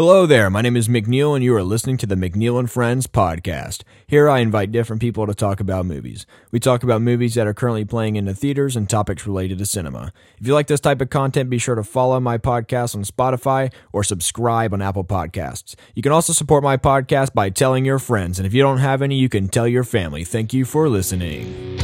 Hello 0.00 0.24
there, 0.24 0.48
my 0.48 0.62
name 0.62 0.78
is 0.78 0.88
McNeill, 0.88 1.34
and 1.34 1.44
you 1.44 1.54
are 1.54 1.62
listening 1.62 1.98
to 1.98 2.06
the 2.06 2.14
McNeill 2.14 2.58
and 2.58 2.70
Friends 2.70 3.06
podcast. 3.06 3.82
Here 4.06 4.30
I 4.30 4.38
invite 4.38 4.72
different 4.72 5.02
people 5.02 5.26
to 5.26 5.34
talk 5.34 5.60
about 5.60 5.84
movies. 5.84 6.24
We 6.50 6.58
talk 6.58 6.82
about 6.82 7.02
movies 7.02 7.34
that 7.34 7.46
are 7.46 7.52
currently 7.52 7.84
playing 7.84 8.16
in 8.16 8.24
the 8.24 8.34
theaters 8.34 8.76
and 8.76 8.88
topics 8.88 9.26
related 9.26 9.58
to 9.58 9.66
cinema. 9.66 10.10
If 10.38 10.46
you 10.46 10.54
like 10.54 10.68
this 10.68 10.80
type 10.80 11.02
of 11.02 11.10
content, 11.10 11.50
be 11.50 11.58
sure 11.58 11.74
to 11.74 11.84
follow 11.84 12.18
my 12.18 12.38
podcast 12.38 12.96
on 12.96 13.04
Spotify 13.04 13.74
or 13.92 14.02
subscribe 14.02 14.72
on 14.72 14.80
Apple 14.80 15.04
Podcasts. 15.04 15.74
You 15.94 16.00
can 16.00 16.12
also 16.12 16.32
support 16.32 16.64
my 16.64 16.78
podcast 16.78 17.34
by 17.34 17.50
telling 17.50 17.84
your 17.84 17.98
friends, 17.98 18.38
and 18.38 18.46
if 18.46 18.54
you 18.54 18.62
don't 18.62 18.78
have 18.78 19.02
any, 19.02 19.16
you 19.16 19.28
can 19.28 19.50
tell 19.50 19.68
your 19.68 19.84
family. 19.84 20.24
Thank 20.24 20.54
you 20.54 20.64
for 20.64 20.88
listening. 20.88 21.78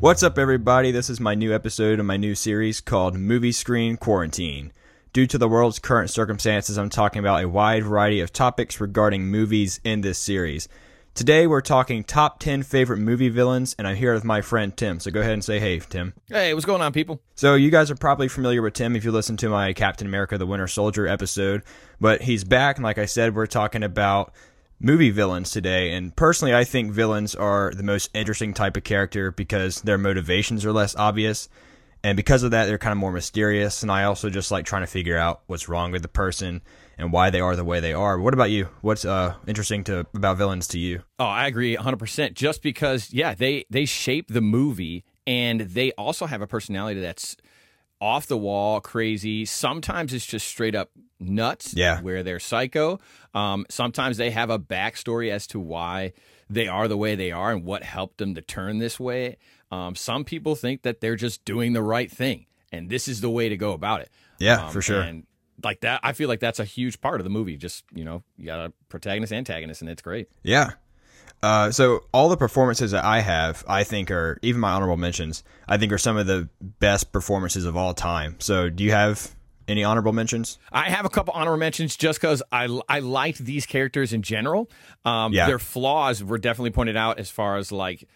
What's 0.00 0.22
up, 0.22 0.38
everybody? 0.38 0.92
This 0.92 1.10
is 1.10 1.20
my 1.20 1.34
new 1.34 1.54
episode 1.54 2.00
of 2.00 2.06
my 2.06 2.16
new 2.16 2.34
series 2.34 2.80
called 2.80 3.18
Movie 3.18 3.52
Screen 3.52 3.98
Quarantine. 3.98 4.72
Due 5.12 5.26
to 5.26 5.36
the 5.36 5.46
world's 5.46 5.78
current 5.78 6.08
circumstances, 6.08 6.78
I'm 6.78 6.88
talking 6.88 7.20
about 7.20 7.44
a 7.44 7.48
wide 7.50 7.84
variety 7.84 8.20
of 8.20 8.32
topics 8.32 8.80
regarding 8.80 9.26
movies 9.26 9.78
in 9.84 10.00
this 10.00 10.16
series. 10.18 10.70
Today, 11.12 11.46
we're 11.46 11.60
talking 11.60 12.02
top 12.02 12.38
10 12.38 12.62
favorite 12.62 12.96
movie 12.96 13.28
villains, 13.28 13.76
and 13.78 13.86
I'm 13.86 13.96
here 13.96 14.14
with 14.14 14.24
my 14.24 14.40
friend 14.40 14.74
Tim. 14.74 15.00
So 15.00 15.10
go 15.10 15.20
ahead 15.20 15.34
and 15.34 15.44
say 15.44 15.60
hey, 15.60 15.80
Tim. 15.80 16.14
Hey, 16.28 16.54
what's 16.54 16.64
going 16.64 16.80
on, 16.80 16.94
people? 16.94 17.20
So, 17.34 17.54
you 17.54 17.70
guys 17.70 17.90
are 17.90 17.94
probably 17.94 18.28
familiar 18.28 18.62
with 18.62 18.72
Tim 18.72 18.96
if 18.96 19.04
you 19.04 19.12
listen 19.12 19.36
to 19.36 19.50
my 19.50 19.74
Captain 19.74 20.06
America 20.06 20.38
the 20.38 20.46
Winter 20.46 20.66
Soldier 20.66 21.06
episode, 21.06 21.62
but 22.00 22.22
he's 22.22 22.42
back, 22.42 22.76
and 22.76 22.84
like 22.84 22.96
I 22.96 23.04
said, 23.04 23.34
we're 23.34 23.46
talking 23.46 23.82
about 23.82 24.32
movie 24.80 25.10
villains 25.10 25.50
today. 25.50 25.92
And 25.92 26.14
personally, 26.16 26.54
I 26.54 26.64
think 26.64 26.92
villains 26.92 27.34
are 27.34 27.72
the 27.74 27.82
most 27.82 28.10
interesting 28.14 28.54
type 28.54 28.76
of 28.76 28.84
character 28.84 29.30
because 29.30 29.82
their 29.82 29.98
motivations 29.98 30.64
are 30.64 30.72
less 30.72 30.96
obvious. 30.96 31.48
And 32.02 32.16
because 32.16 32.42
of 32.42 32.52
that, 32.52 32.64
they're 32.64 32.78
kind 32.78 32.92
of 32.92 32.98
more 32.98 33.12
mysterious. 33.12 33.82
And 33.82 33.92
I 33.92 34.04
also 34.04 34.30
just 34.30 34.50
like 34.50 34.64
trying 34.64 34.82
to 34.82 34.86
figure 34.86 35.18
out 35.18 35.42
what's 35.46 35.68
wrong 35.68 35.92
with 35.92 36.00
the 36.00 36.08
person 36.08 36.62
and 36.96 37.12
why 37.12 37.28
they 37.28 37.40
are 37.40 37.56
the 37.56 37.64
way 37.64 37.80
they 37.80 37.92
are. 37.92 38.18
What 38.18 38.32
about 38.32 38.50
you? 38.50 38.68
What's 38.80 39.04
uh, 39.04 39.34
interesting 39.46 39.84
to 39.84 40.06
about 40.14 40.38
villains 40.38 40.66
to 40.68 40.78
you? 40.78 41.02
Oh, 41.18 41.26
I 41.26 41.46
agree 41.46 41.76
100%. 41.76 42.32
Just 42.32 42.62
because, 42.62 43.12
yeah, 43.12 43.34
they, 43.34 43.66
they 43.68 43.84
shape 43.84 44.28
the 44.28 44.40
movie 44.40 45.04
and 45.26 45.60
they 45.60 45.92
also 45.92 46.26
have 46.26 46.40
a 46.40 46.46
personality 46.46 47.00
that's 47.00 47.36
off 48.00 48.26
the 48.26 48.36
wall, 48.36 48.80
crazy. 48.80 49.44
Sometimes 49.44 50.12
it's 50.12 50.26
just 50.26 50.46
straight 50.48 50.74
up 50.74 50.90
nuts, 51.18 51.74
yeah. 51.74 52.00
where 52.00 52.22
they're 52.22 52.40
psycho. 52.40 52.98
Um, 53.34 53.66
sometimes 53.68 54.16
they 54.16 54.30
have 54.30 54.50
a 54.50 54.58
backstory 54.58 55.30
as 55.30 55.46
to 55.48 55.60
why 55.60 56.12
they 56.48 56.66
are 56.66 56.88
the 56.88 56.96
way 56.96 57.14
they 57.14 57.30
are 57.30 57.52
and 57.52 57.64
what 57.64 57.82
helped 57.82 58.18
them 58.18 58.34
to 58.34 58.40
turn 58.40 58.78
this 58.78 58.98
way. 58.98 59.36
Um, 59.70 59.94
some 59.94 60.24
people 60.24 60.56
think 60.56 60.82
that 60.82 61.00
they're 61.00 61.16
just 61.16 61.44
doing 61.44 61.72
the 61.72 61.82
right 61.82 62.10
thing, 62.10 62.46
and 62.72 62.90
this 62.90 63.06
is 63.06 63.20
the 63.20 63.30
way 63.30 63.48
to 63.48 63.56
go 63.56 63.72
about 63.72 64.00
it. 64.00 64.10
Yeah, 64.38 64.66
um, 64.66 64.72
for 64.72 64.82
sure. 64.82 65.00
And 65.00 65.26
like 65.62 65.80
that, 65.80 66.00
I 66.02 66.12
feel 66.12 66.28
like 66.28 66.40
that's 66.40 66.58
a 66.58 66.64
huge 66.64 67.00
part 67.00 67.20
of 67.20 67.24
the 67.24 67.30
movie. 67.30 67.56
Just 67.56 67.84
you 67.94 68.04
know, 68.04 68.22
you 68.36 68.46
got 68.46 68.58
a 68.58 68.72
protagonist, 68.88 69.32
antagonist, 69.32 69.80
and 69.82 69.90
it's 69.90 70.02
great. 70.02 70.28
Yeah. 70.42 70.70
Uh, 71.42 71.70
so 71.70 72.04
all 72.12 72.28
the 72.28 72.36
performances 72.36 72.90
that 72.90 73.04
I 73.04 73.20
have, 73.20 73.64
I 73.66 73.84
think 73.84 74.10
are 74.10 74.38
even 74.42 74.60
my 74.60 74.72
honorable 74.72 74.96
mentions. 74.96 75.42
I 75.66 75.78
think 75.78 75.92
are 75.92 75.98
some 75.98 76.16
of 76.16 76.26
the 76.26 76.48
best 76.60 77.12
performances 77.12 77.64
of 77.64 77.76
all 77.76 77.94
time. 77.94 78.36
So 78.40 78.68
do 78.68 78.84
you 78.84 78.90
have 78.92 79.34
any 79.66 79.84
honorable 79.84 80.12
mentions? 80.12 80.58
I 80.72 80.90
have 80.90 81.04
a 81.04 81.08
couple 81.08 81.32
honorable 81.32 81.60
mentions 81.60 81.96
just 81.96 82.20
because 82.20 82.42
I, 82.52 82.80
I 82.88 82.98
liked 82.98 83.38
these 83.38 83.66
characters 83.66 84.12
in 84.12 84.22
general. 84.22 84.68
Um, 85.04 85.32
Yeah. 85.32 85.46
Their 85.46 85.58
flaws 85.58 86.22
were 86.22 86.38
definitely 86.38 86.70
pointed 86.72 86.96
out 86.96 87.18
as 87.18 87.30
far 87.30 87.56
as 87.56 87.70
like, 87.72 88.06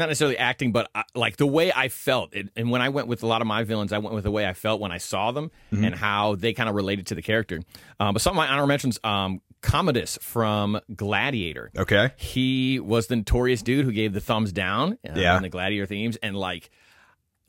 not 0.00 0.08
necessarily 0.08 0.36
acting, 0.36 0.72
but 0.72 0.90
uh, 0.94 1.04
like 1.14 1.36
the 1.36 1.46
way 1.46 1.70
I 1.72 1.88
felt. 1.88 2.34
It, 2.34 2.48
and 2.56 2.70
when 2.70 2.82
I 2.82 2.88
went 2.88 3.06
with 3.06 3.22
a 3.22 3.26
lot 3.28 3.40
of 3.40 3.46
my 3.46 3.62
villains, 3.62 3.92
I 3.92 3.98
went 3.98 4.14
with 4.16 4.24
the 4.24 4.30
way 4.32 4.44
I 4.46 4.52
felt 4.54 4.80
when 4.80 4.90
I 4.90 4.98
saw 4.98 5.30
them 5.30 5.52
Mm-hmm. 5.72 5.84
and 5.84 5.94
how 5.94 6.34
they 6.34 6.52
kind 6.52 6.68
of 6.68 6.74
related 6.74 7.06
to 7.08 7.14
the 7.14 7.22
character. 7.22 7.60
Um, 8.00 8.12
but 8.14 8.20
some 8.22 8.32
of 8.32 8.36
my 8.36 8.48
honorable 8.48 8.66
mentions, 8.66 8.98
um, 9.04 9.40
Commodus 9.62 10.18
from 10.20 10.80
Gladiator. 10.96 11.70
Okay. 11.78 12.10
He 12.16 12.80
was 12.80 13.06
the 13.06 13.14
notorious 13.16 13.62
dude 13.62 13.84
who 13.84 13.92
gave 13.92 14.12
the 14.12 14.20
thumbs 14.20 14.52
down 14.52 14.98
uh, 15.08 15.12
Yeah. 15.14 15.36
in 15.36 15.42
the 15.42 15.48
Gladiator 15.48 15.86
themes, 15.86 16.16
and 16.22 16.34
like 16.36 16.70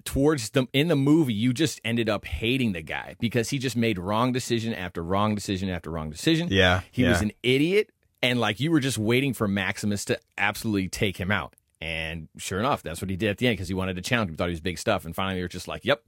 towards 0.04 0.50
the 0.52 0.68
in 0.74 0.88
the 0.88 0.96
movie, 0.96 1.34
you 1.34 1.54
just 1.54 1.80
ended 1.86 2.10
up 2.10 2.26
hating 2.26 2.74
the 2.74 2.82
guy 2.82 3.16
because 3.20 3.50
he 3.50 3.58
just 3.60 3.76
made 3.76 3.98
wrong 4.00 4.32
decision 4.32 4.74
after 4.74 5.04
wrong 5.04 5.36
decision 5.36 5.70
after 5.70 5.90
wrong 5.92 6.10
decision. 6.10 6.48
Yeah, 6.52 6.82
he 6.92 7.04
was 7.04 7.22
an 7.22 7.32
idiot, 7.44 7.92
and 8.22 8.40
like 8.40 8.60
you 8.60 8.72
were 8.72 8.80
just 8.80 8.98
waiting 8.98 9.34
for 9.34 9.48
Maximus 9.48 10.06
to 10.06 10.20
absolutely 10.38 10.90
take 10.90 11.18
him 11.18 11.32
out. 11.32 11.56
And 11.82 12.28
sure 12.38 12.60
enough, 12.60 12.84
that's 12.84 13.02
what 13.02 13.10
he 13.10 13.16
did 13.16 13.30
at 13.32 13.38
the 13.40 13.48
end 13.48 13.56
because 13.56 13.68
he 13.68 13.74
wanted 13.74 13.96
to 13.96 14.02
challenge 14.04 14.30
him. 14.30 14.38
Thought 14.38 14.50
he 14.50 14.52
was 14.52 14.62
big 14.62 14.78
stuff, 14.78 15.04
and 15.04 15.16
finally, 15.16 15.36
they 15.36 15.42
were 15.42 15.48
just 15.48 15.68
like, 15.68 15.84
"Yep, 15.84 16.04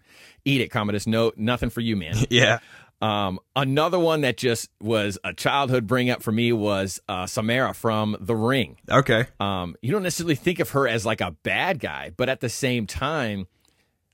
eat 0.46 0.62
it, 0.62 0.70
Commodus. 0.70 1.08
No, 1.08 1.32
nothing 1.36 1.70
for 1.72 1.82
you, 1.82 1.96
man." 1.96 2.16
Yeah. 2.30 2.60
Um, 3.02 3.40
another 3.54 4.00
one 4.00 4.22
that 4.22 4.38
just 4.38 4.70
was 4.80 5.18
a 5.26 5.34
childhood 5.34 5.88
bring 5.88 6.10
up 6.10 6.24
for 6.24 6.32
me 6.32 6.54
was 6.54 7.02
uh, 7.10 7.26
Samara 7.26 7.74
from 7.74 8.16
The 8.22 8.36
Ring. 8.36 8.78
Okay. 8.90 9.26
Um, 9.42 9.76
you 9.82 9.92
don't 9.92 10.04
necessarily 10.04 10.36
think 10.36 10.60
of 10.60 10.70
her 10.70 10.88
as 10.88 11.06
like 11.06 11.20
a 11.20 11.32
bad 11.44 11.80
guy, 11.80 12.12
but 12.16 12.30
at 12.30 12.40
the 12.40 12.48
same 12.48 12.88
time, 12.88 13.48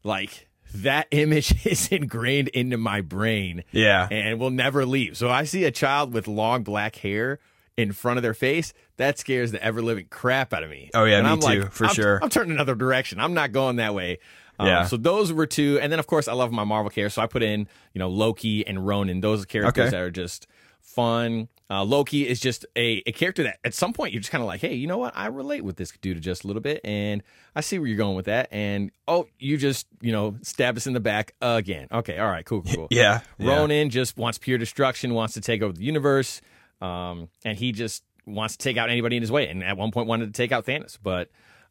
like 0.03 0.47
that 0.73 1.07
image 1.11 1.65
is 1.67 1.89
ingrained 1.89 2.47
into 2.47 2.77
my 2.77 3.01
brain 3.01 3.63
Yeah. 3.71 4.07
and 4.09 4.39
will 4.39 4.49
never 4.49 4.87
leave. 4.87 5.17
So 5.17 5.29
I 5.29 5.43
see 5.43 5.65
a 5.65 5.71
child 5.71 6.11
with 6.11 6.27
long 6.27 6.63
black 6.63 6.95
hair 6.95 7.37
in 7.79 7.91
front 7.93 8.17
of 8.17 8.23
their 8.23 8.33
face, 8.33 8.73
that 8.97 9.17
scares 9.17 9.51
the 9.51 9.63
ever 9.63 9.81
living 9.81 10.07
crap 10.09 10.53
out 10.53 10.63
of 10.63 10.69
me. 10.69 10.89
Oh, 10.93 11.05
yeah, 11.05 11.17
And 11.17 11.25
me 11.27 11.31
I'm 11.33 11.39
too, 11.39 11.45
like, 11.61 11.71
for 11.71 11.85
I'm- 11.85 11.93
sure. 11.95 12.19
I'm 12.21 12.29
turning 12.29 12.51
another 12.51 12.75
direction. 12.75 13.19
I'm 13.19 13.33
not 13.33 13.51
going 13.51 13.77
that 13.77 13.93
way. 13.93 14.19
Um, 14.59 14.67
Yeah. 14.67 14.83
So 14.85 14.97
those 14.97 15.31
were 15.31 15.45
two, 15.45 15.79
and 15.81 15.89
then 15.91 15.99
of 15.99 16.07
course 16.07 16.27
I 16.27 16.33
love 16.33 16.51
my 16.51 16.65
Marvel 16.65 16.89
characters. 16.89 17.13
So 17.13 17.21
I 17.21 17.27
put 17.27 17.41
in, 17.43 17.67
you 17.93 17.99
know, 17.99 18.09
Loki 18.09 18.67
and 18.67 18.85
Ronan. 18.85 19.21
Those 19.21 19.43
are 19.43 19.45
characters 19.45 19.83
Okay. 19.83 19.89
that 19.91 20.01
are 20.01 20.11
just 20.11 20.47
fun. 20.81 21.47
Uh, 21.71 21.83
Loki 21.83 22.27
is 22.27 22.39
just 22.39 22.65
a, 22.75 23.03
a 23.05 23.11
character 23.11 23.43
that 23.43 23.59
at 23.63 23.73
some 23.75 23.93
point 23.93 24.11
you're 24.11 24.19
just 24.21 24.31
kind 24.31 24.41
of 24.41 24.47
like, 24.47 24.59
hey, 24.59 24.73
you 24.73 24.87
know 24.87 24.97
what? 24.97 25.13
I 25.15 25.27
relate 25.27 25.63
with 25.63 25.75
this 25.77 25.91
dude 26.01 26.19
just 26.21 26.43
a 26.43 26.47
little 26.47 26.63
bit, 26.63 26.81
and 26.83 27.21
I 27.55 27.61
see 27.61 27.77
where 27.77 27.87
you're 27.87 27.95
going 27.97 28.15
with 28.15 28.25
that. 28.25 28.47
And 28.51 28.91
oh, 29.07 29.27
you 29.37 29.55
just 29.55 29.85
you 30.01 30.11
know 30.11 30.35
stab 30.41 30.75
us 30.77 30.87
in 30.87 30.93
the 30.93 30.99
back 30.99 31.35
again. 31.41 31.87
Okay, 31.91 32.17
all 32.17 32.27
right, 32.27 32.43
cool, 32.43 32.63
cool. 32.63 32.87
Yeah. 32.91 33.21
yeah. 33.37 33.47
Ronan 33.55 33.91
just 33.91 34.17
wants 34.17 34.37
pure 34.39 34.57
destruction, 34.57 35.13
wants 35.13 35.35
to 35.35 35.41
take 35.41 35.61
over 35.61 35.73
the 35.73 35.83
universe, 35.83 36.41
um, 36.81 37.29
and 37.45 37.57
he 37.57 37.71
just 37.71 38.03
wants 38.25 38.57
to 38.57 38.63
take 38.63 38.77
out 38.77 38.89
anybody 38.89 39.15
in 39.17 39.23
his 39.23 39.31
way. 39.31 39.47
And 39.47 39.63
at 39.63 39.77
one 39.77 39.91
point 39.91 40.07
wanted 40.07 40.27
to 40.27 40.31
take 40.31 40.51
out 40.51 40.65
Thanos, 40.65 40.97
but 41.01 41.29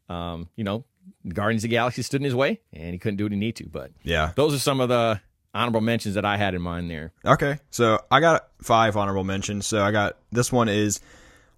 um, 0.09 0.49
you 0.55 0.63
know, 0.63 0.85
Guardians 1.27 1.63
of 1.63 1.69
the 1.69 1.75
Galaxy 1.75 2.01
stood 2.01 2.21
in 2.21 2.25
his 2.25 2.35
way, 2.35 2.59
and 2.73 2.93
he 2.93 2.97
couldn't 2.99 3.17
do 3.17 3.25
what 3.25 3.31
he 3.31 3.37
needed 3.37 3.63
to. 3.63 3.69
But 3.69 3.91
Yeah. 4.03 4.31
those 4.35 4.53
are 4.53 4.59
some 4.59 4.79
of 4.81 4.89
the 4.89 5.21
honorable 5.53 5.81
mentions 5.81 6.15
that 6.15 6.25
I 6.25 6.37
had 6.37 6.53
in 6.55 6.61
mind 6.61 6.89
there. 6.89 7.11
Okay, 7.25 7.59
so 7.71 7.99
I 8.11 8.19
got 8.19 8.47
five 8.61 8.95
honorable 8.97 9.23
mentions. 9.23 9.65
So 9.67 9.81
I 9.83 9.91
got 9.91 10.17
this 10.31 10.51
one 10.51 10.69
is 10.69 10.99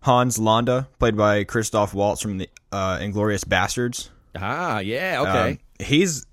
Hans 0.02 0.38
Landa, 0.40 0.88
played 1.00 1.16
by 1.18 1.44
Christoph 1.44 1.94
Waltz 1.94 2.22
from 2.22 2.38
the 2.40 2.50
uh, 2.72 2.98
Inglourious 3.00 3.44
Basterds. 3.46 4.10
Ah, 4.36 4.80
yeah, 4.80 5.22
okay. 5.22 5.52
Um, 5.52 5.60
he's 5.86 6.26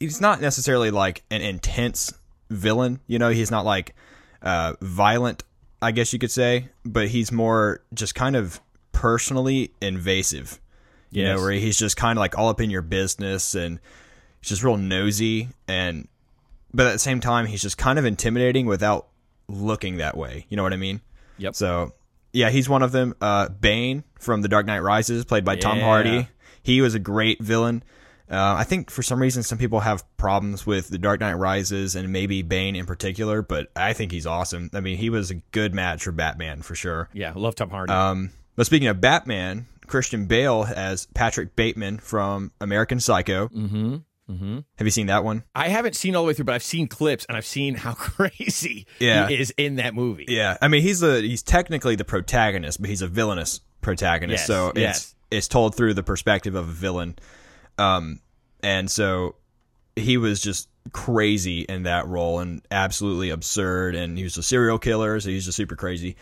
he's 0.00 0.20
not 0.20 0.40
necessarily 0.40 0.90
like 0.90 1.22
an 1.30 1.42
intense 1.42 2.12
villain. 2.50 3.00
You 3.06 3.18
know, 3.18 3.28
he's 3.30 3.50
not 3.50 3.64
like 3.64 3.94
uh, 4.42 4.74
violent, 4.80 5.44
I 5.82 5.90
guess 5.90 6.12
you 6.12 6.18
could 6.18 6.30
say, 6.30 6.68
but 6.84 7.08
he's 7.08 7.30
more 7.32 7.82
just 7.92 8.14
kind 8.14 8.36
of 8.36 8.60
personally 8.92 9.72
invasive. 9.80 10.60
You 11.10 11.22
Yes. 11.24 11.36
know, 11.36 11.42
where 11.42 11.52
he's 11.52 11.76
just 11.78 11.96
kind 11.96 12.16
of 12.18 12.20
like 12.20 12.38
all 12.38 12.48
up 12.48 12.60
in 12.60 12.70
your 12.70 12.80
business 12.82 13.54
and 13.54 13.78
he's 14.40 14.48
just 14.50 14.62
real 14.62 14.76
nosy 14.78 15.48
and 15.68 16.08
but 16.72 16.86
at 16.86 16.92
the 16.92 16.98
same 16.98 17.20
time 17.20 17.44
he's 17.46 17.60
just 17.60 17.76
kind 17.76 17.98
of 17.98 18.06
intimidating 18.06 18.64
without 18.64 19.08
looking 19.48 19.98
that 19.98 20.16
way. 20.16 20.46
You 20.48 20.56
know 20.56 20.62
what 20.62 20.72
I 20.72 20.76
mean? 20.78 21.02
Yep. 21.38 21.54
So 21.54 21.92
yeah, 22.32 22.48
he's 22.48 22.66
one 22.68 22.82
of 22.82 22.92
them. 22.92 23.14
Uh, 23.20 23.48
Bane 23.50 24.04
from 24.18 24.40
The 24.40 24.48
Dark 24.48 24.64
Knight 24.64 24.78
Rises, 24.82 25.24
played 25.26 25.44
by 25.44 25.56
Tom 25.56 25.80
Hardy. 25.80 26.28
He 26.62 26.80
was 26.80 26.94
a 26.94 26.98
great 26.98 27.42
villain. 27.42 27.82
Uh, 28.32 28.54
I 28.58 28.64
think 28.64 28.90
for 28.90 29.02
some 29.02 29.20
reason 29.20 29.42
some 29.42 29.58
people 29.58 29.80
have 29.80 30.04
problems 30.16 30.66
with 30.66 30.88
The 30.88 30.98
Dark 30.98 31.20
Knight 31.20 31.34
Rises 31.34 31.94
and 31.94 32.10
maybe 32.10 32.42
Bane 32.42 32.74
in 32.76 32.86
particular, 32.86 33.42
but 33.42 33.70
I 33.76 33.92
think 33.92 34.10
he's 34.10 34.26
awesome. 34.26 34.70
I 34.72 34.80
mean, 34.80 34.96
he 34.96 35.10
was 35.10 35.30
a 35.30 35.34
good 35.52 35.74
match 35.74 36.04
for 36.04 36.12
Batman 36.12 36.62
for 36.62 36.74
sure. 36.74 37.08
yeah, 37.12 37.32
love 37.36 37.54
Tom 37.54 37.70
Hardy. 37.70 37.92
Um, 37.92 38.30
but 38.56 38.64
speaking 38.66 38.88
of 38.88 39.00
Batman, 39.00 39.66
Christian 39.86 40.24
Bale 40.26 40.66
as 40.74 41.06
Patrick 41.14 41.54
Bateman 41.56 41.98
from 41.98 42.52
American 42.60 43.00
Psycho. 43.00 43.48
mm-hmm. 43.48 43.96
Mm-hmm. 44.30 44.60
Have 44.76 44.86
you 44.86 44.90
seen 44.90 45.08
that 45.08 45.24
one? 45.24 45.42
I 45.54 45.68
haven't 45.68 45.96
seen 45.96 46.14
all 46.16 46.22
the 46.22 46.28
way 46.28 46.34
through, 46.34 46.46
but 46.46 46.54
I've 46.54 46.62
seen 46.62 46.86
clips 46.86 47.26
and 47.26 47.36
I've 47.36 47.44
seen 47.44 47.74
how 47.74 47.92
crazy 47.94 48.86
Yeah. 48.98 49.28
he 49.28 49.34
is 49.38 49.52
in 49.58 49.74
that 49.76 49.94
movie. 49.94 50.24
Yeah, 50.28 50.56
I 50.62 50.68
mean 50.68 50.80
he's 50.82 51.00
the 51.00 51.20
he's 51.20 51.42
technically 51.42 51.96
the 51.96 52.04
protagonist, 52.04 52.80
but 52.80 52.88
he's 52.88 53.02
a 53.02 53.08
villainous 53.08 53.60
protagonist. 53.82 54.42
Yes, 54.42 54.46
so 54.46 54.72
yes. 54.74 54.96
it's 54.96 55.14
it's 55.30 55.48
told 55.48 55.74
through 55.74 55.94
the 55.94 56.02
perspective 56.04 56.54
of 56.54 56.68
a 56.68 56.72
villain. 56.72 57.16
Um, 57.82 58.20
and 58.62 58.90
so 58.90 59.36
he 59.96 60.16
was 60.16 60.40
just 60.40 60.68
crazy 60.92 61.60
in 61.60 61.84
that 61.84 62.06
role 62.06 62.40
and 62.40 62.62
absolutely 62.70 63.30
absurd. 63.30 63.94
And 63.94 64.16
he 64.16 64.24
was 64.24 64.36
a 64.36 64.42
serial 64.42 64.78
killer, 64.78 65.18
so 65.20 65.30
he's 65.30 65.44
just 65.44 65.56
super 65.56 65.76
crazy. 65.76 66.16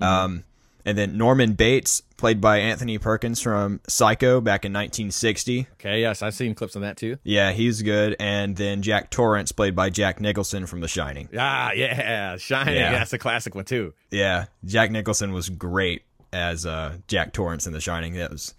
Um, 0.00 0.44
and 0.86 0.98
then 0.98 1.16
Norman 1.16 1.54
Bates, 1.54 2.02
played 2.16 2.40
by 2.40 2.58
Anthony 2.58 2.98
Perkins 2.98 3.40
from 3.40 3.80
Psycho 3.88 4.40
back 4.40 4.64
in 4.64 4.72
1960. 4.72 5.66
Okay, 5.74 6.00
yes, 6.00 6.20
I've 6.20 6.34
seen 6.34 6.54
clips 6.54 6.76
on 6.76 6.82
that 6.82 6.96
too. 6.96 7.16
Yeah, 7.24 7.52
he's 7.52 7.82
good. 7.82 8.16
And 8.20 8.54
then 8.56 8.82
Jack 8.82 9.10
Torrance, 9.10 9.50
played 9.52 9.74
by 9.74 9.90
Jack 9.90 10.20
Nicholson 10.20 10.66
from 10.66 10.80
The 10.80 10.88
Shining. 10.88 11.28
Ah, 11.38 11.72
yeah, 11.72 12.36
Shining. 12.36 12.74
Yeah. 12.74 12.92
That's 12.92 13.12
a 13.14 13.18
classic 13.18 13.54
one 13.54 13.64
too. 13.64 13.94
Yeah, 14.10 14.46
Jack 14.64 14.90
Nicholson 14.90 15.32
was 15.32 15.48
great 15.48 16.02
as 16.32 16.66
uh, 16.66 16.96
Jack 17.08 17.32
Torrance 17.32 17.66
in 17.66 17.72
The 17.72 17.80
Shining. 17.80 18.14
That 18.14 18.30
was 18.30 18.54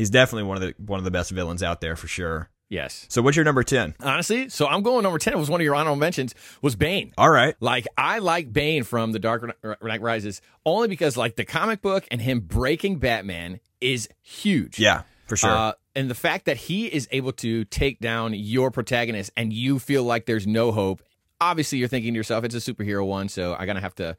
he's 0.00 0.10
definitely 0.10 0.44
one 0.44 0.56
of 0.56 0.62
the 0.62 0.74
one 0.84 0.98
of 0.98 1.04
the 1.04 1.10
best 1.10 1.30
villains 1.30 1.62
out 1.62 1.80
there 1.80 1.94
for 1.94 2.08
sure. 2.08 2.48
Yes. 2.70 3.04
So 3.08 3.20
what's 3.20 3.36
your 3.36 3.44
number 3.44 3.62
ten? 3.62 3.94
Honestly, 4.00 4.48
so 4.48 4.66
I'm 4.66 4.82
going 4.82 5.02
number 5.02 5.18
10 5.18 5.38
was 5.38 5.50
one 5.50 5.60
of 5.60 5.64
your 5.64 5.74
honorable 5.74 5.96
mentions 5.96 6.34
was 6.62 6.76
Bane. 6.76 7.12
All 7.18 7.28
right. 7.28 7.54
Like 7.60 7.86
I 7.98 8.20
like 8.20 8.52
Bane 8.52 8.84
from 8.84 9.12
The 9.12 9.18
Dark 9.18 9.44
Knight 9.82 10.00
Rises 10.00 10.40
only 10.64 10.88
because 10.88 11.16
like 11.16 11.36
the 11.36 11.44
comic 11.44 11.82
book 11.82 12.06
and 12.10 12.20
him 12.20 12.40
breaking 12.40 12.98
Batman 12.98 13.60
is 13.80 14.08
huge. 14.22 14.78
Yeah, 14.78 15.02
for 15.26 15.36
sure. 15.36 15.50
Uh, 15.50 15.72
and 15.94 16.08
the 16.08 16.14
fact 16.14 16.46
that 16.46 16.56
he 16.56 16.86
is 16.86 17.08
able 17.10 17.32
to 17.32 17.64
take 17.64 17.98
down 17.98 18.32
your 18.34 18.70
protagonist 18.70 19.32
and 19.36 19.52
you 19.52 19.78
feel 19.78 20.04
like 20.04 20.26
there's 20.26 20.46
no 20.46 20.72
hope. 20.72 21.02
Obviously, 21.42 21.78
you're 21.78 21.88
thinking 21.88 22.12
to 22.12 22.16
yourself, 22.16 22.44
it's 22.44 22.54
a 22.54 22.58
superhero 22.58 23.04
one, 23.04 23.28
so 23.28 23.54
I'm 23.54 23.66
gonna 23.66 23.80
have 23.80 23.94
to 23.96 24.16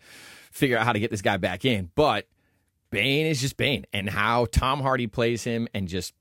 figure 0.51 0.77
out 0.77 0.85
how 0.85 0.91
to 0.93 0.99
get 0.99 1.09
this 1.09 1.21
guy 1.21 1.37
back 1.37 1.65
in. 1.65 1.89
But 1.95 2.27
Bane 2.91 3.25
is 3.25 3.41
just 3.41 3.57
Bane, 3.57 3.85
and 3.93 4.09
how 4.09 4.45
Tom 4.51 4.81
Hardy 4.81 5.07
plays 5.07 5.43
him 5.43 5.67
and 5.73 5.87
just 5.87 6.13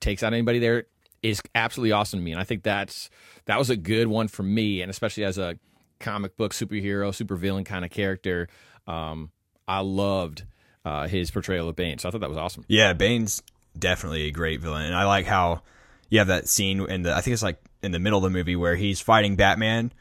takes 0.00 0.22
out 0.22 0.32
anybody 0.32 0.58
there 0.58 0.84
is 1.22 1.40
absolutely 1.54 1.92
awesome 1.92 2.20
to 2.20 2.24
me. 2.24 2.32
And 2.32 2.40
I 2.40 2.44
think 2.44 2.62
that's 2.62 3.08
that 3.46 3.58
was 3.58 3.70
a 3.70 3.76
good 3.76 4.06
one 4.08 4.28
for 4.28 4.42
me, 4.42 4.82
and 4.82 4.90
especially 4.90 5.24
as 5.24 5.38
a 5.38 5.58
comic 6.00 6.36
book 6.36 6.52
superhero, 6.52 7.08
supervillain 7.10 7.64
kind 7.64 7.84
of 7.84 7.90
character. 7.90 8.48
Um, 8.86 9.30
I 9.66 9.80
loved 9.80 10.44
uh, 10.84 11.08
his 11.08 11.30
portrayal 11.30 11.68
of 11.68 11.76
Bane, 11.76 11.98
so 11.98 12.08
I 12.08 12.12
thought 12.12 12.20
that 12.20 12.28
was 12.28 12.38
awesome. 12.38 12.64
yeah, 12.68 12.92
Bane's 12.92 13.42
definitely 13.78 14.22
a 14.26 14.30
great 14.30 14.60
villain, 14.60 14.86
and 14.86 14.94
I 14.94 15.04
like 15.04 15.26
how 15.26 15.62
you 16.10 16.18
have 16.20 16.28
that 16.28 16.48
scene 16.48 16.80
in 16.88 17.02
the 17.02 17.14
I 17.14 17.20
think 17.20 17.34
it's 17.34 17.42
like 17.42 17.60
in 17.82 17.92
the 17.92 17.98
middle 17.98 18.18
of 18.18 18.22
the 18.24 18.30
movie 18.36 18.56
where 18.56 18.74
he's 18.76 19.00
fighting 19.00 19.36
Batman 19.36 19.92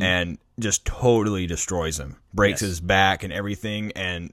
and 0.00 0.36
just 0.58 0.84
totally 0.84 1.46
destroys 1.46 2.00
him, 2.00 2.16
breaks 2.34 2.60
Yes. 2.60 2.68
his 2.70 2.80
back 2.80 3.22
and 3.22 3.32
everything, 3.32 3.92
and 3.94 4.32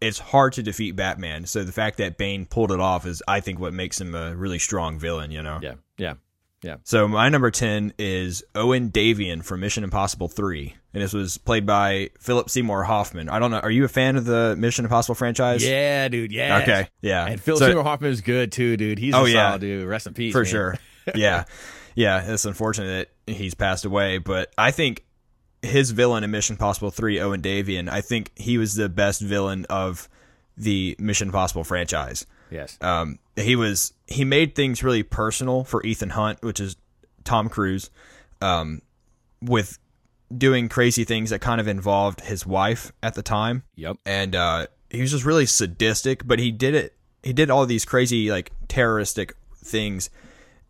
it's 0.00 0.18
hard 0.18 0.52
to 0.54 0.62
defeat 0.62 0.96
Batman. 0.96 1.46
So 1.46 1.64
the 1.64 1.72
fact 1.72 1.98
that 1.98 2.18
Bane 2.18 2.46
pulled 2.46 2.72
it 2.72 2.80
off 2.80 3.06
is, 3.06 3.22
I 3.28 3.40
think, 3.40 3.58
what 3.58 3.72
makes 3.72 4.00
him 4.00 4.14
a 4.14 4.34
really 4.34 4.58
strong 4.58 4.98
villain. 4.98 5.30
You 5.30 5.42
know. 5.42 5.58
Yeah, 5.62 5.74
yeah, 5.98 6.14
yeah. 6.62 6.76
So 6.84 7.08
my 7.08 7.28
number 7.28 7.50
ten 7.50 7.92
is 7.98 8.42
Owen 8.54 8.90
Davian 8.90 9.44
from 9.44 9.60
Mission 9.60 9.84
Impossible 9.84 10.28
Three, 10.28 10.74
and 10.92 11.02
this 11.02 11.12
was 11.12 11.38
played 11.38 11.64
by 11.66 12.10
Philip 12.20 12.50
Seymour 12.50 12.84
Hoffman. 12.84 13.28
I 13.28 13.38
don't 13.38 13.50
know. 13.50 13.60
Are 13.60 13.70
you 13.70 13.84
a 13.84 13.88
fan 13.88 14.16
of 14.16 14.24
the 14.24 14.54
Mission 14.58 14.84
Impossible 14.84 15.14
franchise? 15.14 15.64
Yeah, 15.66 16.08
dude. 16.08 16.32
Yeah. 16.32 16.58
Okay. 16.62 16.88
Yeah. 17.00 17.26
And 17.26 17.40
Philip 17.40 17.60
So- 17.60 17.68
Seymour 17.68 17.84
Hoffman 17.84 18.10
is 18.10 18.20
good 18.20 18.52
too, 18.52 18.76
dude. 18.76 18.98
He's 18.98 19.14
Oh, 19.14 19.24
a 19.24 19.28
yeah. 19.28 19.48
solid 19.50 19.60
dude. 19.62 19.86
Rest 19.86 20.06
in 20.06 20.14
peace, 20.14 20.32
for 20.32 20.42
man. 20.42 20.46
sure. 20.50 20.78
Yeah, 21.14 21.44
yeah. 21.94 22.32
It's 22.32 22.46
unfortunate 22.46 23.10
that 23.26 23.34
he's 23.34 23.52
passed 23.54 23.84
away, 23.84 24.16
but 24.16 24.50
I 24.56 24.70
think 24.70 25.04
his 25.64 25.90
villain 25.90 26.22
in 26.24 26.30
Mission 26.30 26.54
Impossible 26.54 26.90
Three, 26.90 27.18
Owen 27.20 27.42
Davian, 27.42 27.88
I 27.88 28.00
think 28.00 28.30
he 28.36 28.58
was 28.58 28.74
the 28.74 28.88
best 28.88 29.20
villain 29.20 29.66
of 29.70 30.08
the 30.56 30.94
Mission 30.98 31.28
Impossible 31.28 31.64
franchise. 31.64 32.26
Yes. 32.50 32.78
Um, 32.80 33.18
he 33.36 33.56
was 33.56 33.92
he 34.06 34.24
made 34.24 34.54
things 34.54 34.82
really 34.84 35.02
personal 35.02 35.64
for 35.64 35.84
Ethan 35.84 36.10
Hunt, 36.10 36.42
which 36.42 36.60
is 36.60 36.76
Tom 37.24 37.48
Cruise, 37.48 37.90
um, 38.40 38.82
with 39.42 39.78
doing 40.36 40.68
crazy 40.68 41.04
things 41.04 41.30
that 41.30 41.40
kind 41.40 41.60
of 41.60 41.66
involved 41.68 42.20
his 42.22 42.46
wife 42.46 42.92
at 43.02 43.14
the 43.14 43.22
time 43.22 43.62
Yep. 43.76 43.96
and 44.06 44.34
uh, 44.34 44.66
he 44.90 45.00
was 45.00 45.10
just 45.10 45.24
really 45.24 45.46
sadistic. 45.46 46.26
But 46.26 46.38
he 46.38 46.50
did 46.50 46.74
it. 46.74 46.94
He 47.22 47.32
did 47.32 47.50
all 47.50 47.66
these 47.66 47.84
crazy 47.84 48.30
like 48.30 48.52
terroristic 48.68 49.34
things 49.56 50.10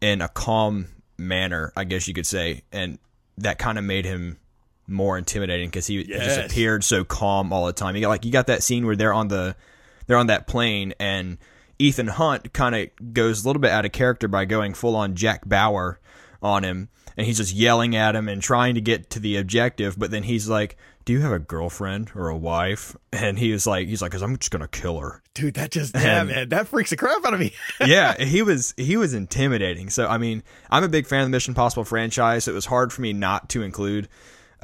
in 0.00 0.20
a 0.20 0.28
calm 0.28 0.86
manner, 1.18 1.72
I 1.76 1.84
guess 1.84 2.06
you 2.08 2.14
could 2.14 2.26
say, 2.26 2.62
and 2.72 2.98
that 3.38 3.58
kind 3.58 3.78
of 3.78 3.84
made 3.84 4.04
him 4.04 4.38
more 4.86 5.16
intimidating 5.18 5.68
because 5.68 5.86
he 5.86 6.04
Yes. 6.06 6.24
just 6.36 6.50
appeared 6.50 6.84
so 6.84 7.04
calm 7.04 7.52
all 7.52 7.66
the 7.66 7.72
time. 7.72 7.94
You 7.96 8.02
got 8.02 8.08
like 8.08 8.24
you 8.24 8.32
got 8.32 8.46
that 8.48 8.62
scene 8.62 8.84
where 8.86 8.96
they're 8.96 9.14
on 9.14 9.28
the 9.28 9.56
they're 10.06 10.18
on 10.18 10.26
that 10.28 10.46
plane 10.46 10.94
and 11.00 11.38
Ethan 11.78 12.06
Hunt 12.08 12.52
kind 12.52 12.74
of 12.74 13.12
goes 13.14 13.44
a 13.44 13.48
little 13.48 13.60
bit 13.60 13.70
out 13.70 13.84
of 13.84 13.92
character 13.92 14.28
by 14.28 14.44
going 14.44 14.74
full 14.74 14.94
on 14.96 15.14
Jack 15.14 15.48
Bauer 15.48 15.98
on 16.42 16.62
him 16.62 16.88
and 17.16 17.26
he's 17.26 17.38
just 17.38 17.54
yelling 17.54 17.96
at 17.96 18.14
him 18.14 18.28
and 18.28 18.42
trying 18.42 18.74
to 18.74 18.80
get 18.80 19.08
to 19.10 19.18
the 19.20 19.36
objective 19.38 19.98
but 19.98 20.10
then 20.10 20.22
he's 20.24 20.46
like 20.48 20.76
do 21.06 21.12
you 21.12 21.20
have 21.20 21.32
a 21.32 21.38
girlfriend 21.38 22.10
or 22.14 22.28
a 22.28 22.36
wife 22.36 22.94
and 23.12 23.38
he 23.38 23.50
was 23.50 23.66
like 23.66 23.88
he's 23.88 24.02
like 24.02 24.12
cuz 24.12 24.22
I'm 24.22 24.36
just 24.36 24.50
going 24.50 24.60
to 24.60 24.68
kill 24.68 24.98
her 25.00 25.22
Dude, 25.34 25.54
that 25.54 25.72
just 25.72 25.96
yeah, 25.96 26.22
man, 26.22 26.50
that 26.50 26.68
freaks 26.68 26.90
the 26.90 26.96
crap 26.96 27.24
out 27.24 27.34
of 27.34 27.40
me. 27.40 27.52
yeah, 27.84 28.14
he 28.22 28.42
was 28.42 28.72
he 28.76 28.96
was 28.96 29.14
intimidating. 29.14 29.90
So 29.90 30.06
I 30.06 30.16
mean, 30.16 30.44
I'm 30.70 30.84
a 30.84 30.88
big 30.88 31.08
fan 31.08 31.22
of 31.22 31.26
the 31.26 31.30
Mission 31.30 31.50
Impossible 31.50 31.82
franchise. 31.82 32.44
So 32.44 32.52
it 32.52 32.54
was 32.54 32.66
hard 32.66 32.92
for 32.92 33.02
me 33.02 33.12
not 33.12 33.48
to 33.48 33.62
include 33.64 34.08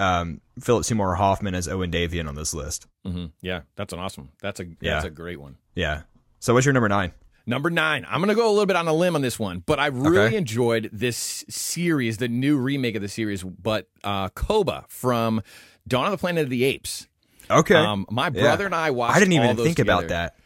um, 0.00 0.40
Philip 0.60 0.84
Seymour 0.84 1.14
Hoffman 1.14 1.54
as 1.54 1.68
Owen 1.68 1.90
Davian 1.90 2.28
on 2.28 2.34
this 2.34 2.54
list. 2.54 2.86
hmm 3.04 3.26
Yeah, 3.42 3.60
that's 3.76 3.92
an 3.92 3.98
awesome. 3.98 4.30
That's 4.40 4.58
a 4.60 4.64
Yeah. 4.80 4.94
that's 4.94 5.04
a 5.04 5.10
great 5.10 5.40
one. 5.40 5.56
Yeah. 5.74 6.02
So 6.40 6.54
what's 6.54 6.64
your 6.66 6.72
number 6.72 6.88
nine? 6.88 7.12
Number 7.46 7.70
nine. 7.70 8.06
I'm 8.08 8.20
gonna 8.20 8.34
go 8.34 8.48
a 8.48 8.50
little 8.52 8.66
bit 8.66 8.76
on 8.76 8.86
a 8.88 8.92
limb 8.92 9.14
on 9.14 9.22
this 9.22 9.38
one, 9.38 9.62
but 9.66 9.78
I 9.78 9.86
really 9.86 10.18
Okay. 10.18 10.36
enjoyed 10.36 10.88
this 10.92 11.44
series, 11.48 12.18
the 12.18 12.28
new 12.28 12.56
remake 12.58 12.94
of 12.94 13.02
the 13.02 13.08
series, 13.08 13.42
but 13.42 13.88
uh 14.04 14.28
Koba 14.30 14.84
from 14.88 15.42
Dawn 15.88 16.06
of 16.06 16.12
the 16.12 16.18
Planet 16.18 16.44
of 16.44 16.50
the 16.50 16.64
Apes. 16.64 17.06
Okay. 17.50 17.74
Um, 17.74 18.06
my 18.10 18.30
brother 18.30 18.66
and 18.66 18.74
I 18.74 18.90
watched. 18.92 19.16
I 19.16 19.18
didn't 19.18 19.32
even 19.34 19.56
think 19.56 19.78
about 19.80 20.08
that. 20.08 20.36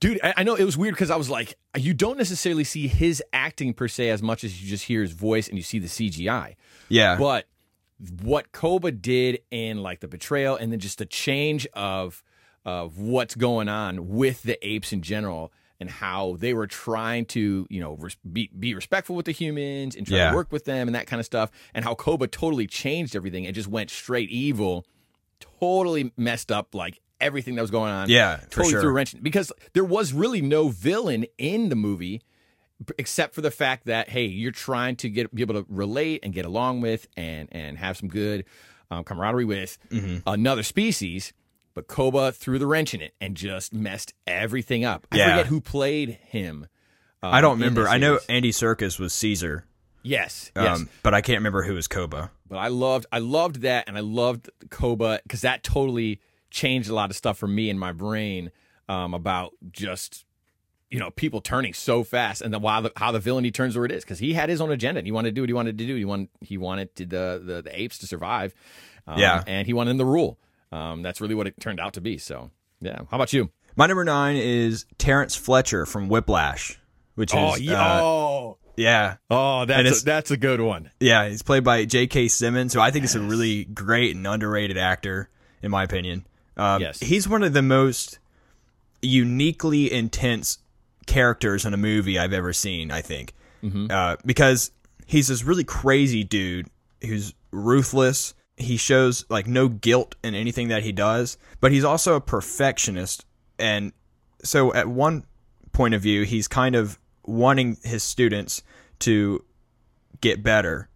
Dude, 0.00 0.20
I, 0.22 0.34
I 0.38 0.42
know 0.44 0.54
it 0.54 0.64
was 0.64 0.76
weird 0.78 0.94
because 0.94 1.10
I 1.10 1.16
was 1.16 1.28
like, 1.30 1.56
you 1.76 1.94
don't 1.94 2.16
necessarily 2.18 2.64
see 2.64 2.86
his 2.88 3.22
acting 3.32 3.72
per 3.74 3.86
se 3.88 4.10
as 4.10 4.22
much 4.22 4.44
as 4.44 4.62
you 4.62 4.68
just 4.68 4.84
hear 4.84 5.02
his 5.02 5.12
voice 5.12 5.48
and 5.48 5.56
you 5.58 5.62
see 5.62 5.78
the 5.78 5.88
CGI. 5.88 6.56
Yeah. 6.88 7.16
But 7.18 7.46
what 8.22 8.52
Koba 8.52 8.90
did 8.92 9.40
in 9.50 9.82
like 9.82 10.00
the 10.00 10.08
betrayal 10.08 10.56
and 10.56 10.72
then 10.72 10.80
just 10.80 10.98
the 10.98 11.06
change 11.06 11.66
of 11.74 12.22
of 12.64 12.98
what's 12.98 13.34
going 13.34 13.68
on 13.68 14.08
with 14.08 14.42
the 14.42 14.58
apes 14.66 14.92
in 14.92 15.00
general 15.02 15.50
and 15.80 15.88
how 15.88 16.36
they 16.38 16.52
were 16.52 16.66
trying 16.66 17.24
to, 17.24 17.66
you 17.70 17.80
know, 17.80 17.94
res- 17.94 18.16
be, 18.30 18.50
be 18.58 18.74
respectful 18.74 19.16
with 19.16 19.24
the 19.24 19.32
humans 19.32 19.96
and 19.96 20.06
try 20.06 20.18
Yeah. 20.18 20.30
to 20.30 20.36
work 20.36 20.52
with 20.52 20.66
them 20.66 20.86
and 20.86 20.94
that 20.94 21.06
kind 21.06 21.20
of 21.20 21.24
stuff. 21.24 21.50
And 21.72 21.86
how 21.86 21.94
Koba 21.94 22.26
totally 22.26 22.66
changed 22.66 23.16
everything 23.16 23.46
and 23.46 23.54
just 23.54 23.66
went 23.68 23.88
straight 23.88 24.28
evil, 24.28 24.84
totally 25.58 26.12
messed 26.16 26.52
up 26.52 26.74
like 26.74 27.00
everything 27.20 27.54
that 27.54 27.62
was 27.62 27.70
going 27.70 27.90
on 27.92 28.08
Yeah, 28.10 28.40
totally 28.50 28.70
sure. 28.72 28.80
threw 28.82 28.90
a 28.90 28.92
wrench 28.92 29.14
because 29.22 29.52
there 29.72 29.84
was 29.84 30.12
really 30.12 30.40
no 30.42 30.68
villain 30.68 31.26
in 31.38 31.68
the 31.70 31.76
movie 31.76 32.20
except 32.98 33.34
for 33.34 33.40
the 33.42 33.50
fact 33.50 33.86
that 33.86 34.08
hey 34.08 34.24
you're 34.24 34.52
trying 34.52 34.96
to 34.96 35.08
get 35.10 35.34
be 35.34 35.42
able 35.42 35.54
to 35.54 35.66
relate 35.68 36.20
and 36.22 36.32
get 36.32 36.44
along 36.46 36.80
with 36.80 37.06
and 37.16 37.48
and 37.52 37.76
have 37.78 37.96
some 37.96 38.08
good 38.08 38.44
um, 38.90 39.04
camaraderie 39.04 39.44
with 39.44 39.76
Mm-hmm. 39.90 40.18
another 40.26 40.62
species 40.62 41.32
but 41.74 41.86
koba 41.88 42.32
threw 42.32 42.58
the 42.58 42.66
wrench 42.66 42.94
in 42.94 43.00
it 43.02 43.14
and 43.20 43.36
just 43.36 43.72
messed 43.74 44.14
everything 44.26 44.84
up 44.84 45.06
i 45.12 45.16
Yeah. 45.16 45.30
forget 45.30 45.46
who 45.46 45.60
played 45.60 46.10
him 46.22 46.66
um, 47.22 47.34
I 47.34 47.42
don't 47.42 47.58
remember. 47.58 47.86
I 47.86 47.98
know. 47.98 48.18
Andy 48.30 48.50
Serkis 48.50 48.98
was 48.98 49.12
Caesar, 49.12 49.66
yes 50.02 50.50
um, 50.56 50.64
yes 50.64 50.84
but 51.02 51.12
I 51.12 51.20
can't 51.20 51.36
remember 51.40 51.62
who 51.62 51.74
was 51.74 51.86
Koba. 51.86 52.30
But 52.48 52.56
I 52.56 52.68
loved 52.68 53.04
I 53.12 53.18
loved 53.18 53.56
that 53.60 53.84
and 53.88 53.96
I 53.98 54.00
loved 54.00 54.48
Koba 54.70 55.20
because 55.22 55.42
that 55.42 55.62
totally 55.62 56.20
changed 56.50 56.88
a 56.88 56.94
lot 56.94 57.10
of 57.10 57.16
stuff 57.16 57.36
for 57.36 57.46
me 57.46 57.68
in 57.68 57.78
my 57.78 57.92
brain 57.92 58.50
um, 58.88 59.12
about 59.12 59.52
just 59.70 60.24
you 60.90 60.98
know 60.98 61.10
people 61.10 61.40
turning 61.40 61.72
so 61.72 62.02
fast 62.02 62.42
and 62.42 62.52
then 62.52 62.60
why 62.62 62.80
the, 62.80 62.92
how 62.96 63.12
the 63.12 63.20
villainy 63.20 63.50
turns 63.50 63.76
where 63.76 63.84
it 63.86 63.92
is 63.92 64.02
because 64.04 64.18
he 64.18 64.32
had 64.34 64.48
his 64.48 64.60
own 64.60 64.70
agenda 64.72 64.98
and 64.98 65.06
he 65.06 65.12
wanted 65.12 65.30
to 65.30 65.34
do 65.34 65.42
what 65.42 65.48
he 65.48 65.54
wanted 65.54 65.78
to 65.78 65.86
do. 65.86 65.94
He 65.96 66.04
wanted 66.04 66.28
he 66.40 66.58
wanted 66.58 66.94
to 66.96 67.06
the 67.06 67.42
the, 67.44 67.62
the 67.62 67.80
apes 67.80 67.98
to 67.98 68.06
survive. 68.06 68.54
Um, 69.06 69.18
Yeah. 69.18 69.42
and 69.46 69.66
he 69.66 69.72
wanted 69.72 69.90
them 69.90 69.98
to 69.98 70.04
rule. 70.04 70.38
Um, 70.72 71.02
that's 71.02 71.20
really 71.20 71.34
what 71.34 71.46
it 71.46 71.58
turned 71.60 71.80
out 71.80 71.94
to 71.94 72.00
be. 72.00 72.18
So 72.18 72.50
yeah, 72.80 72.98
how 73.10 73.16
about 73.16 73.32
you? 73.32 73.50
My 73.76 73.86
number 73.86 74.04
nine 74.04 74.36
is 74.36 74.84
Terrence 74.98 75.36
Fletcher 75.36 75.86
from 75.86 76.08
Whiplash, 76.08 76.78
which 77.14 77.32
is 77.32 77.38
Oh 77.40 77.56
yeah, 77.56 77.80
uh, 77.98 78.00
oh, 78.02 78.58
yeah, 78.76 79.16
oh, 79.30 79.64
that's 79.66 80.02
a, 80.02 80.04
that's 80.04 80.30
a 80.32 80.36
good 80.36 80.60
one. 80.60 80.90
yeah. 80.98 81.28
He's 81.28 81.42
played 81.42 81.62
by 81.64 81.84
J.K. 81.84 82.28
Simmons, 82.28 82.72
who 82.74 82.80
I 82.80 82.90
think 82.90 83.04
is 83.04 83.14
a 83.14 83.20
really 83.20 83.64
great 83.64 84.16
and 84.16 84.26
underrated 84.26 84.76
actor, 84.78 85.28
in 85.62 85.70
my 85.70 85.84
opinion. 85.84 86.26
Um, 86.56 86.80
Yes. 86.82 86.98
he's 87.00 87.28
one 87.28 87.42
of 87.42 87.52
the 87.52 87.62
most 87.62 88.18
uniquely 89.02 89.92
intense 89.92 90.58
characters 91.10 91.64
in 91.66 91.74
a 91.74 91.76
movie 91.76 92.18
I've 92.18 92.32
ever 92.32 92.52
seen. 92.52 92.90
I 92.90 93.02
think 93.02 93.34
uh, 93.90 94.16
because 94.24 94.70
he's 95.06 95.28
this 95.28 95.44
really 95.44 95.64
crazy 95.64 96.24
dude 96.24 96.66
who's 97.02 97.34
ruthless. 97.50 98.34
He 98.56 98.76
shows 98.76 99.24
like 99.28 99.46
no 99.46 99.68
guilt 99.68 100.14
in 100.22 100.34
anything 100.34 100.68
that 100.68 100.82
he 100.82 100.92
does, 100.92 101.36
but 101.60 101.72
he's 101.72 101.84
also 101.84 102.14
a 102.14 102.20
perfectionist. 102.20 103.24
And 103.58 103.92
so, 104.42 104.72
at 104.74 104.86
one 104.86 105.24
point 105.72 105.94
of 105.94 106.02
view, 106.02 106.24
he's 106.24 106.48
kind 106.48 106.74
of 106.74 106.98
wanting 107.24 107.76
his 107.82 108.02
students 108.02 108.62
to 109.00 109.44
get 110.20 110.42
better, 110.42 110.88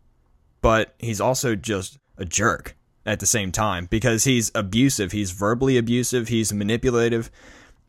but 0.60 0.94
he's 0.98 1.20
also 1.20 1.54
just 1.54 1.98
a 2.18 2.24
jerk 2.24 2.76
at 3.06 3.20
the 3.20 3.26
same 3.26 3.52
time 3.52 3.86
because 3.90 4.24
he's 4.24 4.50
abusive. 4.54 5.12
He's 5.12 5.30
verbally 5.30 5.76
abusive. 5.78 6.28
He's 6.28 6.52
manipulative, 6.52 7.30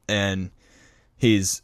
and 0.07 0.51
he's 1.17 1.61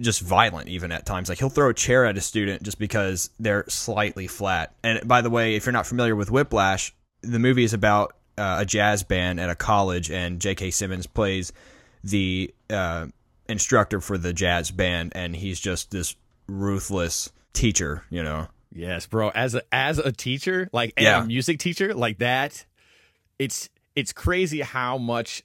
just 0.00 0.20
violent 0.20 0.68
even 0.68 0.90
at 0.92 1.06
times. 1.06 1.28
Like 1.28 1.38
he'll 1.38 1.48
throw 1.50 1.70
a 1.70 1.74
chair 1.74 2.06
at 2.06 2.16
a 2.16 2.20
student 2.20 2.62
just 2.62 2.78
because 2.78 3.30
they're 3.38 3.64
slightly 3.68 4.26
flat. 4.26 4.74
And 4.82 5.06
by 5.06 5.20
the 5.20 5.30
way, 5.30 5.54
if 5.54 5.66
you're 5.66 5.72
not 5.72 5.86
familiar 5.86 6.16
with 6.16 6.30
Whiplash, 6.30 6.94
the 7.22 7.38
movie 7.38 7.64
is 7.64 7.72
about 7.74 8.14
uh, 8.38 8.56
a 8.60 8.64
jazz 8.64 9.02
band 9.02 9.38
at 9.38 9.50
a 9.50 9.54
college, 9.54 10.10
and 10.10 10.40
J.K. 10.40 10.70
Simmons 10.70 11.06
plays 11.06 11.52
the 12.02 12.52
uh, 12.70 13.06
instructor 13.48 14.00
for 14.00 14.16
the 14.18 14.32
jazz 14.32 14.70
band, 14.70 15.12
and 15.14 15.36
he's 15.36 15.60
just 15.60 15.90
this 15.90 16.16
ruthless 16.48 17.30
teacher, 17.52 18.04
you 18.10 18.22
know. 18.22 18.48
Yes, 18.74 19.06
bro. 19.06 19.28
As 19.28 19.54
a 19.54 19.62
as 19.70 19.98
a 19.98 20.10
teacher, 20.10 20.68
like 20.72 20.94
and 20.96 21.04
Yeah. 21.04 21.22
a 21.22 21.26
music 21.26 21.58
teacher, 21.58 21.92
like 21.94 22.18
that, 22.18 22.64
it's 23.38 23.68
it's 23.94 24.12
crazy 24.14 24.62
how 24.62 24.96
much 24.96 25.42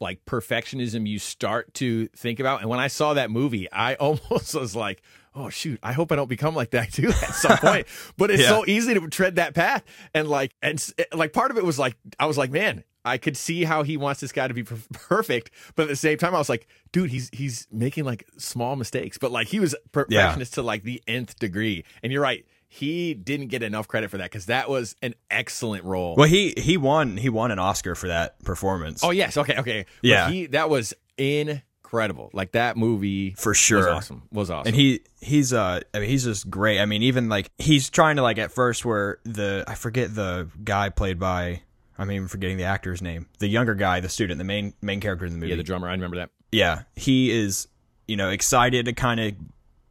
like 0.00 0.24
perfectionism 0.26 1.06
you 1.06 1.18
start 1.18 1.72
to 1.74 2.06
think 2.08 2.40
about. 2.40 2.60
And 2.60 2.68
when 2.70 2.80
I 2.80 2.88
saw 2.88 3.14
that 3.14 3.30
movie, 3.30 3.70
I 3.72 3.94
almost 4.00 4.54
was 4.54 4.74
like, 4.76 5.02
oh 5.34 5.48
shoot, 5.50 5.78
I 5.82 5.92
hope 5.92 6.12
I 6.12 6.16
don't 6.16 6.28
become 6.28 6.54
like 6.54 6.70
that 6.70 6.92
too 6.94 7.08
at 7.08 7.34
some 7.34 7.58
point. 7.58 7.86
But 8.16 8.30
it's 8.30 8.42
Yeah. 8.42 8.48
so 8.50 8.64
easy 8.66 8.94
to 8.94 9.08
tread 9.08 9.36
that 9.36 9.54
path. 9.54 9.84
And 10.14 10.28
like 10.28 10.52
and 10.62 10.82
eh, 10.98 11.04
like 11.14 11.32
part 11.32 11.50
of 11.50 11.58
it 11.58 11.64
was 11.64 11.78
like 11.78 11.96
I 12.18 12.26
was 12.26 12.38
like, 12.38 12.50
man, 12.50 12.84
I 13.04 13.18
could 13.18 13.36
see 13.36 13.62
how 13.64 13.84
he 13.84 13.96
wants 13.96 14.20
this 14.20 14.32
guy 14.32 14.48
to 14.48 14.54
be 14.54 14.64
per- 14.64 14.78
perfect, 14.92 15.52
but 15.76 15.84
at 15.84 15.88
the 15.88 15.94
same 15.96 16.18
time, 16.18 16.34
I 16.34 16.38
was 16.38 16.48
like, 16.48 16.66
dude, 16.90 17.10
he's 17.10 17.30
he's 17.32 17.68
making 17.70 18.04
like 18.04 18.26
small 18.36 18.74
mistakes, 18.74 19.16
but 19.16 19.30
like 19.30 19.46
he 19.46 19.60
was 19.60 19.76
perfectionist 19.92 20.54
to 20.54 20.62
like 20.62 20.82
the 20.82 21.00
nth 21.06 21.38
degree. 21.38 21.84
And 22.02 22.12
you're 22.12 22.22
right, 22.22 22.44
he 22.68 23.14
didn't 23.14 23.48
get 23.48 23.62
enough 23.62 23.88
credit 23.88 24.10
for 24.10 24.18
that 24.18 24.24
because 24.24 24.46
that 24.46 24.68
was 24.68 24.96
an 25.02 25.14
excellent 25.30 25.84
role. 25.84 26.16
Well, 26.16 26.28
he 26.28 26.52
he 26.56 26.76
won 26.76 27.16
he 27.16 27.28
won 27.28 27.50
an 27.50 27.58
Oscar 27.58 27.94
for 27.94 28.08
that 28.08 28.42
performance. 28.44 29.02
Oh 29.04 29.10
yes, 29.10 29.36
okay, 29.36 29.56
okay, 29.58 29.86
But 30.02 30.08
Yeah. 30.08 30.28
he 30.30 30.46
that 30.46 30.68
was 30.68 30.92
incredible. 31.16 32.30
Like 32.32 32.52
that 32.52 32.76
movie 32.76 33.32
for 33.38 33.54
sure 33.54 33.78
was 33.78 33.86
awesome. 33.86 34.22
Was 34.32 34.50
awesome. 34.50 34.68
And 34.68 34.76
he 34.76 35.00
he's 35.20 35.52
uh 35.52 35.80
I 35.94 35.98
mean 36.00 36.08
he's 36.08 36.24
just 36.24 36.50
great. 36.50 36.80
I 36.80 36.86
mean 36.86 37.02
even 37.02 37.28
like 37.28 37.50
he's 37.58 37.88
trying 37.90 38.16
to 38.16 38.22
like 38.22 38.38
at 38.38 38.50
first 38.52 38.84
where 38.84 39.18
the 39.24 39.64
I 39.66 39.74
forget 39.74 40.14
the 40.14 40.48
guy 40.64 40.88
played 40.88 41.18
by 41.18 41.62
I'm 41.98 42.10
even 42.10 42.28
forgetting 42.28 42.58
the 42.58 42.64
actor's 42.64 43.00
name. 43.00 43.26
The 43.38 43.48
younger 43.48 43.74
guy, 43.74 44.00
the 44.00 44.08
student, 44.08 44.38
the 44.38 44.44
main 44.44 44.74
main 44.82 45.00
character 45.00 45.24
in 45.24 45.32
the 45.32 45.38
movie. 45.38 45.50
yeah, 45.50 45.56
the 45.56 45.62
drummer. 45.62 45.88
I 45.88 45.92
remember 45.92 46.16
that. 46.16 46.30
yeah, 46.52 46.82
he 46.94 47.30
is 47.30 47.68
you 48.06 48.16
know 48.16 48.28
excited 48.30 48.84
to 48.86 48.92
kind 48.92 49.18
of 49.20 49.32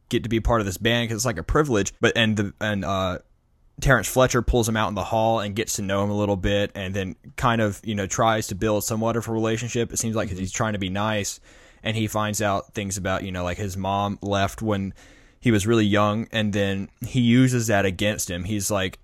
get 0.08 0.22
to 0.22 0.28
be 0.28 0.40
part 0.40 0.60
of 0.60 0.66
this 0.66 0.76
band 0.76 1.08
because 1.08 1.20
it's 1.20 1.26
like 1.26 1.38
a 1.38 1.42
privilege. 1.42 1.92
But 2.00 2.16
and 2.16 2.36
the 2.36 2.54
and 2.60 2.84
uh, 2.84 3.18
Terrence 3.80 4.08
Fletcher 4.08 4.42
pulls 4.42 4.68
him 4.68 4.76
out 4.76 4.88
in 4.88 4.94
the 4.94 5.04
hall 5.04 5.40
and 5.40 5.54
gets 5.54 5.76
to 5.76 5.82
know 5.82 6.02
him 6.02 6.10
a 6.10 6.16
little 6.16 6.36
bit, 6.36 6.72
and 6.74 6.94
then 6.94 7.16
kind 7.36 7.60
of 7.60 7.80
you 7.84 7.94
know 7.94 8.06
tries 8.06 8.48
to 8.48 8.54
build 8.54 8.84
somewhat 8.84 9.16
of 9.16 9.28
a 9.28 9.32
relationship. 9.32 9.92
It 9.92 9.98
seems 9.98 10.16
like 10.16 10.30
he's 10.30 10.52
trying 10.52 10.72
to 10.72 10.78
be 10.78 10.90
nice, 10.90 11.40
and 11.82 11.96
he 11.96 12.06
finds 12.06 12.40
out 12.40 12.74
things 12.74 12.96
about 12.96 13.24
you 13.24 13.32
know 13.32 13.44
like 13.44 13.58
his 13.58 13.76
mom 13.76 14.18
left 14.22 14.62
when 14.62 14.94
he 15.40 15.50
was 15.50 15.66
really 15.66 15.86
young, 15.86 16.26
and 16.32 16.52
then 16.52 16.88
he 17.06 17.20
uses 17.20 17.66
that 17.66 17.84
against 17.84 18.30
him. 18.30 18.44
He's 18.44 18.70
like 18.70 18.98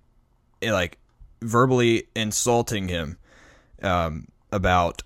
eh, 0.63 0.73
like 0.73 0.99
verbally 1.43 2.05
insulting 2.15 2.89
him 2.89 3.19
um, 3.83 4.29
about 4.51 5.03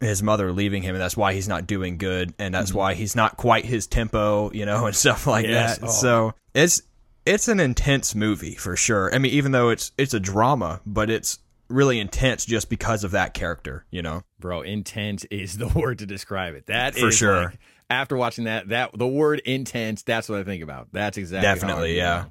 his 0.00 0.22
mother 0.22 0.52
leaving 0.52 0.82
him, 0.82 0.94
and 0.94 1.02
that's 1.02 1.16
why 1.16 1.32
he's 1.32 1.48
not 1.48 1.66
doing 1.66 1.96
good, 1.98 2.34
and 2.38 2.54
that's 2.54 2.72
why 2.74 2.94
he's 2.94 3.16
not 3.16 3.36
quite 3.36 3.64
his 3.64 3.86
tempo, 3.86 4.50
you 4.52 4.66
know, 4.66 4.86
and 4.86 4.94
stuff 4.96 5.26
like 5.26 5.46
Yes. 5.46 5.78
that. 5.78 5.86
Oh. 5.86 5.90
So 5.90 6.34
it's 6.54 6.82
it's 7.24 7.48
an 7.48 7.58
intense 7.60 8.14
movie 8.14 8.54
for 8.54 8.76
sure. 8.76 9.12
I 9.14 9.18
mean, 9.18 9.32
even 9.32 9.52
though 9.52 9.70
it's 9.70 9.92
it's 9.98 10.14
a 10.14 10.20
drama, 10.20 10.80
but 10.86 11.10
it's 11.10 11.38
really 11.68 11.98
intense 11.98 12.44
just 12.44 12.68
because 12.70 13.02
of 13.02 13.10
that 13.12 13.34
character, 13.34 13.84
you 13.90 14.00
know. 14.02 14.22
Bro, 14.38 14.62
intense 14.62 15.24
is 15.24 15.58
the 15.58 15.66
word 15.74 15.98
to 16.00 16.06
describe 16.06 16.54
it. 16.54 16.66
That 16.66 16.94
For 16.94 17.08
is, 17.08 17.16
sure. 17.16 17.44
like, 17.46 17.58
after 17.90 18.16
watching 18.16 18.44
that, 18.44 18.68
that 18.68 18.96
the 18.96 19.06
word 19.06 19.40
intense, 19.44 20.02
that's 20.02 20.28
what 20.28 20.38
I 20.40 20.44
think 20.44 20.62
about. 20.62 20.88
That's 20.92 21.16
exactly 21.18 21.46
Definitely, 21.46 21.96
yeah. 21.96 22.26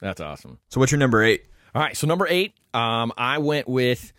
That's 0.00 0.20
awesome. 0.20 0.58
So 0.68 0.80
what's 0.80 0.92
your 0.92 0.98
number 0.98 1.22
eight? 1.22 1.44
All 1.74 1.80
right, 1.82 1.96
so 1.96 2.06
number 2.06 2.26
eight, 2.28 2.54
um, 2.74 3.12
I 3.16 3.38
went 3.38 3.68
with 3.68 4.12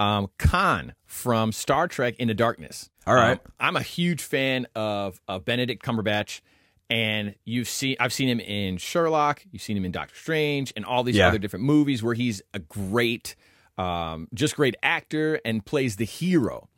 um, 0.00 0.28
Khan 0.38 0.94
from 1.04 1.52
Star 1.52 1.86
Trek 1.86 2.16
Into 2.18 2.34
Darkness. 2.34 2.90
All 3.06 3.14
right. 3.14 3.32
Um, 3.38 3.52
I'm 3.60 3.76
a 3.76 3.82
huge 3.82 4.22
fan 4.22 4.66
of, 4.74 5.20
of 5.28 5.44
Benedict 5.44 5.84
Cumberbatch, 5.84 6.40
and 6.88 7.34
you've 7.44 7.68
seen 7.68 7.96
I've 8.00 8.12
seen 8.12 8.28
him 8.28 8.40
in 8.40 8.78
Sherlock, 8.78 9.44
you've 9.52 9.62
seen 9.62 9.76
him 9.76 9.84
in 9.84 9.92
Doctor 9.92 10.14
Strange, 10.16 10.72
and 10.74 10.84
all 10.84 11.04
these 11.04 11.16
Yeah. 11.16 11.28
other 11.28 11.38
different 11.38 11.64
movies 11.64 12.02
where 12.02 12.14
he's 12.14 12.42
a 12.54 12.58
great, 12.58 13.36
um, 13.78 14.26
just 14.34 14.56
great 14.56 14.74
actor 14.82 15.40
and 15.44 15.64
plays 15.64 15.96
the 15.96 16.04
hero. 16.06 16.68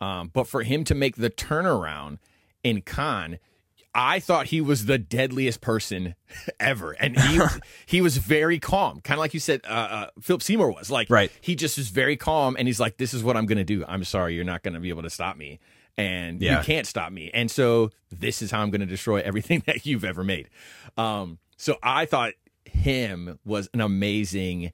Um, 0.00 0.30
but 0.32 0.48
for 0.48 0.62
him 0.64 0.82
to 0.84 0.94
make 0.96 1.16
the 1.16 1.30
turnaround 1.30 2.18
in 2.64 2.80
Khan, 2.82 3.38
I 3.94 4.20
thought 4.20 4.46
he 4.46 4.60
was 4.62 4.86
the 4.86 4.96
deadliest 4.98 5.60
person 5.60 6.14
ever, 6.60 6.92
and 6.92 7.18
he 7.18 7.40
he 7.86 8.00
was 8.00 8.16
very 8.16 8.58
calm, 8.58 9.00
kind 9.02 9.18
of 9.18 9.20
like 9.20 9.34
you 9.34 9.40
said. 9.40 9.60
Uh, 9.64 9.68
uh, 9.68 10.06
Philip 10.20 10.42
Seymour 10.42 10.72
was 10.72 10.90
like, 10.90 11.10
Right. 11.10 11.30
He 11.40 11.54
just 11.54 11.76
was 11.78 11.88
very 11.88 12.16
calm, 12.16 12.56
and 12.58 12.66
he's 12.66 12.80
like, 12.80 12.96
"This 12.96 13.12
is 13.14 13.22
what 13.22 13.36
I'm 13.36 13.46
going 13.46 13.58
to 13.58 13.64
do. 13.64 13.84
I'm 13.86 14.04
sorry, 14.04 14.34
you're 14.34 14.44
not 14.44 14.62
going 14.62 14.74
to 14.74 14.80
be 14.80 14.88
able 14.88 15.02
to 15.02 15.10
stop 15.10 15.36
me, 15.36 15.60
and 15.98 16.40
Yeah. 16.40 16.58
you 16.58 16.64
can't 16.64 16.86
stop 16.86 17.12
me. 17.12 17.30
And 17.34 17.50
so 17.50 17.90
this 18.10 18.40
is 18.40 18.50
how 18.50 18.60
I'm 18.62 18.70
going 18.70 18.80
to 18.80 18.86
destroy 18.86 19.20
everything 19.20 19.62
that 19.66 19.84
you've 19.84 20.04
ever 20.04 20.24
made." 20.24 20.48
Um, 20.96 21.38
so 21.58 21.76
I 21.82 22.06
thought 22.06 22.32
him 22.64 23.38
was 23.44 23.68
an 23.74 23.80
amazing 23.82 24.72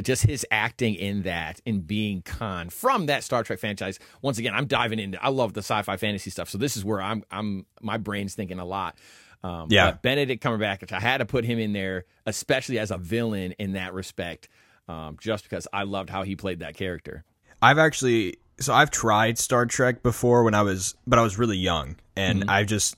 just 0.00 0.24
his 0.24 0.46
acting 0.50 0.94
in 0.94 1.22
that 1.22 1.60
and 1.66 1.86
being 1.86 2.22
Khan 2.22 2.70
from 2.70 3.06
that 3.06 3.24
Star 3.24 3.42
Trek 3.42 3.58
franchise. 3.58 3.98
Once 4.22 4.38
again, 4.38 4.54
I'm 4.54 4.66
diving 4.66 4.98
into. 4.98 5.22
I 5.22 5.28
love 5.28 5.52
the 5.52 5.60
sci-fi 5.60 5.96
fantasy 5.96 6.30
stuff, 6.30 6.48
so 6.48 6.58
this 6.58 6.76
is 6.76 6.84
where 6.84 7.00
I'm. 7.00 7.24
I'm 7.30 7.66
my 7.80 7.98
brain's 7.98 8.34
thinking 8.34 8.58
a 8.58 8.64
lot. 8.64 8.96
Um, 9.44 9.66
Yeah. 9.70 9.92
Benedict 9.92 10.42
Cumberbatch, 10.42 10.92
I 10.92 11.00
had 11.00 11.18
to 11.18 11.26
put 11.26 11.44
him 11.44 11.58
in 11.58 11.72
there, 11.72 12.04
especially 12.26 12.78
as 12.78 12.90
a 12.90 12.98
villain 12.98 13.52
in 13.58 13.72
that 13.72 13.92
respect, 13.92 14.48
um, 14.88 15.16
just 15.20 15.44
because 15.44 15.66
I 15.72 15.82
loved 15.82 16.10
how 16.10 16.22
he 16.22 16.36
played 16.36 16.60
that 16.60 16.76
character. 16.76 17.24
I've 17.60 17.78
actually 17.78 18.36
so 18.60 18.72
I've 18.72 18.90
tried 18.90 19.38
Star 19.38 19.66
Trek 19.66 20.02
before 20.02 20.44
when 20.44 20.54
I 20.54 20.62
was 20.62 20.94
but 21.06 21.18
I 21.18 21.22
was 21.22 21.38
really 21.38 21.58
young 21.58 21.96
and 22.16 22.44
I've 22.48 22.66
just 22.66 22.96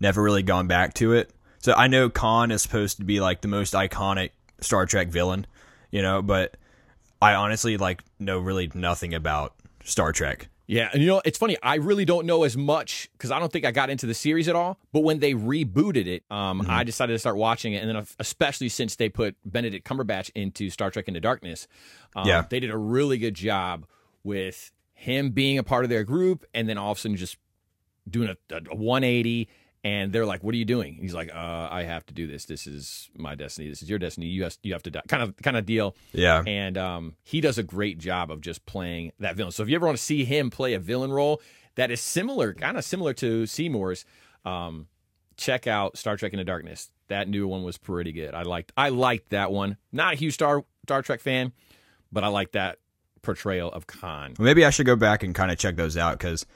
never 0.00 0.22
really 0.22 0.42
gone 0.42 0.66
back 0.66 0.94
to 0.94 1.12
it. 1.12 1.30
So 1.58 1.72
I 1.74 1.86
know 1.86 2.10
Khan 2.10 2.50
is 2.50 2.62
supposed 2.62 2.98
to 2.98 3.04
be 3.04 3.20
like 3.20 3.40
the 3.40 3.48
most 3.48 3.74
iconic 3.74 4.30
Star 4.60 4.86
Trek 4.86 5.08
villain, 5.08 5.46
you 5.94 6.02
know, 6.02 6.20
but 6.22 6.56
I 7.22 7.34
honestly 7.34 7.76
like 7.76 8.02
know 8.18 8.38
really 8.40 8.68
nothing 8.74 9.14
about 9.14 9.54
Star 9.84 10.10
Trek. 10.12 10.48
Yeah, 10.66 10.88
and 10.92 11.00
you 11.02 11.06
know 11.08 11.22
it's 11.24 11.38
funny. 11.38 11.56
I 11.62 11.76
really 11.76 12.04
don't 12.04 12.26
know 12.26 12.42
as 12.42 12.56
much 12.56 13.08
because 13.12 13.30
I 13.30 13.38
don't 13.38 13.52
think 13.52 13.64
I 13.64 13.70
got 13.70 13.90
into 13.90 14.06
the 14.06 14.14
series 14.14 14.48
at 14.48 14.56
all. 14.56 14.78
But 14.92 15.00
when 15.00 15.20
they 15.20 15.34
rebooted 15.34 16.06
it, 16.06 16.24
um, 16.30 16.62
Mm-hmm. 16.62 16.70
I 16.70 16.84
decided 16.84 17.12
to 17.12 17.18
start 17.18 17.36
watching 17.36 17.74
it, 17.74 17.82
and 17.84 17.94
then 17.94 18.06
especially 18.18 18.68
since 18.70 18.96
they 18.96 19.08
put 19.08 19.36
Benedict 19.44 19.86
Cumberbatch 19.86 20.30
into 20.34 20.68
Star 20.70 20.90
Trek 20.90 21.06
Into 21.06 21.20
Darkness, 21.20 21.68
um, 22.16 22.26
Yeah. 22.26 22.44
they 22.50 22.60
did 22.60 22.70
a 22.70 22.78
really 22.78 23.18
good 23.18 23.34
job 23.34 23.86
with 24.24 24.72
him 24.94 25.30
being 25.30 25.58
a 25.58 25.62
part 25.62 25.84
of 25.84 25.90
their 25.90 26.02
group, 26.02 26.44
and 26.54 26.66
then 26.68 26.76
all 26.78 26.92
of 26.92 26.98
a 26.98 27.00
sudden 27.02 27.16
just 27.16 27.36
doing 28.08 28.30
a, 28.30 28.36
a 28.56 28.74
180. 28.74 29.48
And 29.84 30.12
they're 30.14 30.24
like, 30.24 30.42
"What 30.42 30.54
are 30.54 30.58
you 30.58 30.64
doing?" 30.64 30.94
He's 30.98 31.12
like, 31.12 31.30
uh, 31.34 31.68
"I 31.70 31.82
have 31.82 32.06
to 32.06 32.14
do 32.14 32.26
this. 32.26 32.46
This 32.46 32.66
is 32.66 33.10
my 33.18 33.34
destiny. 33.34 33.68
This 33.68 33.82
is 33.82 33.90
your 33.90 33.98
destiny. 33.98 34.26
You 34.28 34.44
have, 34.44 34.56
you 34.62 34.72
have 34.72 34.82
to 34.84 34.90
die." 34.90 35.02
Kind 35.08 35.22
of 35.22 35.36
kind 35.36 35.56
of 35.58 35.66
deal 35.66 35.94
Yeah. 36.12 36.42
and 36.46 36.78
um, 36.78 37.16
he 37.22 37.40
does 37.42 37.58
a 37.58 37.62
great 37.62 37.98
job 37.98 38.30
of 38.30 38.40
just 38.40 38.64
playing 38.64 39.12
that 39.20 39.36
villain. 39.36 39.52
So 39.52 39.62
if 39.62 39.68
you 39.68 39.76
ever 39.76 39.84
want 39.84 39.98
to 39.98 40.02
see 40.02 40.24
him 40.24 40.48
play 40.50 40.72
a 40.72 40.78
villain 40.78 41.12
role 41.12 41.42
that 41.74 41.90
is 41.90 42.00
similar, 42.00 42.54
kind 42.54 42.78
of 42.78 42.84
similar 42.84 43.12
to 43.14 43.44
Seymour's, 43.46 44.06
um, 44.46 44.86
check 45.36 45.66
out 45.66 45.98
Star 45.98 46.16
Trek 46.16 46.32
Into 46.32 46.44
Darkness. 46.44 46.90
That 47.08 47.28
new 47.28 47.46
one 47.46 47.62
was 47.62 47.76
pretty 47.76 48.12
good. 48.12 48.34
I 48.34 48.42
liked 48.44 48.72
I 48.78 48.88
liked 48.88 49.30
that 49.30 49.52
one. 49.52 49.76
Not 49.92 50.14
a 50.14 50.16
huge 50.16 50.32
Star 50.32 50.64
Star 50.86 51.02
Trek 51.02 51.20
fan, 51.20 51.52
but 52.10 52.24
I 52.24 52.28
like 52.28 52.52
that 52.52 52.78
portrayal 53.20 53.70
of 53.70 53.86
Khan. 53.86 54.32
Maybe 54.38 54.64
I 54.64 54.70
should 54.70 54.86
go 54.86 54.96
back 54.96 55.22
and 55.22 55.34
kind 55.34 55.50
of 55.50 55.58
check 55.58 55.76
those 55.76 55.98
out 55.98 56.18
because 56.18 56.46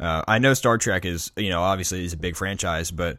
uh, 0.00 0.22
I 0.26 0.38
know 0.38 0.54
Star 0.54 0.78
Trek 0.78 1.04
is, 1.04 1.32
you 1.36 1.50
know, 1.50 1.62
obviously 1.62 2.04
is 2.04 2.12
a 2.12 2.16
big 2.16 2.36
franchise, 2.36 2.90
but 2.90 3.18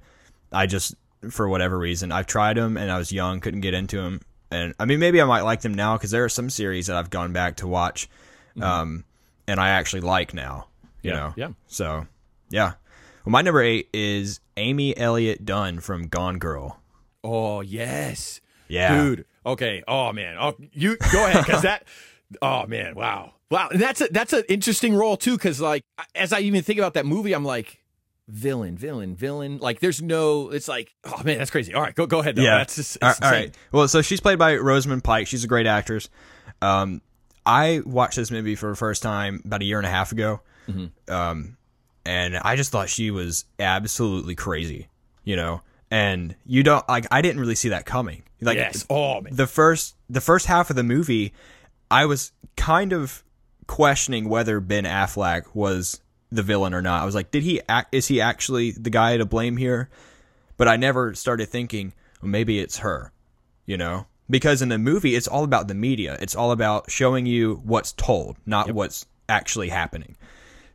I 0.52 0.66
just, 0.68 0.96
for 1.30 1.48
whatever 1.48 1.78
reason, 1.78 2.12
I've 2.12 2.28
tried 2.28 2.58
them 2.58 2.78
and 2.78 2.92
I 2.92 2.98
was 2.98 3.12
young, 3.12 3.40
couldn't 3.40 3.62
get 3.62 3.74
into 3.74 3.98
them. 4.02 4.22
And 4.52 4.74
I 4.80 4.86
mean, 4.86 5.00
maybe 5.00 5.22
I 5.22 5.26
might 5.26 5.42
like 5.42 5.62
them 5.62 5.74
now 5.74 5.98
because 5.98 6.12
there 6.12 6.24
are 6.24 6.30
some 6.30 6.50
series 6.50 6.88
that 6.88 6.96
I've 6.96 7.10
gone 7.10 7.34
back 7.34 7.58
to 7.58 7.68
watch 7.68 8.08
um, 8.62 9.04
and 9.48 9.60
I 9.60 9.70
actually 9.70 10.02
like 10.02 10.34
now, 10.34 10.68
you 11.02 11.12
Yeah, 11.12 11.16
know? 11.18 11.34
yeah. 11.36 11.50
So, 11.68 12.08
yeah. 12.50 12.74
Well, 13.26 13.32
my 13.32 13.42
number 13.42 13.62
eight 13.62 13.90
is 13.94 14.40
Amy 14.56 14.96
Elliott 14.96 15.44
Dunn 15.46 15.80
from 15.80 16.08
Gone 16.08 16.38
Girl. 16.38 16.80
Oh 17.24 17.62
yes, 17.62 18.40
Yeah. 18.68 18.96
dude. 18.96 19.26
Okay. 19.46 19.84
Oh 19.88 20.14
man. 20.14 20.38
Oh, 20.40 20.54
you 20.74 20.96
go 21.12 21.26
ahead 21.26 21.44
because 21.46 21.62
that. 21.64 21.86
Oh 22.42 22.66
man. 22.68 22.94
Wow. 22.96 23.34
Wow. 23.52 23.70
And 23.72 23.80
that's 23.80 24.02
a 24.02 24.08
that's 24.10 24.34
an 24.34 24.44
interesting 24.50 24.96
role 24.96 25.18
too 25.18 25.36
because 25.36 25.62
like 25.62 25.84
as 26.14 26.34
I 26.34 26.40
even 26.40 26.64
think 26.64 26.80
about 26.80 26.96
that 26.96 27.06
movie, 27.06 27.34
I'm 27.34 27.46
like, 27.46 27.84
villain, 28.28 28.78
villain, 28.78 29.16
villain. 29.16 29.58
Like 29.58 29.80
there's 29.80 30.02
no. 30.02 30.50
It's 30.50 30.68
like 30.68 30.94
oh 31.04 31.22
man, 31.24 31.38
that's 31.38 31.52
crazy. 31.52 31.74
All 31.74 31.82
right, 31.82 31.96
go 31.96 32.08
go 32.08 32.20
ahead. 32.20 32.36
Though. 32.36 32.44
Yeah. 32.44 32.58
that's 32.58 32.76
just 32.76 32.98
All 33.02 33.14
all 33.22 33.32
right. 33.32 33.56
Well, 33.72 33.88
so 33.88 34.02
she's 34.02 34.20
played 34.20 34.40
by 34.40 34.56
Rosamund 34.56 35.04
Pike. 35.04 35.28
She's 35.28 35.44
a 35.44 35.48
great 35.48 35.68
actress. 35.68 36.10
Um, 36.62 37.02
I 37.46 37.82
watched 37.86 38.16
this 38.16 38.32
movie 38.32 38.56
for 38.56 38.70
the 38.70 38.76
first 38.76 39.04
time 39.04 39.42
about 39.46 39.62
a 39.62 39.66
year 39.66 39.78
and 39.78 39.86
a 39.86 39.90
half 39.90 40.12
ago. 40.12 40.42
Mm-hmm. 40.68 41.14
Um, 41.14 41.58
and 42.06 42.38
I 42.38 42.56
just 42.56 42.72
thought 42.72 42.90
she 42.90 43.12
was 43.12 43.46
absolutely 43.60 44.36
crazy, 44.36 44.88
you 45.24 45.36
know. 45.36 45.62
And 45.92 46.36
you 46.46 46.64
don't 46.64 46.88
like. 46.90 47.06
I 47.12 47.22
didn't 47.22 47.40
really 47.40 47.56
see 47.56 47.70
that 47.70 47.86
coming. 47.86 48.24
Like 48.42 48.58
yes. 48.58 48.86
Oh 48.90 49.22
man. 49.22 49.36
the 49.36 49.48
first 49.48 49.96
the 50.10 50.22
first 50.22 50.48
half 50.48 50.70
of 50.70 50.76
the 50.76 50.84
movie, 50.84 51.34
I 51.92 52.06
was 52.06 52.32
kind 52.58 52.92
of 52.92 53.24
questioning 53.68 54.30
whether 54.30 54.60
Ben 54.60 54.86
Affleck 54.86 55.54
was 55.54 56.02
the 56.32 56.44
villain 56.44 56.74
or 56.74 56.82
not. 56.82 57.02
I 57.02 57.06
was 57.06 57.16
like, 57.16 57.32
did 57.32 57.44
he 57.44 57.62
act? 57.68 57.94
Is 57.94 58.08
he 58.08 58.22
actually 58.22 58.72
the 58.72 58.90
guy 58.90 59.18
to 59.18 59.26
blame 59.26 59.58
here? 59.58 59.90
But 60.58 60.68
I 60.68 60.78
never 60.78 61.14
started 61.14 61.50
thinking, 61.50 61.94
well, 62.22 62.30
maybe 62.30 62.60
it's 62.60 62.78
her, 62.78 63.12
you 63.66 63.78
know, 63.78 64.08
because 64.30 64.62
in 64.62 64.70
the 64.70 64.78
movie 64.78 65.16
it's 65.16 65.28
all 65.28 65.44
about 65.44 65.68
the 65.68 65.74
media. 65.74 66.18
It's 66.20 66.36
all 66.36 66.52
about 66.52 66.90
showing 66.90 67.26
you 67.26 67.62
what's 67.64 67.92
told, 67.94 68.38
not 68.46 68.72
what's 68.72 69.06
actually 69.28 69.70
happening. 69.70 70.16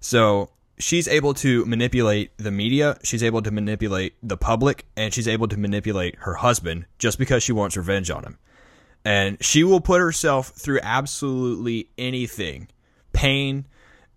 So 0.01 0.51
she's 0.79 1.09
able 1.09 1.35
to 1.35 1.65
manipulate 1.67 2.37
the 2.37 2.51
media, 2.51 2.99
she's 3.03 3.23
able 3.23 3.43
to 3.43 3.51
manipulate 3.51 4.15
the 4.23 4.37
public, 4.37 4.87
and 4.97 5.13
she's 5.13 5.29
able 5.29 5.49
to 5.49 5.59
manipulate 5.59 6.17
her 6.21 6.35
husband 6.35 6.87
just 6.99 7.19
because 7.19 7.43
she 7.43 7.53
wants 7.53 7.77
revenge 7.77 8.11
on 8.11 8.25
him. 8.25 8.39
And 9.05 9.43
she 9.43 9.65
will 9.65 9.81
put 9.81 10.01
herself 10.01 10.49
through 10.49 10.81
absolutely 10.83 11.89
anything 11.97 12.69
pain, 13.13 13.67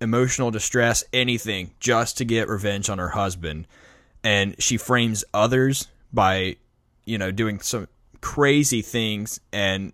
emotional 0.01 0.51
distress, 0.51 1.03
anything 1.13 1.71
just 1.79 2.17
to 2.17 2.25
get 2.25 2.47
revenge 2.47 2.89
on 2.89 2.97
her 2.97 3.09
husband. 3.09 3.67
And 4.23 4.55
she 4.61 4.77
frames 4.77 5.23
others 5.33 5.87
by, 6.11 6.57
you 7.05 7.17
know, 7.17 7.31
doing 7.31 7.59
some 7.59 7.87
crazy 8.21 8.81
things. 8.81 9.39
And 9.51 9.93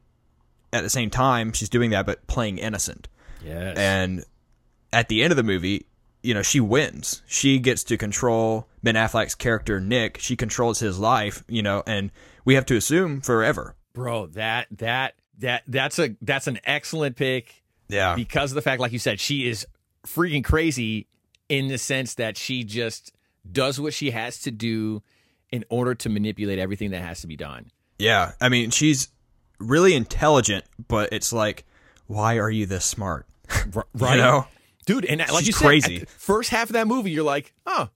at 0.72 0.82
the 0.82 0.90
same 0.90 1.10
time, 1.10 1.54
she's 1.54 1.70
doing 1.70 1.92
that, 1.92 2.06
but 2.06 2.28
playing 2.28 2.58
innocent. 2.60 3.08
yes. 3.44 3.78
And 3.78 4.24
at 4.94 5.08
the 5.08 5.24
end 5.24 5.32
of 5.32 5.38
the 5.38 5.44
movie, 5.44 5.86
you 6.22 6.34
know, 6.34 6.42
she 6.42 6.60
wins. 6.60 7.22
She 7.28 7.60
gets 7.60 7.84
to 7.86 7.98
control 7.98 8.68
Ben 8.84 8.96
Affleck's 8.96 9.36
character, 9.36 9.80
Nick. 9.80 10.18
She 10.20 10.36
controls 10.36 10.80
his 10.80 11.00
life, 11.00 11.44
you 11.48 11.64
know, 11.64 11.84
and 11.88 12.12
we 12.46 12.56
have 12.56 12.66
to 12.68 12.76
assume 12.76 13.22
forever. 13.22 13.76
bro 13.94 14.28
that 14.28 14.68
that 14.72 15.16
that 15.40 15.64
that's 15.68 15.98
a 16.00 16.16
that's 16.22 16.48
an 16.48 16.60
excellent 16.66 17.16
pick 17.16 17.64
Yeah. 17.90 18.16
because 18.16 18.52
of 18.52 18.56
the 18.56 18.62
fact 18.62 18.80
like 18.80 18.92
you 18.92 19.00
said 19.00 19.20
she 19.20 19.48
is 19.48 19.66
freaking 20.08 20.44
crazy 20.44 21.08
in 21.50 21.68
the 21.68 21.78
sense 21.78 22.14
that 22.16 22.38
she 22.38 22.64
just 22.64 23.12
does 23.52 23.80
what 23.80 23.94
she 23.94 24.12
has 24.12 24.40
to 24.42 24.52
do 24.52 25.02
in 25.52 25.66
order 25.70 25.96
to 25.96 26.10
manipulate 26.10 26.60
everything 26.60 26.92
that 26.92 27.02
has 27.02 27.22
to 27.22 27.28
be 27.28 27.36
done 27.36 27.72
Yeah. 27.98 28.34
I 28.40 28.50
mean, 28.50 28.70
she's 28.70 29.10
really 29.60 29.94
intelligent, 29.96 30.64
but 30.88 31.10
it's 31.12 31.34
like, 31.34 31.66
why 32.08 32.38
are 32.38 32.50
you 32.50 32.66
this 32.66 32.86
smart? 32.86 33.26
right. 33.94 34.16
You 34.16 34.18
know? 34.22 34.48
dude 34.86 35.06
and 35.06 35.20
like 35.20 35.30
She's 35.40 35.48
you 35.48 35.54
said 35.54 35.66
crazy. 35.66 36.06
first 36.18 36.50
half 36.52 36.70
of 36.70 36.74
that 36.74 36.88
movie 36.88 37.12
you're 37.12 37.24
like 37.24 37.54
oh 37.68 37.90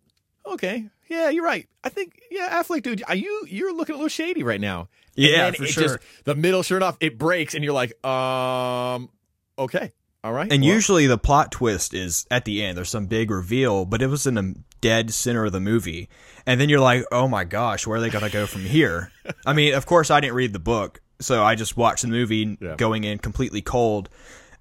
okay 0.46 0.86
yeah 1.10 1.30
you're 1.30 1.44
right 1.46 1.68
i 1.84 1.90
think 1.90 2.20
yeah 2.30 2.62
affleck 2.62 2.84
dude 2.84 3.02
are 3.08 3.16
you 3.16 3.46
you're 3.50 3.74
looking 3.74 3.94
a 3.94 3.98
little 3.98 4.10
shady 4.10 4.44
right 4.44 4.62
now 4.62 4.90
And 5.18 5.26
Yeah, 5.26 5.44
then 5.46 5.54
for 5.54 5.64
it 5.64 5.70
sure. 5.70 5.84
just 5.84 6.00
the 6.26 6.36
middle 6.36 6.62
sure 6.62 6.78
enough 6.78 6.98
it 7.00 7.18
breaks 7.18 7.56
and 7.56 7.64
you're 7.64 7.74
like 7.74 7.94
um 8.06 9.10
okay 9.58 9.92
all 10.24 10.32
right 10.34 10.52
And 10.52 10.62
well, 10.64 10.72
usually 10.72 11.08
the 11.08 11.18
plot 11.18 11.52
twist 11.52 11.94
is 11.94 12.26
at 12.32 12.46
the 12.46 12.64
end. 12.64 12.78
There's 12.78 12.90
some 12.90 13.08
big 13.08 13.30
reveal, 13.30 13.84
but 13.84 14.02
it 14.02 14.08
was 14.08 14.26
in 14.26 14.36
the 14.36 14.56
dead 14.80 15.14
center 15.14 15.44
of 15.46 15.52
the 15.52 15.60
movie. 15.60 16.08
And 16.46 16.62
then 16.62 16.70
you're 16.70 16.80
like, 16.80 17.04
oh 17.12 17.28
my 17.28 17.44
gosh, 17.44 17.86
where 17.86 17.98
are 17.98 18.02
they 18.02 18.10
going 18.10 18.24
to 18.24 18.32
go 18.32 18.46
from 18.46 18.62
here? 18.62 19.12
I 19.46 19.52
mean, 19.52 19.74
of 19.74 19.86
course, 19.86 20.10
I 20.10 20.22
didn't 20.22 20.36
read 20.36 20.54
the 20.54 20.60
book, 20.60 21.02
so 21.20 21.44
I 21.44 21.56
just 21.56 21.76
watched 21.76 22.04
the 22.04 22.08
movie 22.08 22.58
Yeah. 22.62 22.76
going 22.78 23.04
in 23.04 23.18
completely 23.18 23.62
cold. 23.62 24.08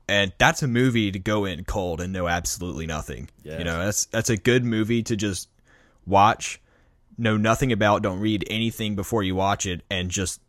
And 0.08 0.32
that's 0.36 0.64
a 0.64 0.68
movie 0.68 1.12
to 1.12 1.18
go 1.20 1.44
in 1.44 1.64
cold 1.64 2.00
and 2.00 2.12
know 2.12 2.26
absolutely 2.26 2.86
nothing. 2.86 3.30
Yes. 3.44 3.60
You 3.60 3.64
know, 3.64 3.84
that's 3.84 4.06
that's 4.06 4.30
a 4.30 4.36
good 4.36 4.64
movie 4.64 5.04
to 5.04 5.14
just 5.14 5.48
watch, 6.06 6.60
know 7.16 7.36
nothing 7.36 7.70
about, 7.70 8.02
don't 8.02 8.18
read 8.18 8.44
anything 8.50 8.96
before 8.96 9.22
you 9.22 9.36
watch 9.36 9.64
it, 9.66 9.82
and 9.88 10.10
just 10.10 10.40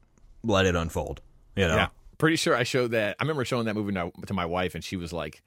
let 0.43 0.65
it 0.65 0.75
unfold. 0.75 1.21
You 1.55 1.67
know, 1.67 1.75
Yeah, 1.75 1.87
pretty 2.23 2.37
sure 2.37 2.55
I 2.55 2.63
showed 2.63 2.91
that. 2.91 3.17
I 3.19 3.23
remember 3.23 3.43
showing 3.43 3.65
that 3.65 3.73
movie 3.73 3.91
to 3.91 4.33
my 4.33 4.45
wife, 4.45 4.75
and 4.75 4.83
she 4.83 4.95
was 4.95 5.11
like, 5.11 5.43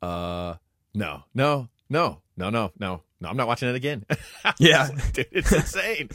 "Uh, 0.00 0.54
no, 0.94 1.24
no, 1.34 1.68
no, 1.90 2.20
no, 2.36 2.50
no, 2.50 2.70
no, 2.78 3.02
no. 3.20 3.28
I'm 3.28 3.36
not 3.36 3.48
watching 3.48 3.68
it 3.68 3.74
again." 3.74 4.06
Yeah. 4.60 4.90
Dude, 5.12 5.26
it's 5.32 5.50
insane. 5.74 6.10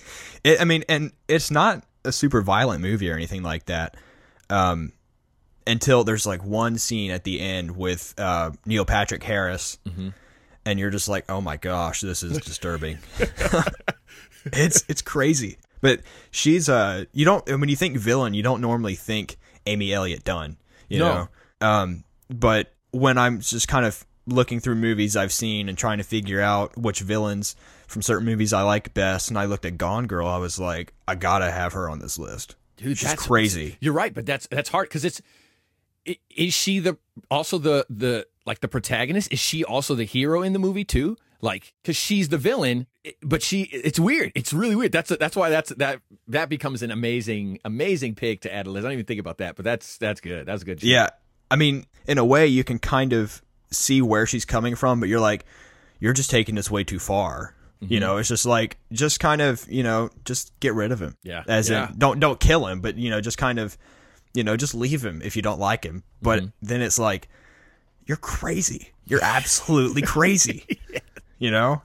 It, 0.45 0.61
I 0.61 0.63
mean, 0.63 0.85
and 0.87 1.11
it's 1.27 1.51
not 1.51 1.83
a 2.05 2.13
super 2.13 2.41
violent 2.41 2.81
movie 2.81 3.11
or 3.11 3.13
anything 3.13 3.43
like 3.43 3.65
that. 3.65 3.97
Um, 4.49 4.93
until 5.67 6.05
there's 6.05 6.25
like 6.25 6.45
one 6.45 6.77
scene 6.77 7.11
at 7.11 7.25
the 7.25 7.41
end 7.41 7.75
with 7.75 8.13
uh, 8.17 8.51
Neil 8.65 8.85
Patrick 8.85 9.21
Harris, 9.21 9.79
and 10.65 10.79
you're 10.79 10.91
just 10.91 11.09
like, 11.09 11.25
oh 11.27 11.41
my 11.41 11.57
gosh, 11.57 11.99
this 11.99 12.23
is 12.23 12.37
disturbing. 12.45 12.99
it's 14.45 14.85
it's 14.87 15.01
crazy. 15.01 15.57
But 15.81 16.03
she's 16.31 16.69
uh, 16.69 17.03
you 17.11 17.25
don't 17.25 17.45
when 17.59 17.67
you 17.67 17.75
think 17.75 17.97
villain, 17.97 18.33
you 18.33 18.43
don't 18.43 18.61
normally 18.61 18.95
think 18.95 19.37
Amy 19.69 19.93
Elliott 19.93 20.23
Dunn, 20.23 20.57
you 20.89 20.99
No. 20.99 21.27
know. 21.61 21.67
Um, 21.67 22.03
but 22.29 22.73
when 22.91 23.17
I'm 23.17 23.39
just 23.41 23.67
kind 23.67 23.85
of 23.85 24.05
looking 24.25 24.59
through 24.59 24.75
movies 24.75 25.15
I've 25.15 25.31
seen 25.31 25.69
and 25.69 25.77
trying 25.77 25.97
to 25.97 26.03
figure 26.03 26.41
out 26.41 26.77
which 26.77 26.99
villains 26.99 27.55
from 27.87 28.01
certain 28.01 28.25
movies 28.25 28.53
I 28.53 28.61
like 28.61 28.93
best, 28.93 29.29
and 29.29 29.37
I 29.39 29.45
looked 29.45 29.65
at 29.65 29.77
Gone 29.77 30.05
Girl, 30.07 30.27
I 30.27 30.37
was 30.37 30.59
like, 30.59 30.93
I 31.07 31.15
gotta 31.15 31.49
have 31.51 31.73
her 31.73 31.89
on 31.89 31.99
this 31.99 32.19
list. 32.19 32.55
Dude, 32.77 32.97
She's 32.97 33.07
that's 33.09 33.25
crazy. 33.25 33.77
You're 33.81 33.93
right, 33.93 34.13
but 34.13 34.25
that's 34.25 34.47
that's 34.47 34.69
hard 34.69 34.87
because 34.89 35.03
it's 35.05 35.21
is 36.35 36.53
she 36.53 36.79
the 36.79 36.97
also 37.29 37.57
the 37.57 37.85
the 37.89 38.25
like 38.45 38.61
the 38.61 38.67
protagonist? 38.67 39.31
Is 39.31 39.39
she 39.39 39.63
also 39.63 39.95
the 39.95 40.05
hero 40.05 40.41
in 40.41 40.53
the 40.53 40.59
movie 40.59 40.85
too? 40.85 41.17
Like, 41.41 41.73
because 41.81 41.95
she's 41.95 42.29
the 42.29 42.37
villain, 42.37 42.87
but 43.21 43.41
she 43.41 43.61
it's 43.63 43.99
weird. 43.99 44.31
It's 44.35 44.51
really 44.53 44.75
weird. 44.75 44.91
That's 44.91 45.09
that's 45.09 45.35
why 45.35 45.49
that's 45.49 45.69
that 45.75 46.01
that 46.27 46.49
becomes 46.49 46.81
an 46.83 46.91
amazing 46.91 47.59
amazing 47.65 48.15
pick 48.15 48.41
to 48.41 48.53
add 48.53 48.67
a 48.67 48.69
list. 48.69 48.83
I 48.85 48.89
don't 48.89 48.93
even 48.93 49.05
think 49.05 49.19
about 49.19 49.37
that, 49.39 49.55
but 49.55 49.65
that's 49.65 49.97
that's 49.97 50.21
good. 50.21 50.45
That's 50.45 50.63
a 50.63 50.65
good. 50.65 50.83
Yeah, 50.83 51.09
I 51.49 51.55
mean, 51.55 51.85
in 52.07 52.17
a 52.17 52.25
way, 52.25 52.47
you 52.47 52.63
can 52.63 52.79
kind 52.79 53.13
of 53.13 53.41
see 53.71 54.01
where 54.01 54.25
she's 54.25 54.45
coming 54.45 54.75
from, 54.75 54.99
but 54.99 55.09
you're 55.09 55.19
like, 55.19 55.45
you're 55.99 56.13
just 56.13 56.29
taking 56.29 56.55
this 56.55 56.69
way 56.71 56.83
too 56.83 56.99
far. 56.99 57.55
Mm-hmm. 57.81 57.93
You 57.93 57.99
know, 58.01 58.17
it's 58.17 58.27
just 58.27 58.45
like, 58.45 58.77
just 58.91 59.21
kind 59.21 59.41
of, 59.41 59.65
you 59.71 59.83
know, 59.83 60.09
just 60.25 60.51
get 60.59 60.73
rid 60.73 60.91
of 60.91 61.01
him. 61.01 61.15
Yeah. 61.23 61.43
As 61.47 61.69
Yeah. 61.69 61.89
in, 61.91 61.97
don't 61.97 62.19
don't 62.19 62.39
kill 62.39 62.67
him, 62.67 62.81
but 62.81 62.97
you 62.97 63.09
know, 63.09 63.21
just 63.21 63.37
kind 63.37 63.57
of, 63.59 63.77
you 64.33 64.43
know, 64.43 64.57
just 64.57 64.75
leave 64.75 65.05
him 65.05 65.21
if 65.23 65.35
you 65.37 65.41
don't 65.41 65.59
like 65.59 65.85
him. 65.85 66.03
But 66.21 66.39
Mm-hmm. 66.39 66.47
then 66.61 66.81
it's 66.81 66.99
like, 66.99 67.29
you're 68.05 68.17
crazy. 68.17 68.89
You're 69.05 69.23
absolutely 69.23 70.01
crazy. 70.01 70.65
You 71.41 71.51
know. 71.51 71.81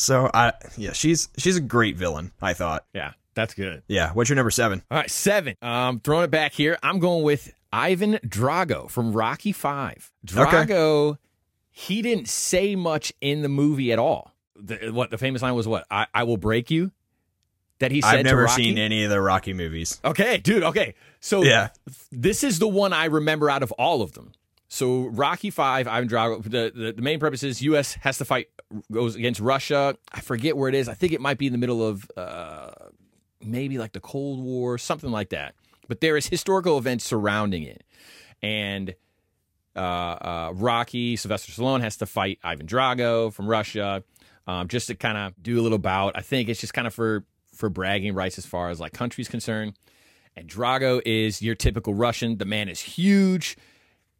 So 0.00 0.30
I, 0.32 0.54
yeah, 0.78 0.92
she's 0.92 1.28
she's 1.36 1.56
a 1.56 1.60
great 1.60 1.94
villain. 1.96 2.32
I 2.40 2.54
thought. 2.54 2.86
yeah, 2.94 3.12
that's 3.34 3.52
good. 3.52 3.82
Yeah. 3.86 4.12
What's 4.14 4.30
your 4.30 4.36
number 4.36 4.50
seven? 4.50 4.82
All 4.90 4.96
right, 4.96 5.10
seven. 5.10 5.56
Um, 5.60 6.00
throwing 6.00 6.24
it 6.24 6.30
back 6.30 6.52
here. 6.52 6.78
I'm 6.82 7.00
going 7.00 7.22
with 7.22 7.52
Ivan 7.70 8.14
Drago 8.26 8.88
from 8.88 9.12
Rocky 9.12 9.52
Five. 9.52 10.10
Drago, 10.26 11.18
he 11.70 12.00
didn't 12.00 12.28
say 12.30 12.74
much 12.76 13.12
in 13.20 13.42
the 13.42 13.50
movie 13.50 13.92
at 13.92 13.98
all. 13.98 14.34
The, 14.56 14.90
what 14.90 15.10
the 15.10 15.18
famous 15.18 15.42
line 15.42 15.54
was? 15.54 15.68
What 15.68 15.86
I, 15.90 16.06
I 16.14 16.24
will 16.24 16.38
break 16.38 16.70
you. 16.70 16.92
That 17.80 17.92
he 17.92 18.00
said 18.00 18.16
I've 18.20 18.24
never 18.24 18.48
seen 18.48 18.78
any 18.78 19.04
of 19.04 19.10
the 19.10 19.20
Rocky 19.20 19.52
movies. 19.54 20.00
Okay, 20.04 20.38
dude. 20.38 20.62
Okay, 20.62 20.94
so 21.20 21.42
Yeah. 21.42 21.68
this 22.10 22.42
is 22.42 22.58
the 22.58 22.68
one 22.68 22.92
I 22.94 23.06
remember 23.06 23.48
out 23.50 23.62
of 23.62 23.70
all 23.72 24.00
of 24.02 24.12
them. 24.12 24.32
So 24.72 25.06
Rocky 25.06 25.50
Five, 25.50 25.88
Ivan 25.88 26.08
Drago. 26.08 26.42
The, 26.44 26.72
the 26.72 26.92
the 26.92 27.02
main 27.02 27.18
purpose 27.18 27.42
is 27.42 27.60
U.S. 27.62 27.94
has 27.94 28.18
to 28.18 28.24
fight 28.24 28.48
goes 28.90 29.16
against 29.16 29.40
Russia. 29.40 29.96
I 30.12 30.20
forget 30.20 30.56
where 30.56 30.68
it 30.68 30.76
is. 30.76 30.88
I 30.88 30.94
think 30.94 31.12
it 31.12 31.20
might 31.20 31.38
be 31.38 31.46
in 31.46 31.52
the 31.52 31.58
middle 31.58 31.84
of 31.84 32.08
uh, 32.16 32.70
maybe 33.44 33.78
like 33.78 33.92
the 33.92 34.00
Cold 34.00 34.40
War, 34.40 34.78
something 34.78 35.10
like 35.10 35.30
that. 35.30 35.56
But 35.88 36.00
there 36.00 36.16
is 36.16 36.28
historical 36.28 36.78
events 36.78 37.04
surrounding 37.04 37.64
it, 37.64 37.82
and 38.42 38.94
uh, 39.74 39.80
uh, 39.80 40.52
Rocky 40.54 41.16
Sylvester 41.16 41.50
Stallone 41.50 41.80
has 41.80 41.96
to 41.96 42.06
fight 42.06 42.38
Ivan 42.44 42.68
Drago 42.68 43.32
from 43.32 43.48
Russia, 43.48 44.04
um, 44.46 44.68
just 44.68 44.86
to 44.86 44.94
kind 44.94 45.18
of 45.18 45.34
do 45.42 45.60
a 45.60 45.62
little 45.62 45.78
bout. 45.78 46.16
I 46.16 46.20
think 46.20 46.48
it's 46.48 46.60
just 46.60 46.74
kind 46.74 46.86
of 46.86 46.94
for 46.94 47.24
for 47.56 47.68
bragging 47.70 48.14
rights 48.14 48.38
as 48.38 48.46
far 48.46 48.70
as 48.70 48.78
like 48.78 48.92
country's 48.92 49.26
concerned. 49.26 49.74
And 50.36 50.48
Drago 50.48 51.02
is 51.04 51.42
your 51.42 51.56
typical 51.56 51.92
Russian. 51.92 52.38
The 52.38 52.44
man 52.44 52.68
is 52.68 52.78
huge. 52.78 53.56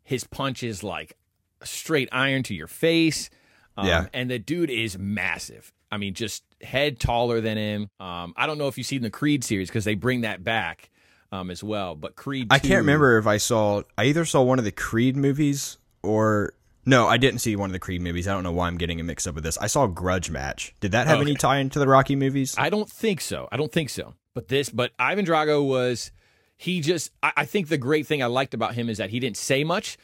His 0.05 0.25
punch 0.25 0.63
is 0.63 0.83
like 0.83 1.17
straight 1.63 2.09
iron 2.13 2.43
to 2.45 2.55
your 2.55 2.67
face. 2.67 3.31
Um, 3.77 3.87
Yeah. 3.87 4.07
And 4.13 4.31
the 4.31 4.39
dude 4.39 4.71
is 4.71 4.99
massive. 4.99 5.73
I 5.93 5.97
mean, 5.99 6.15
just 6.15 6.45
head 6.63 7.01
taller 7.01 7.41
than 7.41 7.57
him. 7.59 7.89
Um, 7.99 8.33
I 8.37 8.47
don't 8.47 8.59
know 8.59 8.69
if 8.69 8.79
you've 8.79 8.87
seen 8.87 9.03
the 9.03 9.11
Creed 9.11 9.43
series 9.45 9.69
because 9.69 9.85
they 9.85 9.95
bring 9.95 10.21
that 10.23 10.45
back 10.45 10.91
um, 11.33 11.51
as 11.51 11.63
well. 11.65 11.95
But 11.97 12.15
Creed, 12.17 12.49
I 12.51 12.59
2 12.59 12.69
can't 12.69 12.79
remember 12.79 13.19
if 13.19 13.27
I 13.27 13.39
saw. 13.39 13.83
I 13.99 14.05
either 14.05 14.25
saw 14.25 14.43
one 14.43 14.59
of 14.59 14.65
the 14.65 14.71
Creed 14.73 15.17
movies 15.17 15.79
or 16.03 16.55
No, 16.87 17.07
I 17.09 17.17
didn't 17.17 17.41
see 17.41 17.57
one 17.57 17.69
of 17.71 17.73
the 17.73 17.79
Creed 17.81 18.01
movies. 18.03 18.27
I 18.29 18.33
don't 18.33 18.43
know 18.45 18.53
why 18.53 18.67
I'm 18.69 18.79
getting 18.79 19.01
a 19.01 19.05
mix 19.05 19.27
up 19.27 19.35
with 19.35 19.45
this. 19.45 19.59
I 19.59 19.67
saw 19.67 19.87
Grudge 19.87 20.31
Match. 20.31 20.75
Did 20.81 20.93
that 20.93 21.07
have 21.09 21.19
Okay. 21.21 21.31
any 21.31 21.37
tie 21.37 21.59
into 21.59 21.79
the 21.79 21.89
Rocky 21.89 22.15
movies? 22.17 22.55
I 22.57 22.71
don't 22.71 22.89
think 22.91 23.21
so. 23.21 23.49
I 23.53 23.57
don't 23.57 23.73
think 23.73 23.91
so. 23.91 24.15
But 24.35 24.47
this, 24.49 24.69
but 24.71 24.93
Ivan 24.99 25.27
Drago 25.27 25.67
was, 25.67 26.13
he 26.61 26.81
just, 26.83 27.11
I, 27.23 27.33
I 27.39 27.45
think 27.47 27.69
the 27.69 27.79
great 27.79 28.07
thing 28.07 28.23
I 28.23 28.27
liked 28.27 28.53
about 28.53 28.75
him 28.75 28.91
is 28.91 28.99
that 28.99 29.09
he 29.09 29.19
didn't 29.19 29.39
say 29.39 29.65
much, 29.65 29.97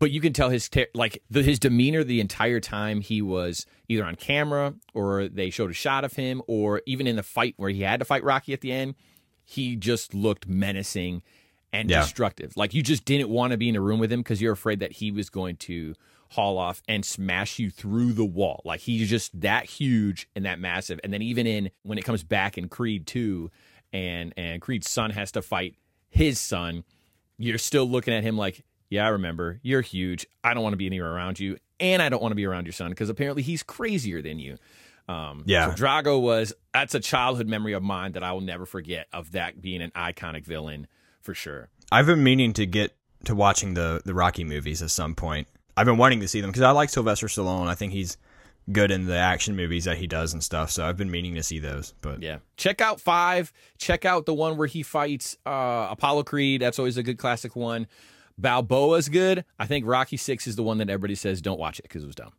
but 0.00 0.10
you 0.10 0.20
can 0.20 0.32
tell 0.32 0.50
his, 0.50 0.68
ter- 0.68 0.88
like, 0.92 1.22
the, 1.30 1.42
his 1.42 1.60
demeanor 1.60 2.02
the 2.02 2.20
entire 2.20 2.58
time 2.58 3.00
he 3.00 3.22
was 3.22 3.64
either 3.88 4.04
on 4.04 4.16
camera 4.16 4.74
or 4.92 5.28
they 5.28 5.50
showed 5.50 5.70
a 5.70 5.74
shot 5.74 6.04
of 6.04 6.14
him 6.14 6.42
or 6.48 6.82
even 6.84 7.06
in 7.06 7.14
the 7.14 7.22
fight 7.22 7.54
where 7.58 7.70
he 7.70 7.82
had 7.82 8.00
to 8.00 8.04
fight 8.04 8.24
Rocky 8.24 8.52
at 8.52 8.60
the 8.60 8.72
end, 8.72 8.96
he 9.44 9.76
just 9.76 10.12
looked 10.12 10.48
menacing 10.48 11.22
and 11.72 11.88
Yeah. 11.88 12.00
destructive. 12.00 12.56
Like, 12.56 12.74
you 12.74 12.82
just 12.82 13.04
didn't 13.04 13.28
want 13.28 13.52
to 13.52 13.56
be 13.56 13.68
in 13.68 13.76
a 13.76 13.80
room 13.80 14.00
with 14.00 14.10
him 14.10 14.20
because 14.20 14.42
you're 14.42 14.52
afraid 14.54 14.80
that 14.80 14.92
he 14.94 15.12
was 15.12 15.30
going 15.30 15.56
to 15.58 15.94
haul 16.30 16.58
off 16.58 16.82
and 16.88 17.04
smash 17.04 17.60
you 17.60 17.70
through 17.70 18.14
the 18.14 18.24
wall. 18.24 18.62
Like 18.64 18.80
he's 18.80 19.08
just 19.10 19.40
that 19.40 19.64
huge 19.66 20.28
and 20.36 20.44
that 20.44 20.58
massive. 20.60 20.98
And 21.04 21.12
then 21.12 21.22
even 21.22 21.46
in 21.46 21.70
when 21.82 21.98
it 21.98 22.04
comes 22.04 22.22
back 22.24 22.56
in 22.58 22.68
Creed 22.68 23.06
2 23.06 23.50
and 23.92 24.32
and 24.36 24.62
Creed's 24.62 24.88
son 24.88 25.10
has 25.10 25.32
to 25.32 25.42
fight 25.42 25.74
his 26.10 26.38
son, 26.38 26.84
you're 27.38 27.58
still 27.58 27.88
looking 27.88 28.12
at 28.12 28.22
him 28.22 28.36
like, 28.36 28.62
"Yeah, 28.90 29.06
I 29.06 29.08
remember. 29.08 29.60
You're 29.62 29.80
huge. 29.80 30.26
I 30.44 30.52
don't 30.52 30.62
want 30.62 30.74
to 30.74 30.78
be 30.78 30.86
anywhere 30.86 31.10
around 31.10 31.40
you, 31.40 31.56
and 31.78 32.02
I 32.02 32.08
don't 32.10 32.20
want 32.20 32.32
to 32.32 32.36
be 32.36 32.44
around 32.44 32.66
your 32.66 32.72
son 32.72 32.90
because 32.90 33.08
apparently 33.08 33.42
he's 33.42 33.62
crazier 33.62 34.20
than 34.20 34.38
you." 34.38 34.58
Um, 35.08 35.42
Yeah. 35.46 35.74
So 35.74 35.82
Drago 35.82 36.20
was 36.20 36.52
that's 36.72 36.94
a 36.94 37.00
childhood 37.00 37.48
memory 37.48 37.72
of 37.72 37.82
mine 37.82 38.12
that 38.12 38.22
I 38.22 38.32
will 38.32 38.42
never 38.42 38.66
forget 38.66 39.08
of 39.12 39.32
that 39.32 39.60
being 39.60 39.82
an 39.82 39.90
iconic 39.92 40.44
villain 40.44 40.86
for 41.20 41.34
sure. 41.34 41.68
I've 41.90 42.06
been 42.06 42.22
meaning 42.22 42.52
to 42.54 42.66
get 42.66 42.94
to 43.24 43.34
watching 43.34 43.74
the 43.74 44.02
the 44.04 44.14
Rocky 44.14 44.44
movies 44.44 44.82
at 44.82 44.90
some 44.90 45.14
point. 45.14 45.48
I've 45.76 45.86
been 45.86 45.96
wanting 45.96 46.20
to 46.20 46.28
see 46.28 46.40
them 46.40 46.50
because 46.50 46.62
I 46.62 46.70
like 46.72 46.90
Sylvester 46.90 47.26
Stallone. 47.26 47.66
I 47.66 47.74
think 47.74 47.92
he's 47.92 48.18
good 48.72 48.90
in 48.90 49.06
the 49.06 49.16
action 49.16 49.56
movies 49.56 49.84
that 49.84 49.96
he 49.98 50.06
does 50.06 50.32
and 50.32 50.42
stuff. 50.42 50.70
So 50.70 50.86
I've 50.86 50.96
been 50.96 51.10
meaning 51.10 51.34
to 51.34 51.42
see 51.42 51.58
those. 51.58 51.94
But 52.00 52.22
Yeah. 52.22 52.38
Check 52.56 52.80
out 52.80 53.00
five. 53.00 53.52
Check 53.78 54.04
out 54.04 54.26
the 54.26 54.34
one 54.34 54.56
where 54.56 54.66
he 54.66 54.82
fights 54.82 55.36
uh, 55.46 55.88
Apollo 55.90 56.24
Creed. 56.24 56.60
That's 56.62 56.78
always 56.78 56.96
a 56.96 57.02
good 57.02 57.18
classic 57.18 57.56
one. 57.56 57.86
Balboa's 58.38 59.08
good. 59.08 59.44
I 59.58 59.66
think 59.66 59.86
Rocky 59.86 60.16
Six 60.16 60.46
is 60.46 60.56
the 60.56 60.62
one 60.62 60.78
that 60.78 60.88
everybody 60.88 61.14
says 61.14 61.42
don't 61.42 61.60
watch 61.60 61.78
it 61.78 61.82
because 61.82 62.02
it 62.02 62.06
was 62.06 62.16
dumb. 62.16 62.32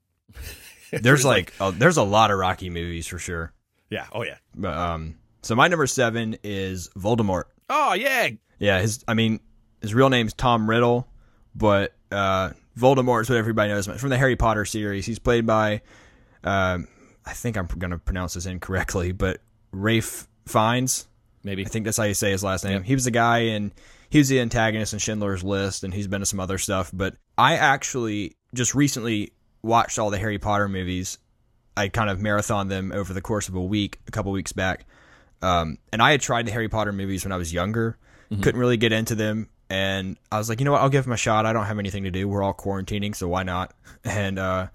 there's 0.92 1.24
like 1.26 1.54
oh, 1.60 1.72
there's 1.72 1.98
a 1.98 2.04
lot 2.04 2.32
of 2.32 2.38
Rocky 2.38 2.70
movies 2.70 3.08
for 3.08 3.20
sure. 3.20 3.54
Yeah. 3.90 4.08
Oh 4.12 4.24
yeah. 4.24 4.38
But 4.56 4.76
um, 4.76 5.16
so 5.42 5.56
my 5.56 5.68
number 5.68 5.88
seven 5.88 6.38
is 6.44 6.90
Voldemort. 6.98 7.44
Oh 7.70 7.94
yeah. 7.94 8.30
Yeah, 8.60 8.80
his 8.80 9.04
I 9.08 9.14
mean 9.14 9.40
his 9.82 9.94
real 9.94 10.10
name's 10.10 10.34
Tom 10.34 10.70
Riddle, 10.70 11.08
but 11.56 11.94
uh, 12.12 12.52
Voldemort 12.78 13.22
is 13.22 13.30
what 13.30 13.38
everybody 13.38 13.70
knows 13.70 13.88
him 13.88 13.98
from 13.98 14.10
the 14.10 14.18
Harry 14.18 14.36
Potter 14.36 14.66
series. 14.66 15.06
He's 15.06 15.20
played 15.20 15.46
by 15.46 15.82
um, 16.44 16.88
I 17.26 17.34
think 17.34 17.58
I'm 17.58 17.68
going 17.68 17.92
to 17.92 17.98
pronounce 17.98 18.34
this 18.34 18.46
incorrectly, 18.46 19.12
but 19.12 19.42
Rafe 19.72 20.28
Fiennes. 20.48 21.08
Maybe. 21.44 21.66
I 21.66 21.70
think 21.70 21.86
that's 21.86 21.98
how 21.98 22.04
you 22.04 22.14
say 22.14 22.32
his 22.32 22.44
last 22.44 22.64
name. 22.64 22.84
He 22.84 22.94
was 22.94 23.06
the 23.06 23.12
guy 23.12 23.40
and 23.40 23.72
he 24.10 24.20
was 24.20 24.30
the 24.30 24.40
antagonist 24.40 24.94
in 24.94 25.00
Schindler's 25.00 25.44
List 25.44 25.84
and 25.84 25.94
he's 25.94 26.08
been 26.08 26.22
in 26.22 26.26
some 26.26 26.40
other 26.40 26.60
stuff, 26.60 26.92
but 26.94 27.16
I 27.38 27.56
actually 27.56 28.36
just 28.54 28.76
recently 28.76 29.34
watched 29.64 29.98
all 29.98 30.12
the 30.12 30.20
Harry 30.20 30.38
Potter 30.38 30.68
movies. 30.68 31.18
I 31.76 31.88
kind 31.88 32.10
of 32.10 32.20
marathon 32.20 32.68
them 32.68 32.92
over 32.92 33.14
the 33.14 33.22
course 33.22 33.48
of 33.48 33.56
a 33.56 33.62
week, 33.62 34.00
a 34.08 34.12
couple 34.12 34.32
weeks 34.32 34.52
back. 34.52 34.86
Um, 35.42 35.80
and 35.92 36.02
I 36.02 36.12
had 36.12 36.22
tried 36.22 36.46
the 36.46 36.52
Harry 36.52 36.70
Potter 36.70 36.92
movies 36.92 37.24
when 37.26 37.32
I 37.32 37.38
was 37.38 37.52
younger, 37.52 37.98
couldn't 38.42 38.60
really 38.60 38.78
get 38.78 38.92
into 38.92 39.16
them. 39.16 39.50
And 39.70 40.18
I 40.32 40.38
was 40.38 40.50
like, 40.50 40.60
you 40.60 40.66
know 40.66 40.74
what? 40.74 40.82
I'll 40.82 40.90
give 40.90 41.06
them 41.06 41.14
a 41.14 41.18
shot. 41.18 41.46
I 41.46 41.54
don't 41.54 41.66
have 41.66 41.80
anything 41.80 42.04
to 42.04 42.12
do. 42.12 42.28
We're 42.28 42.44
all 42.44 42.54
quarantining, 42.54 43.16
so 43.16 43.28
why 43.28 43.44
not? 43.44 43.74
And 44.04 44.38
uh, 44.40 44.68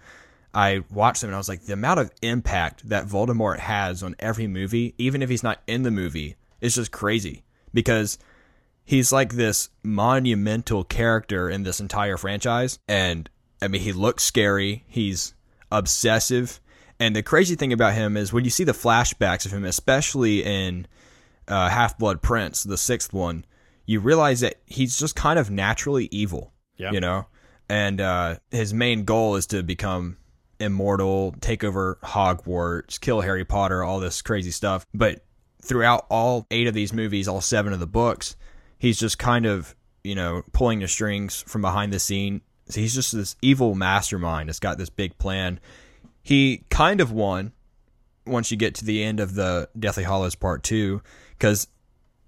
I 0.56 0.84
watched 0.90 1.20
them 1.20 1.28
and 1.28 1.34
I 1.34 1.38
was 1.38 1.50
like, 1.50 1.66
the 1.66 1.74
amount 1.74 2.00
of 2.00 2.10
impact 2.22 2.88
that 2.88 3.06
Voldemort 3.06 3.58
has 3.58 4.02
on 4.02 4.16
every 4.18 4.46
movie, 4.46 4.94
even 4.96 5.20
if 5.20 5.28
he's 5.28 5.42
not 5.42 5.60
in 5.66 5.82
the 5.82 5.90
movie, 5.90 6.36
is 6.62 6.76
just 6.76 6.90
crazy 6.90 7.44
because 7.74 8.18
he's 8.82 9.12
like 9.12 9.34
this 9.34 9.68
monumental 9.82 10.82
character 10.82 11.50
in 11.50 11.64
this 11.64 11.78
entire 11.78 12.16
franchise. 12.16 12.78
And 12.88 13.28
I 13.60 13.68
mean, 13.68 13.82
he 13.82 13.92
looks 13.92 14.24
scary. 14.24 14.86
He's 14.88 15.34
obsessive. 15.70 16.58
And 16.98 17.14
the 17.14 17.22
crazy 17.22 17.54
thing 17.54 17.74
about 17.74 17.92
him 17.92 18.16
is 18.16 18.32
when 18.32 18.44
you 18.44 18.50
see 18.50 18.64
the 18.64 18.72
flashbacks 18.72 19.44
of 19.44 19.52
him, 19.52 19.66
especially 19.66 20.42
in 20.42 20.86
uh, 21.48 21.68
Half 21.68 21.98
Blood 21.98 22.22
Prince, 22.22 22.62
the 22.62 22.78
sixth 22.78 23.12
one, 23.12 23.44
you 23.84 24.00
realize 24.00 24.40
that 24.40 24.54
he's 24.64 24.98
just 24.98 25.16
kind 25.16 25.38
of 25.38 25.50
naturally 25.50 26.08
evil. 26.10 26.54
Yeah. 26.78 26.92
You 26.92 27.00
know? 27.00 27.26
And 27.68 28.00
uh, 28.00 28.36
his 28.50 28.72
main 28.72 29.04
goal 29.04 29.36
is 29.36 29.46
to 29.48 29.62
become 29.62 30.16
immortal, 30.60 31.34
take 31.40 31.64
over 31.64 31.98
Hogwarts, 32.02 33.00
kill 33.00 33.20
Harry 33.20 33.44
Potter, 33.44 33.82
all 33.82 34.00
this 34.00 34.22
crazy 34.22 34.50
stuff. 34.50 34.86
But 34.94 35.24
throughout 35.62 36.06
all 36.10 36.46
eight 36.50 36.66
of 36.66 36.74
these 36.74 36.92
movies, 36.92 37.28
all 37.28 37.40
seven 37.40 37.72
of 37.72 37.80
the 37.80 37.86
books, 37.86 38.36
he's 38.78 38.98
just 38.98 39.18
kind 39.18 39.46
of, 39.46 39.74
you 40.04 40.14
know, 40.14 40.42
pulling 40.52 40.80
the 40.80 40.88
strings 40.88 41.42
from 41.42 41.62
behind 41.62 41.92
the 41.92 41.98
scene. 41.98 42.40
So 42.68 42.80
he's 42.80 42.94
just 42.94 43.12
this 43.12 43.36
evil 43.42 43.74
mastermind 43.74 44.48
that's 44.48 44.58
got 44.58 44.78
this 44.78 44.90
big 44.90 45.18
plan. 45.18 45.60
He 46.22 46.64
kind 46.70 47.00
of 47.00 47.12
won 47.12 47.52
once 48.26 48.50
you 48.50 48.56
get 48.56 48.74
to 48.76 48.84
the 48.84 49.04
end 49.04 49.20
of 49.20 49.34
the 49.34 49.68
Deathly 49.78 50.04
Hallows 50.04 50.34
Part 50.34 50.64
2, 50.64 51.00
because 51.38 51.68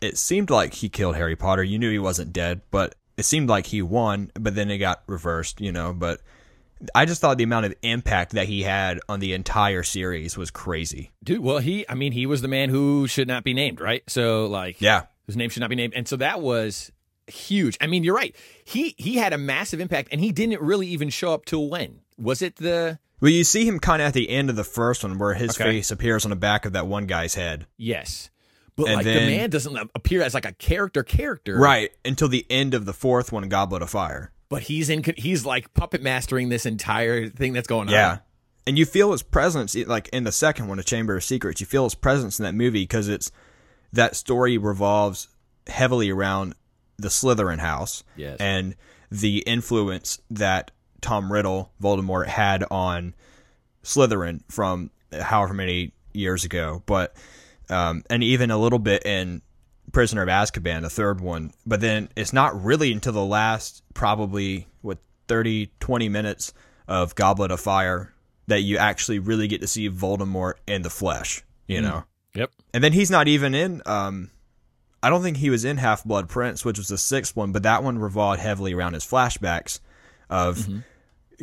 it 0.00 0.16
seemed 0.16 0.48
like 0.48 0.74
he 0.74 0.88
killed 0.88 1.16
Harry 1.16 1.34
Potter. 1.34 1.64
You 1.64 1.78
knew 1.78 1.90
he 1.90 1.98
wasn't 1.98 2.32
dead, 2.32 2.60
but 2.70 2.94
it 3.16 3.24
seemed 3.24 3.48
like 3.48 3.66
he 3.66 3.82
won, 3.82 4.30
but 4.34 4.54
then 4.54 4.70
it 4.70 4.78
got 4.78 5.02
reversed, 5.08 5.60
you 5.60 5.72
know. 5.72 5.92
But 5.92 6.20
I 6.94 7.04
just 7.06 7.20
thought 7.20 7.38
the 7.38 7.44
amount 7.44 7.66
of 7.66 7.74
impact 7.82 8.32
that 8.32 8.46
he 8.46 8.62
had 8.62 9.00
on 9.08 9.20
the 9.20 9.32
entire 9.32 9.82
series 9.82 10.36
was 10.36 10.50
crazy. 10.50 11.10
Dude, 11.24 11.40
well, 11.40 11.58
he, 11.58 11.84
I 11.88 11.94
mean, 11.94 12.12
he 12.12 12.26
was 12.26 12.40
the 12.42 12.48
man 12.48 12.68
who 12.70 13.06
should 13.06 13.26
not 13.28 13.42
be 13.44 13.52
named, 13.54 13.80
right? 13.80 14.02
So, 14.08 14.46
like, 14.46 14.80
Yeah. 14.80 15.02
his 15.26 15.36
name 15.36 15.50
should 15.50 15.60
not 15.60 15.70
be 15.70 15.76
named. 15.76 15.94
And 15.94 16.06
so 16.06 16.16
that 16.16 16.40
was 16.40 16.92
huge. 17.26 17.76
I 17.80 17.86
mean, 17.88 18.04
you're 18.04 18.14
right. 18.14 18.34
He 18.64 18.94
he 18.96 19.16
had 19.16 19.32
a 19.32 19.38
massive 19.38 19.80
impact, 19.80 20.08
and 20.12 20.20
he 20.20 20.32
didn't 20.32 20.60
really 20.62 20.86
even 20.88 21.10
show 21.10 21.34
up 21.34 21.44
till 21.44 21.68
when? 21.68 22.00
Was 22.16 22.42
it 22.42 22.56
the 22.56 22.98
Well, 23.20 23.30
you 23.32 23.42
see 23.44 23.66
him 23.66 23.80
kind 23.80 24.00
of 24.00 24.06
at 24.08 24.14
the 24.14 24.30
end 24.30 24.48
of 24.48 24.56
the 24.56 24.64
first 24.64 25.02
one 25.02 25.18
where 25.18 25.34
his 25.34 25.50
Okay. 25.60 25.64
face 25.64 25.90
appears 25.90 26.24
on 26.24 26.30
the 26.30 26.36
back 26.36 26.64
of 26.64 26.72
that 26.74 26.86
one 26.86 27.06
guy's 27.06 27.34
head. 27.34 27.66
yes? 27.76 28.30
But 28.76 28.86
And 28.86 28.94
like 28.98 29.04
the 29.06 29.14
man 29.14 29.50
doesn't 29.50 29.76
appear 29.96 30.22
as 30.22 30.34
like 30.34 30.44
a 30.44 30.52
character 30.52 31.02
character, 31.02 31.58
Right. 31.58 31.90
Until 32.04 32.28
the 32.28 32.46
end 32.48 32.74
of 32.74 32.84
the 32.84 32.92
fourth 32.92 33.32
one, 33.32 33.48
Goblet 33.48 33.82
of 33.82 33.90
Fire. 33.90 34.30
But 34.50 34.62
he's 34.62 34.88
in. 34.88 35.04
He's 35.16 35.44
like 35.44 35.72
puppet 35.74 36.02
mastering 36.02 36.48
this 36.48 36.64
entire 36.66 37.28
thing 37.28 37.52
that's 37.52 37.66
going 37.68 37.88
on. 37.88 37.92
Yeah. 37.94 38.18
And 38.66 38.78
you 38.78 38.84
feel 38.86 39.12
his 39.12 39.22
presence, 39.22 39.74
like 39.74 40.08
in 40.08 40.24
the 40.24 40.32
second 40.32 40.68
one, 40.68 40.78
A 40.78 40.82
Chamber 40.82 41.16
of 41.16 41.24
Secrets, 41.24 41.60
you 41.60 41.66
feel 41.66 41.84
his 41.84 41.94
presence 41.94 42.38
in 42.38 42.44
that 42.44 42.54
movie 42.54 42.82
because 42.82 43.08
it's 43.08 43.30
that 43.92 44.14
story 44.16 44.58
revolves 44.58 45.28
heavily 45.66 46.10
around 46.10 46.54
the 46.98 47.08
Slytherin 47.08 47.58
house 47.60 48.04
Yes. 48.16 48.36
and 48.40 48.74
the 49.10 49.38
influence 49.46 50.20
that 50.30 50.70
Tom 51.00 51.32
Riddle, 51.32 51.72
Voldemort, 51.82 52.26
had 52.26 52.64
on 52.70 53.14
Slytherin 53.82 54.40
from 54.50 54.90
however 55.12 55.54
many 55.54 55.92
years 56.12 56.44
ago. 56.44 56.82
But, 56.86 57.14
um, 57.70 58.02
and 58.10 58.22
even 58.22 58.50
a 58.50 58.58
little 58.58 58.78
bit 58.78 59.06
in 59.06 59.40
Prisoner 59.92 60.22
of 60.22 60.28
Azkaban, 60.28 60.82
the 60.82 60.90
third 60.90 61.20
one. 61.20 61.52
But 61.66 61.80
then 61.80 62.08
it's 62.16 62.32
not 62.32 62.62
really 62.62 62.92
until 62.92 63.12
the 63.12 63.24
last 63.24 63.82
probably, 63.94 64.66
what, 64.82 64.98
30, 65.28 65.70
20 65.80 66.08
minutes 66.08 66.52
of 66.86 67.14
Goblet 67.14 67.50
of 67.50 67.60
Fire 67.60 68.12
that 68.46 68.60
you 68.60 68.78
actually 68.78 69.18
really 69.18 69.46
get 69.48 69.60
to 69.60 69.66
see 69.66 69.90
Voldemort 69.90 70.54
in 70.66 70.82
the 70.82 70.90
flesh, 70.90 71.42
you 71.66 71.80
know? 71.82 72.04
Yep. 72.34 72.50
And 72.72 72.82
then 72.84 72.92
he's 72.92 73.10
not 73.10 73.28
even 73.28 73.54
in. 73.54 73.82
Um, 73.86 74.30
I 75.02 75.10
don't 75.10 75.22
think 75.22 75.36
he 75.36 75.50
was 75.50 75.64
in 75.64 75.76
Half 75.76 76.04
Blood 76.04 76.28
Prince, 76.28 76.64
which 76.64 76.78
was 76.78 76.88
the 76.88 76.98
sixth 76.98 77.36
one, 77.36 77.52
but 77.52 77.62
that 77.64 77.82
one 77.82 77.98
revolved 77.98 78.40
heavily 78.40 78.72
around 78.74 78.94
his 78.94 79.04
flashbacks 79.04 79.80
of 80.30 80.66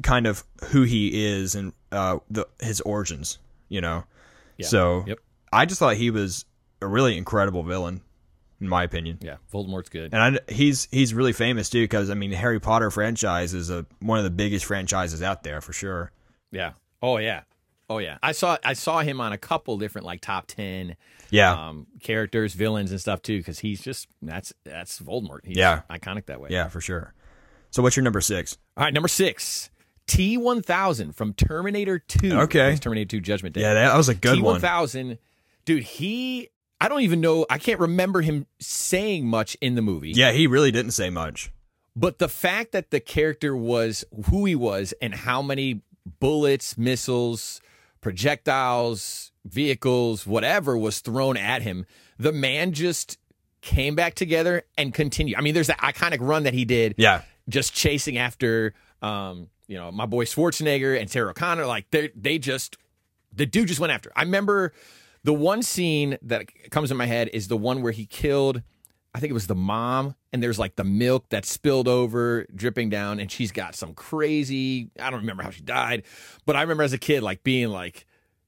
kind 0.03 0.27
of 0.27 0.43
who 0.65 0.83
he 0.83 1.25
is 1.25 1.55
and 1.55 1.73
uh, 1.91 2.19
the 2.29 2.47
his 2.59 2.81
origins. 2.81 3.39
You 3.69 3.81
know, 3.81 4.03
Yeah. 4.57 4.67
so 4.67 5.03
Yep. 5.07 5.19
I 5.51 5.65
just 5.65 5.79
thought 5.79 5.95
he 5.95 6.11
was 6.11 6.45
a 6.81 6.87
really 6.87 7.17
incredible 7.17 7.63
villain, 7.63 8.01
in 8.65 8.69
my 8.69 8.83
opinion. 8.83 9.19
Yeah. 9.21 9.37
Voldemort's 9.53 9.89
good. 9.89 10.13
And 10.13 10.37
I, 10.37 10.51
he's 10.51 10.87
he's 10.91 11.13
really 11.13 11.33
famous 11.33 11.69
too 11.69 11.83
because 11.83 12.09
I 12.09 12.13
mean 12.15 12.31
the 12.31 12.37
Harry 12.37 12.59
Potter 12.59 12.91
franchise 12.91 13.53
is 13.53 13.69
a 13.69 13.85
one 13.99 14.17
of 14.17 14.23
the 14.23 14.29
biggest 14.31 14.65
franchises 14.65 15.21
out 15.21 15.43
there 15.43 15.61
for 15.61 15.73
sure. 15.73 16.11
Yeah. 16.51 16.73
Oh 17.01 17.17
yeah. 17.17 17.41
Oh 17.89 17.99
yeah. 17.99 18.17
I 18.23 18.31
saw 18.31 18.57
I 18.63 18.73
saw 18.73 18.99
him 18.99 19.21
on 19.21 19.31
a 19.33 19.37
couple 19.37 19.77
different 19.77 20.05
like 20.07 20.19
top 20.21 20.47
ten 20.47 20.95
Yeah, 21.29 21.67
um, 21.69 21.87
characters, 22.01 22.53
villains, 22.53 22.91
and 22.91 22.99
stuff 22.99 23.21
too. 23.21 23.37
Because 23.37 23.59
he's 23.59 23.81
just 23.81 24.07
that's 24.21 24.53
that's 24.63 24.99
Voldemort. 24.99 25.39
He's 25.45 25.57
Yeah. 25.57 25.81
iconic 25.89 26.25
that 26.25 26.41
way. 26.41 26.49
yeah, 26.51 26.67
for 26.67 26.81
sure. 26.81 27.13
So 27.71 27.83
what's 27.83 27.95
your 27.95 28.03
number 28.03 28.21
six? 28.21 28.57
All 28.77 28.83
right, 28.85 28.93
number 28.93 29.07
six, 29.09 29.69
T 30.07 30.37
one 30.37 30.61
thousand 30.63 31.15
from 31.15 31.33
Terminator 31.33 31.99
Two. 31.99 32.39
Okay. 32.41 32.75
Terminator 32.77 33.07
Two 33.09 33.21
Judgment 33.21 33.53
Day. 33.53 33.61
Yeah, 33.61 33.73
that 33.75 33.95
was 33.95 34.09
a 34.09 34.15
good 34.15 34.35
T 34.37 34.41
one 34.41 34.53
one. 34.53 34.61
thousand, 34.61 35.17
dude. 35.65 35.83
He, 35.83 36.49
I 36.79 36.89
don't 36.89 37.01
even 37.01 37.21
know. 37.21 37.45
I 37.49 37.57
can't 37.57 37.79
remember 37.79 38.21
him 38.21 38.47
saying 38.59 39.25
much 39.25 39.55
in 39.61 39.75
the 39.75 39.81
movie. 39.81 40.11
Yeah, 40.11 40.31
he 40.31 40.47
really 40.47 40.71
didn't 40.71 40.91
say 40.91 41.09
much. 41.09 41.51
But 41.95 42.19
the 42.19 42.27
fact 42.27 42.73
that 42.73 42.91
the 42.91 42.99
character 42.99 43.55
was 43.55 44.03
who 44.29 44.45
he 44.45 44.55
was 44.55 44.93
and 45.01 45.15
how 45.15 45.41
many 45.41 45.81
bullets, 46.19 46.77
missiles, 46.77 47.61
projectiles, 48.01 49.31
vehicles, 49.45 50.27
whatever 50.27 50.77
was 50.77 50.99
thrown 50.99 51.37
at 51.37 51.61
him, 51.61 51.85
the 52.19 52.33
man 52.33 52.73
just 52.73 53.17
came 53.61 53.95
back 53.95 54.13
together 54.13 54.63
and 54.77 54.93
continued. 54.93 55.37
I 55.37 55.41
mean, 55.41 55.53
there's 55.53 55.67
that 55.67 55.79
iconic 55.79 56.17
run 56.19 56.43
that 56.43 56.53
he 56.53 56.65
did. 56.65 56.95
Yeah. 56.97 57.21
Just 57.47 57.73
chasing 57.73 58.17
after, 58.17 58.73
um, 59.01 59.47
you 59.67 59.77
know, 59.77 59.91
my 59.91 60.05
boy 60.05 60.25
Schwarzenegger 60.25 60.99
and 60.99 61.09
Sarah 61.09 61.33
Connor. 61.33 61.65
Like 61.65 61.89
they, 61.91 62.11
they 62.15 62.37
just, 62.37 62.77
the 63.33 63.45
dude 63.45 63.69
just 63.69 63.79
went 63.79 63.93
after. 63.93 64.11
I 64.15 64.23
remember 64.23 64.73
the 65.25 65.33
one 65.33 65.63
scene 65.63 66.17
that 66.21 66.45
comes 66.69 66.91
in 66.91 66.97
my 66.97 67.07
head 67.07 67.31
is 67.33 67.47
the 67.47 67.57
one 67.57 67.81
where 67.81 67.91
he 67.91 68.05
killed. 68.05 68.61
I 69.13 69.19
think 69.19 69.31
it 69.31 69.33
was 69.33 69.47
the 69.47 69.55
mom, 69.55 70.13
and 70.31 70.43
there's 70.43 70.59
like 70.59 70.75
the 70.75 70.83
milk 70.83 71.29
that 71.29 71.45
spilled 71.45 71.87
over, 71.87 72.45
dripping 72.53 72.91
down, 72.91 73.19
and 73.19 73.31
she's 73.31 73.51
got 73.51 73.73
some 73.73 73.95
crazy. 73.95 74.91
I 74.99 75.09
don't 75.09 75.21
remember 75.21 75.41
how 75.41 75.49
she 75.49 75.61
died, 75.61 76.03
but 76.45 76.55
I 76.55 76.61
remember 76.61 76.83
as 76.83 76.93
a 76.93 76.99
kid, 76.99 77.23
like 77.23 77.41
being 77.43 77.69
like 77.69 78.05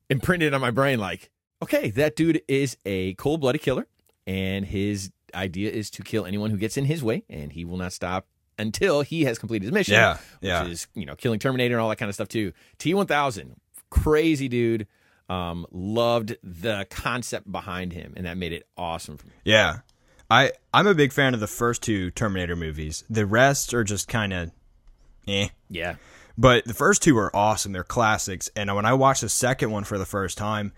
imprinted 0.10 0.54
on 0.54 0.62
my 0.62 0.70
brain, 0.70 1.00
like, 1.00 1.32
okay, 1.64 1.90
that 1.92 2.16
dude 2.16 2.44
is 2.48 2.78
a 2.86 3.16
cold 3.16 3.42
blooded 3.42 3.62
killer, 3.62 3.88
and 4.28 4.64
his 4.66 5.12
idea 5.34 5.72
is 5.72 5.90
to 5.92 6.04
kill 6.04 6.26
anyone 6.26 6.52
who 6.52 6.58
gets 6.58 6.78
in 6.78 6.86
his 6.86 7.04
way, 7.04 7.24
and 7.28 7.54
he 7.54 7.66
will 7.66 7.78
not 7.78 7.92
stop 7.92 8.28
until 8.60 9.02
he 9.02 9.24
has 9.24 9.40
completed 9.40 9.66
his 9.66 9.74
mission. 9.74 9.96
Yeah, 9.96 10.18
which 10.42 10.72
is 10.74 10.88
you 10.94 11.08
know 11.08 11.16
killing 11.16 11.40
Terminator 11.40 11.74
and 11.74 11.82
all 11.82 11.90
that 11.90 11.98
kind 11.98 12.10
of 12.10 12.14
stuff 12.14 12.28
too. 12.28 12.54
T 12.78 12.94
one 12.94 13.08
thousand, 13.08 13.56
crazy 13.90 14.48
dude. 14.48 14.86
Um, 15.30 15.66
loved 15.72 16.38
the 16.42 16.88
concept 16.90 17.52
behind 17.52 17.94
him, 17.94 18.14
and 18.16 18.26
that 18.26 18.38
made 18.38 18.54
it 18.54 18.68
awesome. 18.78 19.18
For 19.18 19.28
me. 19.28 19.34
Yeah. 19.44 19.80
I 20.30 20.52
I'm 20.74 20.88
a 20.88 20.94
big 20.96 21.14
fan 21.14 21.34
of 21.34 21.40
the 21.40 21.48
first 21.48 21.82
two 21.82 22.12
Terminator 22.12 22.56
movies. 22.56 23.04
The 23.10 23.26
rest 23.26 23.74
are 23.74 23.84
just 23.84 24.08
kind 24.08 24.34
of 24.34 24.52
eh. 25.28 25.50
Yeah, 25.70 25.96
But 26.38 26.66
the 26.66 26.74
first 26.74 27.02
two 27.02 27.18
are 27.18 27.34
awesome. 27.36 27.72
They're 27.72 27.84
classics. 27.84 28.50
And 28.56 28.74
when 28.76 28.86
I 28.86 28.94
watched 28.94 29.22
the 29.22 29.30
second 29.30 29.72
one 29.72 29.84
for 29.84 29.98
the 29.98 30.06
first 30.06 30.38
time, 30.38 30.72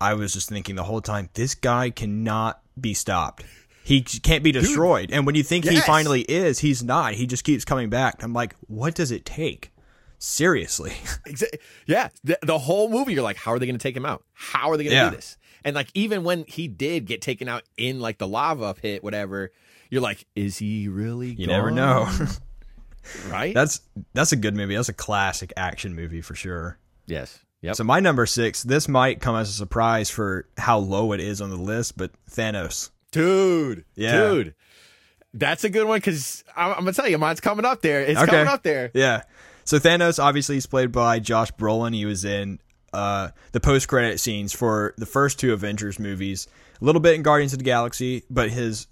I 0.00 0.14
was 0.14 0.32
just 0.32 0.48
thinking 0.48 0.76
the 0.76 0.84
whole 0.84 1.00
time, 1.00 1.28
this 1.34 1.54
guy 1.54 1.90
cannot 1.90 2.60
be 2.80 2.94
stopped. 2.94 3.44
He 3.84 4.02
can't 4.02 4.44
be 4.44 4.52
destroyed. 4.52 5.10
and 5.10 5.24
when 5.26 5.34
you 5.34 5.42
think 5.42 5.64
he 5.64 5.80
finally 5.80 6.20
is, 6.22 6.58
he's 6.58 6.82
not. 6.84 7.14
He 7.14 7.26
just 7.26 7.42
keeps 7.42 7.64
coming 7.64 7.88
back. 7.88 8.22
I'm 8.22 8.32
like, 8.34 8.54
what 8.66 8.94
does 8.94 9.10
it 9.10 9.24
take? 9.24 9.72
Seriously. 10.18 10.92
Yeah. 11.86 12.08
The, 12.24 12.38
the 12.42 12.58
whole 12.58 12.88
movie, 12.90 13.14
you're 13.14 13.22
like, 13.22 13.36
how 13.36 13.52
are 13.52 13.58
they 13.58 13.66
going 13.66 13.78
to 13.78 13.82
take 13.82 13.96
him 13.96 14.04
out? 14.06 14.24
How 14.34 14.70
are 14.70 14.76
they 14.76 14.84
going 14.84 14.90
to 14.92 14.96
Yeah. 14.96 15.10
do 15.10 15.16
this? 15.16 15.36
And 15.64 15.74
like, 15.74 15.88
even 15.94 16.22
when 16.24 16.44
he 16.46 16.68
did 16.68 17.06
get 17.06 17.22
taken 17.22 17.48
out 17.48 17.62
in 17.76 18.00
like 18.00 18.18
the 18.18 18.28
lava 18.28 18.74
pit, 18.74 19.02
whatever, 19.02 19.50
you're 19.90 20.02
like, 20.02 20.26
is 20.36 20.58
he 20.58 20.88
really? 20.88 21.30
You 21.32 21.46
never 21.46 21.70
know. 21.70 22.08
right? 23.30 23.54
that's 23.54 23.80
that's 24.14 24.32
a 24.32 24.36
good 24.36 24.54
movie. 24.54 24.76
That's 24.76 24.88
a 24.88 24.94
classic 24.94 25.52
action 25.56 25.94
movie 25.94 26.20
for 26.20 26.34
sure. 26.34 26.78
yes. 27.06 27.38
Yep. 27.60 27.74
So 27.74 27.82
my 27.82 27.98
number 27.98 28.24
six, 28.24 28.62
this 28.62 28.86
might 28.86 29.20
come 29.20 29.34
as 29.34 29.48
a 29.48 29.52
surprise 29.52 30.10
for 30.10 30.46
how 30.56 30.78
low 30.78 31.10
it 31.10 31.18
is 31.18 31.40
on 31.40 31.50
the 31.50 31.56
list, 31.56 31.96
but 31.96 32.12
Thanos. 32.30 32.90
dude. 33.10 33.84
Yeah. 33.96 34.12
Dude. 34.30 34.54
That's 35.34 35.64
a 35.64 35.68
good 35.68 35.86
one 35.88 35.98
because 35.98 36.44
I'm, 36.56 36.70
I'm 36.70 36.78
gonna 36.78 36.92
tell 36.92 37.08
you, 37.08 37.18
mine's 37.18 37.40
coming 37.40 37.64
up 37.64 37.82
there. 37.82 38.00
It's 38.02 38.18
Okay. 38.20 38.30
coming 38.30 38.46
up 38.46 38.62
there. 38.62 38.92
Yeah. 38.94 39.22
So 39.68 39.78
Thanos 39.78 40.18
obviously 40.18 40.56
is 40.56 40.64
played 40.64 40.92
by 40.92 41.18
Josh 41.18 41.52
Brolin. 41.52 41.94
He 41.94 42.06
was 42.06 42.24
in 42.24 42.58
uh, 42.94 43.28
the 43.52 43.60
post 43.60 43.86
credit 43.86 44.18
scenes 44.18 44.50
for 44.54 44.94
the 44.96 45.04
first 45.04 45.38
two 45.38 45.52
Avengers 45.52 45.98
movies, 45.98 46.48
a 46.80 46.84
little 46.86 47.02
bit 47.02 47.16
in 47.16 47.22
Guardians 47.22 47.52
of 47.52 47.58
the 47.58 47.66
Galaxy, 47.66 48.22
but 48.30 48.48
his 48.48 48.86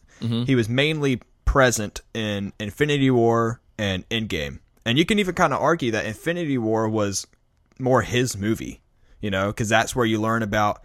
he 0.44 0.54
was 0.54 0.68
mainly 0.68 1.22
present 1.46 2.02
in 2.12 2.52
Infinity 2.60 3.10
War 3.10 3.62
and 3.78 4.06
Endgame. 4.10 4.58
And 4.84 4.98
you 4.98 5.06
can 5.06 5.18
even 5.18 5.34
kind 5.34 5.54
of 5.54 5.62
argue 5.62 5.92
that 5.92 6.04
Infinity 6.04 6.58
War 6.58 6.90
was 6.90 7.26
more 7.78 8.02
his 8.02 8.36
movie, 8.36 8.82
you 9.18 9.30
know, 9.30 9.46
because 9.46 9.70
that's 9.70 9.96
where 9.96 10.04
you 10.04 10.20
learn 10.20 10.42
about 10.42 10.82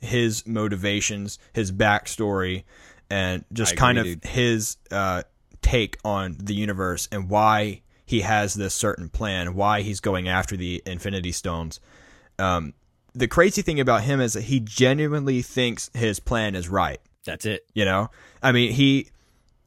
his 0.00 0.46
motivations, 0.46 1.38
his 1.52 1.70
backstory, 1.70 2.64
and 3.10 3.44
just 3.52 3.76
kind 3.76 3.98
of 3.98 4.04
dude. 4.06 4.24
his 4.24 4.78
uh, 4.90 5.22
take 5.60 5.98
on 6.02 6.38
the 6.40 6.54
universe 6.54 7.10
and 7.12 7.28
why 7.28 7.82
he 8.04 8.20
has 8.20 8.54
this 8.54 8.74
certain 8.74 9.08
plan, 9.08 9.54
why 9.54 9.82
he's 9.82 10.00
going 10.00 10.28
after 10.28 10.56
the 10.56 10.82
Infinity 10.86 11.32
Stones. 11.32 11.80
Um, 12.38 12.74
the 13.14 13.28
crazy 13.28 13.62
thing 13.62 13.80
about 13.80 14.02
him 14.02 14.20
is 14.20 14.34
that 14.34 14.42
he 14.42 14.60
genuinely 14.60 15.40
thinks 15.42 15.90
his 15.94 16.20
plan 16.20 16.54
is 16.54 16.68
right. 16.68 17.00
That's 17.24 17.46
it. 17.46 17.66
You 17.74 17.84
know, 17.84 18.10
I 18.42 18.52
mean, 18.52 18.72
he 18.72 19.08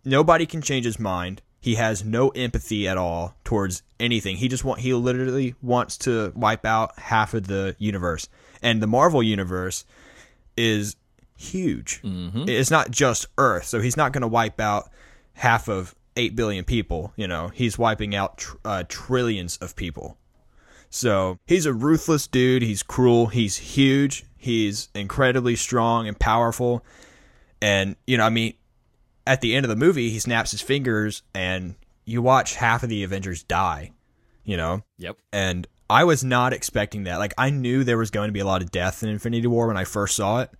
nobody 0.05 0.45
can 0.45 0.61
change 0.61 0.85
his 0.85 0.99
mind. 0.99 1.41
He 1.59 1.75
has 1.75 2.03
no 2.03 2.29
empathy 2.29 2.87
at 2.87 2.97
all 2.97 3.35
towards 3.43 3.81
anything. 3.99 4.37
He 4.37 4.47
just 4.47 4.63
want 4.63 4.81
he 4.81 4.93
literally 4.93 5.55
wants 5.61 5.97
to 5.99 6.31
wipe 6.35 6.65
out 6.65 6.97
half 6.99 7.33
of 7.33 7.47
the 7.47 7.75
universe. 7.79 8.29
And 8.61 8.81
the 8.81 8.87
Marvel 8.87 9.23
universe 9.23 9.85
is 10.55 10.95
huge. 11.37 12.01
It's 12.49 12.71
not 12.71 12.91
just 12.91 13.25
Earth, 13.37 13.65
so 13.65 13.79
he's 13.81 13.97
not 13.97 14.11
going 14.11 14.21
to 14.21 14.27
wipe 14.27 14.59
out 14.59 14.89
half 15.33 15.67
of 15.67 15.95
eight 16.17 16.35
billion 16.35 16.65
people. 16.65 17.13
You 17.15 17.27
know, 17.27 17.49
he's 17.49 17.77
wiping 17.77 18.15
out 18.15 18.39
tr- 18.39 18.57
uh, 18.65 18.83
trillions 18.87 19.57
of 19.57 19.75
people. 19.75 20.17
So 20.89 21.37
he's 21.45 21.65
a 21.65 21.73
ruthless 21.73 22.27
dude. 22.27 22.63
He's 22.63 22.83
cruel. 22.83 23.27
He's 23.27 23.57
huge. 23.57 24.25
He's 24.37 24.89
incredibly 24.93 25.55
strong 25.55 26.07
and 26.07 26.17
powerful. 26.19 26.83
And, 27.61 27.95
you 28.05 28.17
know, 28.17 28.23
I 28.23 28.29
mean, 28.29 28.53
at 29.25 29.41
the 29.41 29.55
end 29.55 29.65
of 29.65 29.69
the 29.69 29.75
movie, 29.75 30.09
he 30.09 30.19
snaps 30.19 30.51
his 30.51 30.61
fingers 30.61 31.23
and 31.33 31.75
you 32.05 32.21
watch 32.21 32.55
half 32.55 32.83
of 32.83 32.89
the 32.89 33.03
Avengers 33.03 33.43
die, 33.43 33.91
you 34.45 34.55
know? 34.55 34.83
Yep. 34.97 35.17
And 35.33 35.67
I 35.89 36.03
was 36.05 36.23
not 36.23 36.53
expecting 36.53 37.03
that. 37.03 37.17
Like, 37.17 37.33
I 37.37 37.49
knew 37.49 37.83
there 37.83 37.97
was 37.97 38.11
going 38.11 38.29
to 38.29 38.33
be 38.33 38.39
a 38.39 38.45
lot 38.45 38.61
of 38.61 38.71
death 38.71 39.03
in 39.03 39.09
Infinity 39.09 39.47
War 39.47 39.67
when 39.67 39.77
I 39.77 39.83
first 39.83 40.15
saw 40.15 40.41
it. 40.41 40.51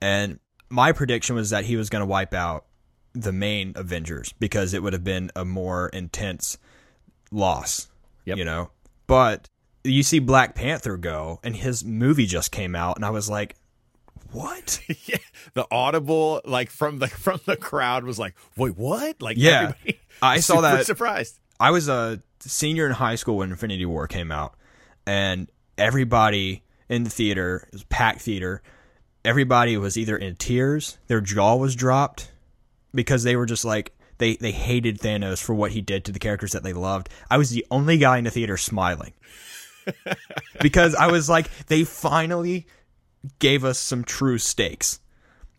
And 0.00 0.38
my 0.68 0.92
prediction 0.92 1.36
was 1.36 1.50
that 1.50 1.64
he 1.64 1.76
was 1.76 1.90
going 1.90 2.00
to 2.00 2.06
wipe 2.06 2.34
out 2.34 2.66
the 3.14 3.32
main 3.32 3.72
Avengers 3.76 4.32
because 4.38 4.72
it 4.74 4.82
would 4.82 4.92
have 4.92 5.04
been 5.04 5.30
a 5.36 5.44
more 5.44 5.88
intense 5.90 6.58
loss, 7.30 7.88
Yep. 8.24 8.38
you 8.38 8.44
know? 8.44 8.70
But 9.06 9.48
you 9.84 10.02
see 10.02 10.18
Black 10.18 10.54
Panther 10.54 10.96
go, 10.96 11.40
and 11.42 11.56
his 11.56 11.84
movie 11.84 12.26
just 12.26 12.52
came 12.52 12.74
out, 12.74 12.96
and 12.96 13.04
I 13.04 13.10
was 13.10 13.28
like, 13.28 13.56
what? 14.30 14.80
yeah. 15.06 15.18
The 15.54 15.66
audible 15.70 16.40
like 16.44 16.70
from 16.70 16.98
the 16.98 17.08
from 17.08 17.40
the 17.44 17.56
crowd 17.56 18.04
was 18.04 18.18
like, 18.18 18.34
wait, 18.56 18.76
what? 18.78 19.20
Like 19.20 19.36
Yeah. 19.36 19.72
I 20.22 20.40
saw 20.40 20.60
that. 20.62 20.86
surprised. 20.86 21.38
I 21.60 21.70
was 21.70 21.88
a 21.88 22.22
senior 22.40 22.86
in 22.86 22.92
high 22.92 23.16
school 23.16 23.36
when 23.38 23.50
Infinity 23.50 23.84
War 23.86 24.06
came 24.08 24.30
out, 24.32 24.54
and 25.06 25.50
everybody 25.76 26.62
in 26.88 27.04
the 27.04 27.10
theater, 27.10 27.64
it 27.68 27.72
was 27.72 27.84
packed 27.84 28.20
theater, 28.22 28.62
everybody 29.24 29.76
was 29.76 29.96
either 29.98 30.16
in 30.16 30.36
tears, 30.36 30.98
their 31.08 31.20
jaw 31.20 31.56
was 31.56 31.74
dropped, 31.76 32.31
because 32.94 33.22
they 33.22 33.36
were 33.36 33.46
just 33.46 33.64
like 33.64 33.92
they 34.18 34.36
they 34.36 34.52
hated 34.52 34.98
Thanos 34.98 35.42
for 35.42 35.54
what 35.54 35.72
he 35.72 35.80
did 35.80 36.04
to 36.04 36.12
the 36.12 36.18
characters 36.18 36.52
that 36.52 36.62
they 36.62 36.72
loved. 36.72 37.08
I 37.30 37.38
was 37.38 37.50
the 37.50 37.66
only 37.70 37.98
guy 37.98 38.18
in 38.18 38.24
the 38.24 38.30
theater 38.30 38.56
smiling. 38.56 39.14
because 40.60 40.94
I 40.94 41.08
was 41.08 41.28
like, 41.28 41.50
they 41.66 41.84
finally 41.84 42.66
gave 43.38 43.64
us 43.64 43.78
some 43.78 44.04
true 44.04 44.38
stakes. 44.38 45.00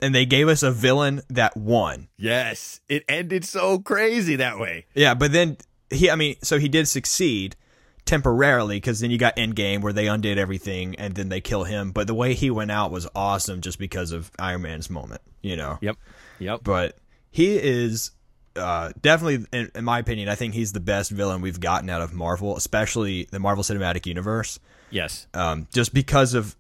And 0.02 0.13
they 0.13 0.26
gave 0.26 0.50
us 0.50 0.63
a 0.63 0.72
villain 0.72 1.22
that 1.30 1.56
won. 1.56 2.10
Yes. 2.17 2.82
It 2.89 3.06
ended 3.08 3.46
so 3.46 3.80
crazy 3.80 4.36
that 4.36 4.60
way. 4.60 4.86
Yeah, 4.93 5.13
but 5.13 5.32
then 5.32 5.58
he, 5.89 6.10
I 6.10 6.15
mean, 6.15 6.36
so 6.41 6.60
he 6.60 6.67
did 6.67 6.89
succeed 6.89 7.56
temporarily 8.04 8.78
because 8.78 9.00
then 9.00 9.12
you 9.12 9.17
got 9.17 9.38
Endgame 9.38 9.82
where 9.82 9.93
they 9.93 10.08
undid 10.08 10.38
everything 10.38 10.96
and 10.96 11.15
then 11.15 11.30
they 11.30 11.39
kill 11.39 11.63
him. 11.63 11.91
But 11.91 12.08
the 12.08 12.13
way 12.13 12.34
he 12.34 12.52
went 12.52 12.72
out 12.72 12.91
was 12.91 13.08
awesome 13.15 13.62
just 13.62 13.80
because 13.80 14.12
of 14.12 14.30
Iron 14.38 14.63
Man's 14.63 14.89
moment, 14.89 15.22
you 15.41 15.56
know? 15.56 15.78
Yep. 15.80 15.96
Yep. 16.39 16.60
But 16.63 16.98
he 17.34 17.58
is 17.58 18.12
uh, 18.56 18.91
definitely, 19.02 19.46
in, 19.52 19.72
in 19.74 19.84
my 19.84 19.98
opinion, 19.98 20.30
I 20.30 20.36
think 20.36 20.54
he's 20.54 20.72
the 20.72 20.80
best 20.80 21.10
villain 21.10 21.41
we've 21.41 21.60
gotten 21.60 21.89
out 21.89 22.02
of 22.04 22.13
Marvel, 22.13 22.56
especially 22.56 23.28
the 23.32 23.39
Marvel 23.39 23.63
Cinematic 23.63 24.06
Universe, 24.06 24.60
Yes. 24.91 25.26
um, 25.34 25.67
just 25.74 25.93
because 25.96 26.36
of 26.36 26.56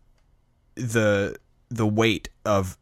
the 0.75 1.35
the 1.69 1.85
weight 1.87 2.29
of 2.45 2.77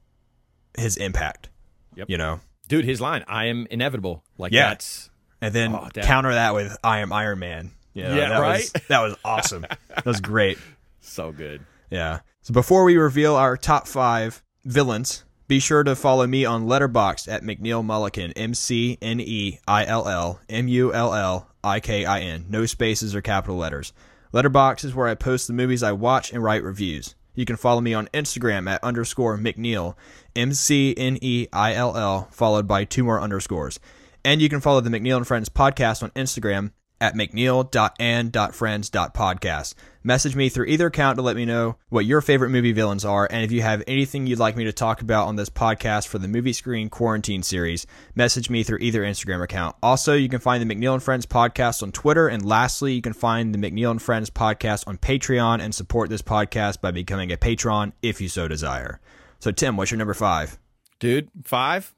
his 0.77 0.95
impact. 0.95 1.49
Yep. 1.95 2.09
You 2.09 2.17
know, 2.17 2.39
Dude, 2.69 2.85
his 2.85 3.01
line, 3.01 3.25
I 3.27 3.47
am 3.47 3.67
inevitable. 3.69 4.23
Like 4.37 4.53
Yeah. 4.53 4.69
that's 4.69 5.09
and 5.41 5.53
then 5.53 5.75
Oh, 5.75 5.89
counter 5.93 6.33
that 6.33 6.53
with 6.55 6.77
"I 6.83 6.99
am 6.99 7.11
Iron 7.11 7.39
Man." 7.39 7.71
You 7.93 8.03
know, 8.03 8.15
Yeah, 8.15 8.29
that 8.29 8.39
right? 8.39 8.69
Was, 8.73 8.83
that 8.87 9.01
was 9.01 9.15
awesome. 9.25 9.65
that 9.89 10.05
was 10.05 10.21
great. 10.21 10.57
so 11.01 11.33
good. 11.33 11.65
Yeah. 11.89 12.19
So 12.43 12.53
before 12.53 12.85
we 12.85 12.95
reveal 12.95 13.35
our 13.35 13.57
top 13.57 13.87
five 13.87 14.41
villains, 14.63 15.25
be 15.51 15.59
sure 15.59 15.83
to 15.83 15.97
follow 15.97 16.25
me 16.25 16.45
on 16.45 16.65
Letterboxd 16.65 17.29
at 17.29 17.43
McNeill 17.43 17.83
Mullikin, 17.83 18.31
M 18.37 18.53
C 18.53 18.97
N 19.01 19.19
E 19.19 19.59
I 19.67 19.83
L 19.83 20.07
L 20.07 20.39
M 20.47 20.69
U 20.69 20.93
L 20.93 21.13
L 21.13 21.49
I 21.61 21.81
K 21.81 22.05
I 22.05 22.21
N, 22.21 22.45
no 22.47 22.65
spaces 22.65 23.13
or 23.13 23.21
capital 23.21 23.57
letters. 23.57 23.91
Letterboxd 24.33 24.85
is 24.85 24.95
where 24.95 25.09
I 25.09 25.15
post 25.15 25.47
the 25.47 25.53
movies 25.53 25.83
I 25.83 25.91
watch 25.91 26.31
and 26.31 26.41
write 26.41 26.63
reviews. 26.63 27.15
You 27.35 27.43
can 27.43 27.57
follow 27.57 27.81
me 27.81 27.93
on 27.93 28.07
Instagram 28.13 28.69
at 28.69 28.81
underscore 28.81 29.37
McNeill, 29.37 29.95
M 30.37 30.53
C 30.53 30.95
N 30.95 31.17
E 31.19 31.47
I 31.51 31.73
L 31.73 31.97
L, 31.97 32.29
followed 32.31 32.65
by 32.65 32.85
two 32.85 33.03
more 33.03 33.19
underscores. 33.19 33.77
And 34.23 34.41
you 34.41 34.47
can 34.47 34.61
follow 34.61 34.79
the 34.79 34.89
McNeill 34.89 35.17
and 35.17 35.27
Friends 35.27 35.49
podcast 35.49 36.01
on 36.01 36.11
Instagram 36.11 36.71
at 37.01 37.15
mcneill.and.friends.podcast. 37.15 39.73
Message 40.03 40.35
me 40.35 40.49
through 40.49 40.65
either 40.65 40.87
account 40.87 41.17
to 41.17 41.21
let 41.21 41.35
me 41.35 41.45
know 41.45 41.75
what 41.89 42.05
your 42.07 42.21
favorite 42.21 42.49
movie 42.49 42.71
villains 42.71 43.05
are, 43.05 43.27
and 43.29 43.43
if 43.43 43.51
you 43.51 43.61
have 43.61 43.83
anything 43.85 44.25
you'd 44.25 44.39
like 44.39 44.55
me 44.55 44.63
to 44.63 44.73
talk 44.73 45.01
about 45.01 45.27
on 45.27 45.35
this 45.35 45.49
podcast 45.49 46.07
for 46.07 46.17
the 46.17 46.27
Movie 46.27 46.53
Screen 46.53 46.89
Quarantine 46.89 47.43
series, 47.43 47.85
message 48.15 48.49
me 48.49 48.63
through 48.63 48.79
either 48.81 49.01
Instagram 49.03 49.43
account. 49.43 49.75
Also, 49.83 50.13
you 50.15 50.27
can 50.29 50.39
find 50.39 50.67
the 50.67 50.75
McNeill 50.75 50.93
and 50.93 51.03
Friends 51.03 51.27
podcast 51.27 51.83
on 51.83 51.91
Twitter, 51.91 52.27
and 52.27 52.43
lastly, 52.43 52.93
you 52.93 53.01
can 53.01 53.13
find 53.13 53.53
the 53.53 53.59
McNeill 53.59 53.91
and 53.91 54.01
Friends 54.01 54.31
podcast 54.31 54.87
on 54.87 54.97
Patreon 54.97 55.61
and 55.61 55.75
support 55.75 56.09
this 56.09 56.23
podcast 56.23 56.81
by 56.81 56.89
becoming 56.89 57.31
a 57.31 57.37
patron 57.37 57.93
if 58.01 58.19
you 58.21 58.27
so 58.27 58.47
desire. 58.47 58.99
So, 59.39 59.51
Tim, 59.51 59.77
what's 59.77 59.91
your 59.91 59.99
number 59.99 60.15
five? 60.15 60.57
Dude, 60.99 61.29
five, 61.43 61.93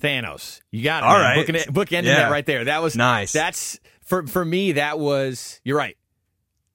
Thanos. 0.00 0.60
You 0.70 0.84
got 0.84 1.02
it. 1.02 1.06
All 1.06 1.14
man. 1.18 1.22
right. 1.22 1.36
Booking 1.38 1.54
it, 1.56 1.68
bookending 1.72 2.04
Yeah. 2.04 2.20
that 2.22 2.30
right 2.30 2.46
there. 2.46 2.66
That 2.66 2.82
was 2.82 2.94
Nice. 2.94 3.32
That's 3.32 3.80
for 4.08 4.26
for 4.26 4.44
me. 4.44 4.72
That 4.72 4.98
was 4.98 5.60
you're 5.64 5.76
right. 5.78 5.96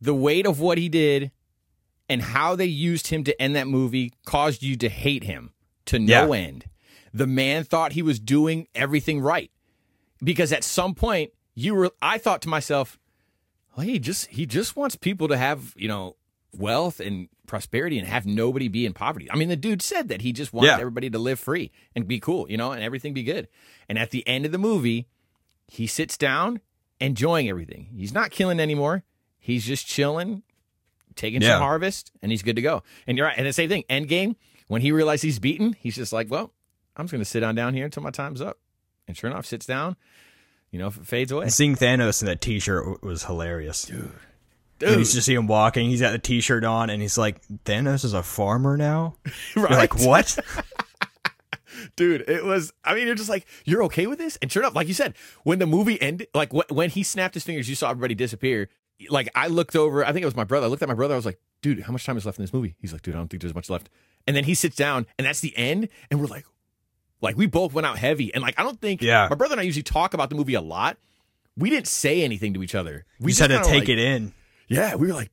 The 0.02 0.14
weight 0.14 0.46
of 0.46 0.60
what 0.60 0.78
he 0.78 0.90
did 0.90 1.32
and 2.10 2.22
how 2.22 2.56
they 2.56 2.66
used 2.66 3.08
him 3.08 3.24
to 3.24 3.42
end 3.42 3.56
that 3.56 3.68
movie 3.68 4.12
caused 4.26 4.62
you 4.62 4.76
to 4.78 4.90
hate 4.90 5.24
him 5.24 5.52
to 5.86 5.98
no 6.00 6.34
Yeah. 6.34 6.40
end. 6.48 6.66
The 7.14 7.28
man 7.28 7.64
thought 7.64 7.94
he 7.94 8.02
was 8.02 8.20
doing 8.20 8.68
everything 8.76 9.20
right 9.22 9.52
because 10.24 10.52
at 10.52 10.64
some 10.64 10.94
point 10.96 11.32
you 11.56 11.76
were. 11.76 11.92
I 12.02 12.18
thought 12.18 12.42
to 12.44 12.50
myself, 12.50 13.00
well, 13.76 13.86
he 13.86 14.00
just 14.00 14.28
he 14.28 14.46
just 14.46 14.76
wants 14.76 14.96
people 14.96 15.28
to 15.28 15.38
have 15.38 15.74
you 15.78 15.88
know 15.88 16.16
wealth 16.56 17.00
and 17.00 17.30
prosperity 17.48 17.98
and 18.00 18.08
have 18.08 18.26
nobody 18.26 18.68
be 18.68 18.86
in 18.86 18.94
poverty. 18.94 19.30
I 19.32 19.36
mean, 19.36 19.50
the 19.50 19.56
dude 19.56 19.82
said 19.82 20.08
that 20.10 20.22
he 20.22 20.32
just 20.32 20.54
wants 20.54 20.68
Yeah. 20.68 20.80
everybody 20.80 21.10
to 21.10 21.18
live 21.20 21.40
free 21.40 21.72
and 21.96 22.08
be 22.08 22.20
cool, 22.20 22.50
you 22.50 22.58
know, 22.58 22.72
and 22.72 22.84
everything 22.84 23.14
be 23.14 23.24
good. 23.24 23.48
And 23.90 23.98
at 23.98 24.12
the 24.12 24.26
end 24.28 24.46
of 24.46 24.52
the 24.52 24.58
movie, 24.60 25.08
he 25.68 25.88
sits 25.88 26.16
down, 26.18 26.62
enjoying 27.04 27.50
everything. 27.50 27.90
He's 27.96 28.14
not 28.14 28.32
killing 28.32 28.60
anymore. 28.60 29.04
He's 29.40 29.66
just 29.66 29.86
chilling, 29.86 30.44
taking 31.16 31.42
Yeah. 31.42 31.50
some 31.56 31.62
harvest, 31.62 32.12
and 32.22 32.32
he's 32.32 32.42
good 32.44 32.56
to 32.56 32.62
go. 32.62 32.84
And 33.08 33.18
you're 33.18 33.28
right. 33.28 33.38
And 33.38 33.46
the 33.46 33.54
same 33.54 33.70
thing, 33.70 33.84
Endgame, 33.90 34.36
when 34.68 34.82
he 34.82 34.92
realizes 34.92 35.22
he's 35.24 35.40
beaten, 35.40 35.74
he's 35.80 35.96
just 35.96 36.14
like, 36.14 36.32
well, 36.32 36.52
I'm 36.96 37.06
just 37.06 37.12
going 37.12 37.22
to 37.22 37.30
sit 37.30 37.44
on 37.44 37.56
down 37.56 37.74
here 37.74 37.86
until 37.86 38.04
my 38.04 38.12
time's 38.12 38.42
up. 38.42 38.58
And 39.08 39.18
sure 39.18 39.30
enough, 39.30 39.46
sits 39.46 39.66
down, 39.66 39.98
you 40.72 40.80
know, 40.80 40.88
if 40.88 40.98
it 40.98 41.06
fades 41.06 41.32
away. 41.32 41.44
And 41.44 41.54
seeing 41.54 41.76
Thanos 41.76 42.22
in 42.22 42.28
that 42.28 42.40
T-shirt 42.40 43.04
was 43.04 43.26
hilarious. 43.26 43.84
Dude, 43.84 44.12
Dude, 44.80 44.90
and 44.90 44.98
he's 45.00 45.14
just 45.14 45.26
see 45.26 45.34
him 45.34 45.46
walking. 45.48 45.90
He's 45.90 46.00
got 46.02 46.12
the 46.14 46.20
T-shirt 46.20 46.64
on, 46.64 46.90
and 46.90 47.02
he's 47.02 47.18
like, 47.18 47.42
"Thanos 47.66 48.04
is 48.06 48.14
a 48.14 48.24
farmer 48.24 48.76
now." 48.78 49.16
right? 49.26 49.36
You're 49.56 49.70
like, 49.70 50.00
"What?" 50.00 50.38
dude 51.96 52.22
it 52.30 52.44
was 52.44 52.72
i 52.84 52.94
mean 52.96 53.06
you're 53.08 53.16
just 53.16 53.30
like 53.30 53.46
you're 53.66 53.84
okay 53.84 54.08
with 54.08 54.20
this? 54.20 54.38
And 54.42 54.52
sure 54.52 54.64
enough 54.64 54.76
like 54.76 54.88
you 54.88 54.94
said 54.94 55.14
when 55.44 55.60
the 55.60 55.66
movie 55.68 56.02
ended 56.02 56.28
like 56.34 56.52
wh- 56.52 56.72
when 56.72 56.90
he 56.90 57.04
snapped 57.04 57.34
his 57.34 57.44
fingers 57.44 57.68
you 57.70 57.76
saw 57.76 57.90
everybody 57.90 58.16
disappear. 58.16 58.70
Like 59.10 59.30
i 59.36 59.48
looked 59.48 59.76
over 59.76 60.06
i 60.06 60.12
think 60.14 60.22
it 60.24 60.26
was 60.26 60.36
my 60.36 60.44
brother 60.44 60.66
i 60.68 60.70
looked 60.70 60.82
at 60.84 60.88
my 60.90 60.96
brother 60.96 61.14
i 61.14 61.18
was 61.18 61.26
like 61.26 61.40
dude 61.62 61.82
how 61.82 61.92
much 61.92 62.06
time 62.06 62.18
is 62.18 62.26
left 62.26 62.38
in 62.38 62.44
this 62.44 62.54
movie? 62.54 62.76
He's 62.80 62.94
like 62.94 63.02
dude 63.02 63.16
i 63.16 63.18
don't 63.18 63.28
think 63.30 63.42
there's 63.42 63.56
much 63.56 63.70
left. 63.70 63.90
And 64.28 64.36
then 64.36 64.44
he 64.46 64.54
sits 64.54 64.76
down 64.76 65.06
and 65.18 65.26
that's 65.28 65.42
the 65.42 65.56
end 65.58 65.90
and 66.10 66.20
we're 66.20 66.28
like 66.28 66.46
like 67.22 67.38
we 67.38 67.46
both 67.48 67.74
went 67.74 67.86
out 67.88 67.98
heavy. 67.98 68.34
And 68.34 68.42
like 68.42 68.58
i 68.60 68.64
don't 68.64 68.80
think 68.80 69.02
Yeah. 69.02 69.28
my 69.30 69.36
brother 69.36 69.54
and 69.54 69.60
i 69.60 69.64
usually 69.64 69.84
talk 69.84 70.14
about 70.14 70.30
the 70.30 70.36
movie 70.36 70.54
a 70.54 70.62
lot. 70.62 70.98
We 71.58 71.70
didn't 71.70 71.88
say 71.88 72.24
anything 72.24 72.54
to 72.56 72.64
each 72.64 72.74
other. 72.76 73.06
We 73.20 73.26
We 73.28 73.32
just 73.32 73.42
had 73.42 73.48
to 73.50 73.64
take 73.70 73.82
like- 73.82 73.90
it 73.90 74.00
in. 74.00 74.34
yeah 74.68 74.96
we 74.96 75.08
were 75.08 75.14
like 75.14 75.32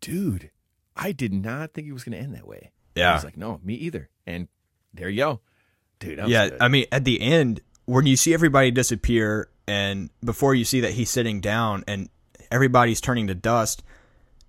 dude 0.00 0.50
i 0.96 1.12
did 1.12 1.32
not 1.32 1.72
think 1.72 1.86
it 1.88 1.92
was 1.92 2.04
going 2.04 2.12
to 2.12 2.18
end 2.22 2.34
that 2.34 2.46
way. 2.46 2.70
I 2.96 3.00
Yeah, 3.00 3.14
was 3.14 3.24
like 3.24 3.36
no 3.36 3.60
me 3.62 3.74
either. 3.74 4.08
And 4.26 4.48
there 4.94 5.08
you 5.08 5.16
go 5.18 5.40
dude 6.02 6.28
yeah. 6.28 6.50
good. 6.50 6.58
I 6.60 6.68
mean, 6.68 6.86
at 6.92 7.04
the 7.04 7.20
end, 7.20 7.60
when 7.86 8.06
you 8.06 8.16
see 8.16 8.34
everybody 8.34 8.70
disappear, 8.70 9.48
and 9.66 10.10
before 10.24 10.54
you 10.54 10.64
see 10.64 10.80
that 10.80 10.92
he's 10.92 11.10
sitting 11.10 11.40
down, 11.40 11.84
and 11.86 12.08
everybody's 12.50 13.00
turning 13.00 13.28
to 13.28 13.34
dust, 13.34 13.82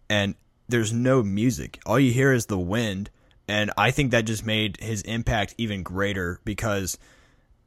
and 0.10 0.36
there's 0.68 0.92
no 0.92 1.24
music. 1.24 1.80
All 1.86 2.00
you 2.00 2.12
hear 2.12 2.34
is 2.34 2.48
the 2.48 2.60
wind, 2.60 3.10
and 3.48 3.72
I 3.78 3.92
think 3.92 4.12
that 4.12 4.26
just 4.26 4.46
made 4.46 4.78
his 4.80 5.02
impact 5.04 5.56
even 5.58 5.84
greater 5.84 6.40
because 6.46 6.98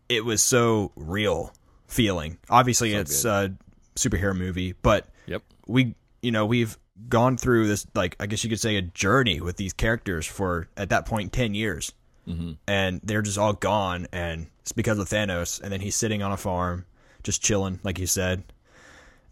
it 0.09 0.25
was 0.25 0.43
so 0.43 0.93
real 0.97 1.53
feeling. 1.87 2.39
Obviously, 2.51 2.93
So 2.93 2.99
it's 2.99 3.23
good. 3.23 3.59
a 3.97 3.99
superhero 3.99 4.37
movie, 4.37 4.75
but 4.83 5.09
yep 5.27 5.43
we 5.67 5.95
you 6.23 6.31
know 6.31 6.47
we've 6.47 6.79
gone 7.09 7.37
through 7.37 7.67
this 7.67 7.87
like 7.95 8.17
i 8.21 8.27
guess 8.27 8.43
you 8.43 8.49
could 8.51 8.61
say 8.61 8.77
a 8.77 8.83
journey 8.83 9.41
with 9.41 9.57
these 9.57 9.73
characters 9.73 10.27
for 10.27 10.69
at 10.77 10.89
that 10.89 11.05
point 11.05 11.33
10 11.33 11.55
years 11.55 11.93
mm-hmm. 12.27 12.53
and 12.67 13.01
they're 13.05 13.23
just 13.23 13.39
all 13.39 13.53
gone 13.53 14.07
and 14.13 14.47
it's 14.61 14.73
because 14.73 14.99
of 14.99 15.09
thanos 15.09 15.61
and 15.61 15.73
then 15.73 15.81
he's 15.81 15.95
sitting 15.97 16.23
on 16.23 16.33
a 16.33 16.37
farm 16.37 16.85
just 17.23 17.43
chilling 17.43 17.79
like 17.85 17.99
you 17.99 18.07
said 18.07 18.43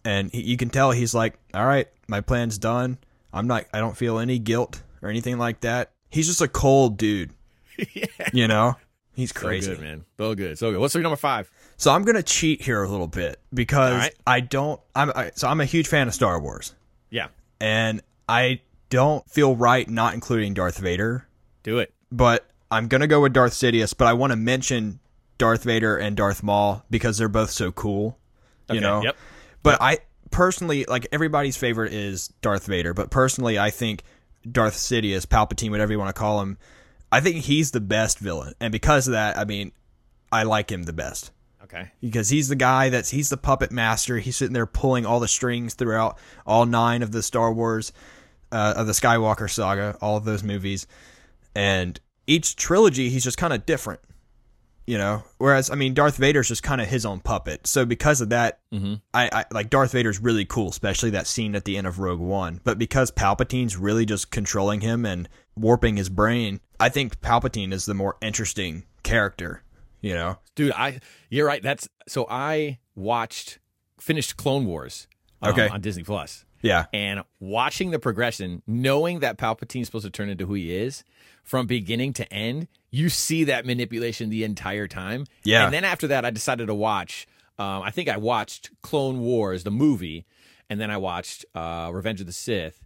and 0.05 0.31
he, 0.33 0.43
you 0.43 0.57
can 0.57 0.69
tell 0.71 0.91
he's 0.91 1.15
like 1.15 1.39
all 1.55 1.67
right 1.67 1.89
my 2.09 2.21
plan's 2.21 2.59
done 2.59 2.99
i'm 3.33 3.47
not 3.47 3.65
i 3.73 3.79
don't 3.81 3.97
feel 3.97 4.19
any 4.19 4.39
guilt 4.39 4.83
or 5.03 5.09
anything 5.09 5.39
like 5.39 5.61
that 5.61 5.91
he's 6.11 6.27
just 6.27 6.41
a 6.41 6.49
cold 6.49 6.97
dude 6.97 7.31
yeah 7.95 8.05
you 8.33 8.47
know 8.49 8.75
he's 9.15 9.33
So 9.33 9.41
crazy 9.41 9.71
good, 9.73 9.81
man. 9.81 10.05
So 10.19 10.35
good. 10.35 10.59
So 10.59 10.71
good. 10.73 10.81
What's 10.81 10.95
your 10.95 11.03
number 11.03 11.17
five? 11.17 11.51
so 11.77 11.91
i'm 11.91 12.03
gonna 12.05 12.23
cheat 12.23 12.63
here 12.63 12.83
a 12.83 12.89
little 12.89 13.09
bit 13.09 13.41
because 13.53 13.95
right. 13.99 14.15
i 14.27 14.39
don't 14.41 14.81
i'm 14.95 15.11
I, 15.15 15.33
so 15.35 15.49
i'm 15.49 15.61
a 15.61 15.65
huge 15.65 15.89
fan 15.89 16.07
of 16.09 16.15
star 16.15 16.39
wars 16.41 16.75
Yeah. 17.11 17.29
and 17.61 18.01
I 18.27 18.61
don't 18.89 19.29
feel 19.29 19.55
right 19.57 19.87
not 19.91 20.15
including 20.15 20.55
Darth 20.55 20.79
Vader, 20.79 21.27
Do 21.63 21.79
it. 21.79 21.93
but 22.11 22.49
I'm 22.75 22.89
gonna 22.89 23.07
go 23.07 23.21
with 23.21 23.33
Darth 23.33 23.53
Sidious. 23.53 23.95
But 23.97 24.09
I 24.09 24.13
want 24.13 24.33
to 24.33 24.37
mention 24.37 25.01
Darth 25.39 25.65
Vader 25.65 25.97
and 25.97 26.17
Darth 26.17 26.43
Maul 26.43 26.85
because 26.91 27.19
they're 27.19 27.29
both 27.29 27.51
so 27.51 27.73
cool, 27.73 28.19
you 28.69 28.77
Okay, 28.77 28.81
know. 28.81 29.03
Yep. 29.03 29.17
But 29.63 29.81
I 29.81 29.99
personally 30.31 30.85
like 30.87 31.07
everybody's 31.13 31.57
favorite 31.57 31.93
is 31.93 32.29
Darth 32.43 32.67
Vader, 32.67 32.93
but 32.95 33.11
personally 33.11 33.59
I 33.59 33.71
think 33.71 34.03
Darth 34.51 34.75
Sidious, 34.75 35.27
Palpatine, 35.27 35.71
whatever 35.71 35.93
you 35.93 35.99
want 35.99 36.15
to 36.15 36.19
call 36.19 36.41
him, 36.41 36.59
I 37.11 37.21
think 37.21 37.45
he's 37.45 37.71
the 37.71 37.81
best 37.81 38.19
villain, 38.19 38.55
and 38.61 38.73
because 38.73 39.07
of 39.09 39.13
that, 39.13 39.39
I 39.39 39.45
mean, 39.45 39.73
I 40.33 40.43
like 40.43 40.71
him 40.71 40.83
the 40.83 40.93
best 40.93 41.31
Okay. 41.63 41.93
because 42.01 42.29
he's 42.29 42.49
the 42.49 42.57
guy 42.57 42.89
that's 42.89 43.11
he's 43.11 43.29
the 43.31 43.37
puppet 43.37 43.71
master. 43.71 44.19
He's 44.19 44.37
sitting 44.37 44.53
there 44.53 44.67
pulling 44.67 45.07
all 45.07 45.21
the 45.21 45.29
strings 45.29 45.75
throughout 45.75 46.19
all 46.45 46.67
nine 46.67 47.03
of 47.03 47.13
the 47.13 47.23
Star 47.23 47.53
Wars, 47.53 47.93
uh, 48.53 48.75
of 48.77 48.87
the 48.87 48.93
Skywalker 48.93 49.49
saga, 49.49 49.97
all 50.01 50.17
of 50.17 50.25
those 50.25 50.43
movies, 50.43 50.87
and 51.55 51.99
each 52.27 52.57
trilogy 52.57 53.11
he's 53.11 53.25
just 53.25 53.37
kind 53.39 53.53
of 53.53 53.67
different, 53.67 54.01
you 54.87 54.99
know. 54.99 55.23
Whereas 55.39 55.71
I 55.71 55.75
mean, 55.75 55.95
Darth 55.95 56.17
Vader's 56.17 56.49
just 56.49 56.63
kind 56.63 56.81
of 56.81 56.89
his 56.89 57.05
own 57.07 57.21
puppet. 57.21 57.67
So 57.67 57.85
because 57.85 58.21
of 58.21 58.31
that, 58.31 58.61
Mhm. 58.73 59.01
I, 59.13 59.29
I 59.33 59.45
like 59.51 59.71
Darth 59.71 59.93
Vader's 59.93 60.19
really 60.21 60.45
cool, 60.45 60.69
especially 60.71 61.11
that 61.11 61.27
scene 61.27 61.55
at 61.55 61.65
the 61.65 61.77
end 61.77 61.87
of 61.87 61.99
Rogue 61.99 62.21
One. 62.21 62.61
But 62.65 62.79
because 62.79 63.11
Palpatine's 63.11 63.77
really 63.77 64.05
just 64.07 64.31
controlling 64.31 64.81
him 64.81 65.05
and 65.07 65.29
warping 65.57 65.97
his 65.97 66.09
brain, 66.09 66.61
I 66.81 66.89
think 66.89 67.21
Palpatine 67.21 67.73
is 67.73 67.87
the 67.87 67.95
more 67.95 68.17
interesting 68.23 68.85
character. 69.03 69.63
You 70.01 70.15
know. 70.15 70.39
Dude, 70.55 70.73
I 70.73 71.01
you're 71.31 71.47
right. 71.47 71.63
That's 71.63 71.89
so 72.07 72.27
I 72.29 72.79
watched 72.95 73.59
finished 73.99 74.37
Clone 74.37 74.67
Wars 74.67 75.07
um, 75.41 75.53
Okay. 75.53 75.69
on 75.69 75.81
Disney 75.81 76.03
Plus. 76.05 76.45
Yeah. 76.65 76.87
And 76.93 77.23
watching 77.41 77.91
the 77.91 77.99
progression, 77.99 78.63
knowing 78.67 79.21
that 79.21 79.37
Palpatine's 79.39 79.87
supposed 79.87 80.05
to 80.07 80.11
turn 80.11 80.29
into 80.31 80.47
who 80.47 80.55
he 80.55 80.75
is 80.75 81.05
from 81.43 81.67
beginning 81.67 82.13
to 82.15 82.33
end, 82.33 82.69
you 82.91 83.09
see 83.11 83.45
that 83.45 83.67
manipulation 83.67 84.31
the 84.31 84.45
entire 84.45 84.89
time. 84.89 85.27
Yeah. 85.45 85.65
And 85.67 85.75
then 85.75 85.85
after 85.85 86.07
that, 86.09 86.25
I 86.25 86.31
decided 86.31 86.67
to 86.69 86.75
watch. 86.75 87.27
Um, 87.59 87.83
I 87.83 87.91
think 87.91 88.09
I 88.09 88.17
watched 88.17 88.71
Clone 88.83 89.21
Wars, 89.21 89.63
the 89.63 89.71
movie, 89.71 90.25
and 90.71 90.81
then 90.81 90.91
I 90.91 90.97
watched 90.97 91.45
uh, 91.55 91.91
Revenge 91.93 92.21
of 92.21 92.27
the 92.27 92.33
Sith, 92.33 92.83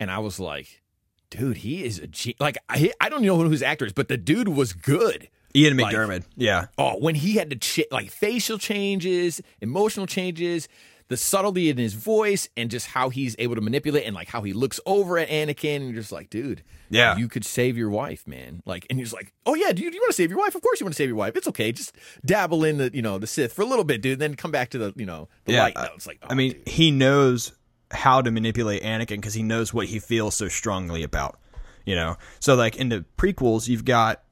and 0.00 0.10
I 0.10 0.18
was 0.18 0.40
like, 0.40 0.82
dude, 1.30 1.58
he 1.58 1.84
is 1.84 1.98
a 2.00 2.06
ge- 2.08 2.34
like 2.40 2.58
I 2.68 2.92
I 3.00 3.08
don't 3.08 3.22
know 3.22 3.38
who 3.38 3.48
his 3.50 3.62
actor 3.62 3.86
is, 3.86 3.92
but 3.92 4.08
the 4.08 4.16
dude 4.18 4.48
was 4.48 4.72
good. 4.72 5.28
Ian 5.54 5.76
Like- 5.76 5.94
McDiarmid. 5.94 6.24
yeah. 6.36 6.66
Oh, 6.78 6.94
when 6.98 7.14
he 7.14 7.34
had 7.34 7.50
to 7.50 7.56
ch- 7.56 7.86
like 7.90 8.10
facial 8.10 8.58
changes, 8.58 9.40
emotional 9.60 10.06
changes, 10.06 10.66
the 11.08 11.16
subtlety 11.16 11.68
in 11.70 11.76
his 11.78 11.94
voice, 11.94 12.48
and 12.56 12.70
just 12.70 12.88
how 12.88 13.08
he's 13.08 13.34
able 13.38 13.54
to 13.54 13.60
manipulate, 13.60 14.04
and 14.06 14.14
like 14.14 14.28
how 14.28 14.42
he 14.42 14.52
looks 14.52 14.80
over 14.86 15.18
at 15.18 15.28
Anakin, 15.28 15.76
and 15.76 15.84
you're 15.86 15.94
just 16.00 16.12
like, 16.12 16.30
dude, 16.30 16.62
Yeah. 16.90 17.16
you 17.16 17.28
could 17.28 17.44
save 17.44 17.76
your 17.76 17.90
wife, 17.90 18.26
man. 18.26 18.62
Like, 18.66 18.86
and 18.90 18.98
he's 18.98 19.12
like, 19.12 19.32
oh 19.46 19.54
yeah, 19.54 19.72
dude, 19.72 19.94
you 19.94 20.00
want 20.00 20.10
to 20.10 20.16
save 20.16 20.30
your 20.30 20.38
wife? 20.38 20.54
Of 20.54 20.62
course 20.62 20.80
you 20.80 20.84
want 20.86 20.94
to 20.94 20.96
save 20.98 21.08
your 21.08 21.16
wife. 21.16 21.36
It's 21.36 21.48
okay, 21.48 21.72
just 21.72 21.94
dabble 22.24 22.64
in 22.64 22.78
the 22.78 22.90
you 22.94 23.02
know 23.02 23.18
the 23.18 23.26
Sith 23.26 23.52
for 23.52 23.62
a 23.62 23.66
little 23.66 23.84
bit, 23.84 24.00
dude. 24.02 24.18
Then 24.18 24.34
come 24.34 24.50
back 24.50 24.70
to 24.70 24.78
the 24.78 24.92
you 24.96 25.06
know 25.06 25.28
the 25.44 25.52
Yeah, 25.52 25.62
light. 25.64 25.76
Uh, 25.76 25.80
I- 25.80 25.86
No, 25.86 25.90
it's 25.94 26.06
like, 26.06 26.18
I 26.22 26.28
oh, 26.32 26.34
mean, 26.34 26.52
dude. 26.52 26.68
he 26.68 26.90
knows 26.90 27.52
how 27.90 28.22
to 28.22 28.30
manipulate 28.30 28.82
Anakin 28.82 29.16
because 29.16 29.34
he 29.34 29.42
knows 29.42 29.74
what 29.74 29.86
he 29.86 29.98
feels 29.98 30.34
so 30.34 30.48
strongly 30.48 31.02
about. 31.02 31.38
You 31.84 31.94
know, 31.96 32.16
so 32.40 32.54
like 32.54 32.76
in 32.76 32.88
the 32.90 33.04
prequels, 33.18 33.68
you've 33.68 33.84
got 33.84 34.22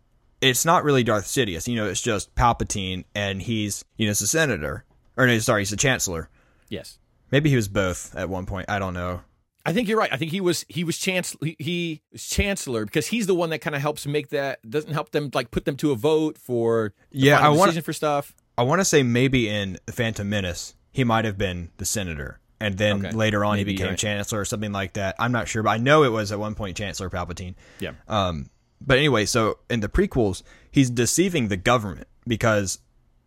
it's 0.40 0.64
not 0.64 0.84
really 0.84 1.02
Darth 1.02 1.26
Sidious. 1.26 1.66
You 1.68 1.76
know, 1.76 1.86
it's 1.86 2.00
just 2.00 2.34
Palpatine, 2.34 3.04
and 3.14 3.42
he's 3.42 3.84
you 3.98 4.06
know, 4.06 4.12
it's 4.12 4.20
a 4.22 4.26
senator, 4.28 4.84
or 5.16 5.26
no, 5.26 5.38
sorry, 5.40 5.62
he's 5.62 5.72
a 5.72 5.76
chancellor. 5.76 6.30
Yes. 6.70 6.98
Maybe 7.30 7.50
he 7.50 7.56
was 7.56 7.68
both 7.68 8.14
at 8.16 8.28
one 8.28 8.46
point. 8.46 8.68
I 8.70 8.78
don't 8.78 8.94
know. 8.94 9.20
I 9.64 9.72
think 9.74 9.88
you're 9.88 9.98
right. 9.98 10.12
I 10.12 10.16
think 10.16 10.30
he 10.32 10.40
was 10.40 10.64
he 10.68 10.82
was 10.84 10.96
chancellor. 10.96 11.50
He, 11.58 12.02
was 12.10 12.26
chancellor 12.26 12.86
because 12.86 13.08
he's 13.08 13.26
the 13.26 13.34
one 13.34 13.50
that 13.50 13.58
kind 13.58 13.76
of 13.76 13.82
helps 13.82 14.06
make 14.06 14.30
that 14.30 14.58
doesn't 14.68 14.92
help 14.92 15.10
them 15.10 15.30
like 15.34 15.50
put 15.50 15.66
them 15.66 15.76
to 15.76 15.92
a 15.92 15.94
vote 15.96 16.38
for 16.38 16.94
Yeah, 17.12 17.46
I 17.46 17.52
decision 17.54 17.82
for 17.82 17.92
stuff. 17.92 18.34
I 18.56 18.62
want 18.62 18.80
to 18.80 18.84
say 18.86 19.02
maybe 19.02 19.48
in 19.48 19.78
the 19.86 19.92
Phantom 19.92 20.28
Menace, 20.28 20.74
he 20.90 21.04
might 21.04 21.24
have 21.26 21.36
been 21.36 21.70
the 21.76 21.84
senator. 21.84 22.40
And 22.58 22.76
then 22.76 23.06
Okay. 23.06 23.16
later 23.16 23.42
on, 23.44 23.56
Maybe, 23.56 23.72
he 23.72 23.76
became 23.76 23.90
right. 23.90 23.98
chancellor 23.98 24.40
or 24.40 24.44
something 24.44 24.72
like 24.72 24.94
that. 24.94 25.14
I'm 25.18 25.32
not 25.32 25.48
sure, 25.48 25.62
but 25.62 25.70
I 25.70 25.76
know 25.78 26.02
it 26.04 26.12
was 26.12 26.30
at 26.32 26.38
one 26.38 26.54
point 26.54 26.76
Chancellor 26.76 27.08
Palpatine. 27.08 27.54
Yeah. 27.78 27.92
Um, 28.08 28.50
but 28.82 28.98
anyway, 28.98 29.24
so 29.24 29.58
in 29.70 29.80
the 29.80 29.88
prequels, 29.88 30.42
he's 30.70 30.90
deceiving 30.90 31.48
the 31.48 31.56
government 31.56 32.08
because 32.26 32.78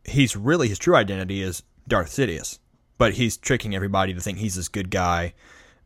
he's 0.04 0.36
really 0.36 0.68
his 0.68 0.78
true 0.78 0.96
identity 0.96 1.42
is 1.42 1.64
Darth 1.88 2.10
Sidious, 2.10 2.60
but 2.98 3.14
he's 3.14 3.38
tricking 3.38 3.76
everybody 3.76 4.14
to 4.14 4.22
think 4.22 4.38
he's 4.38 4.56
this 4.56 4.68
good 4.68 4.90
guy, 4.90 5.34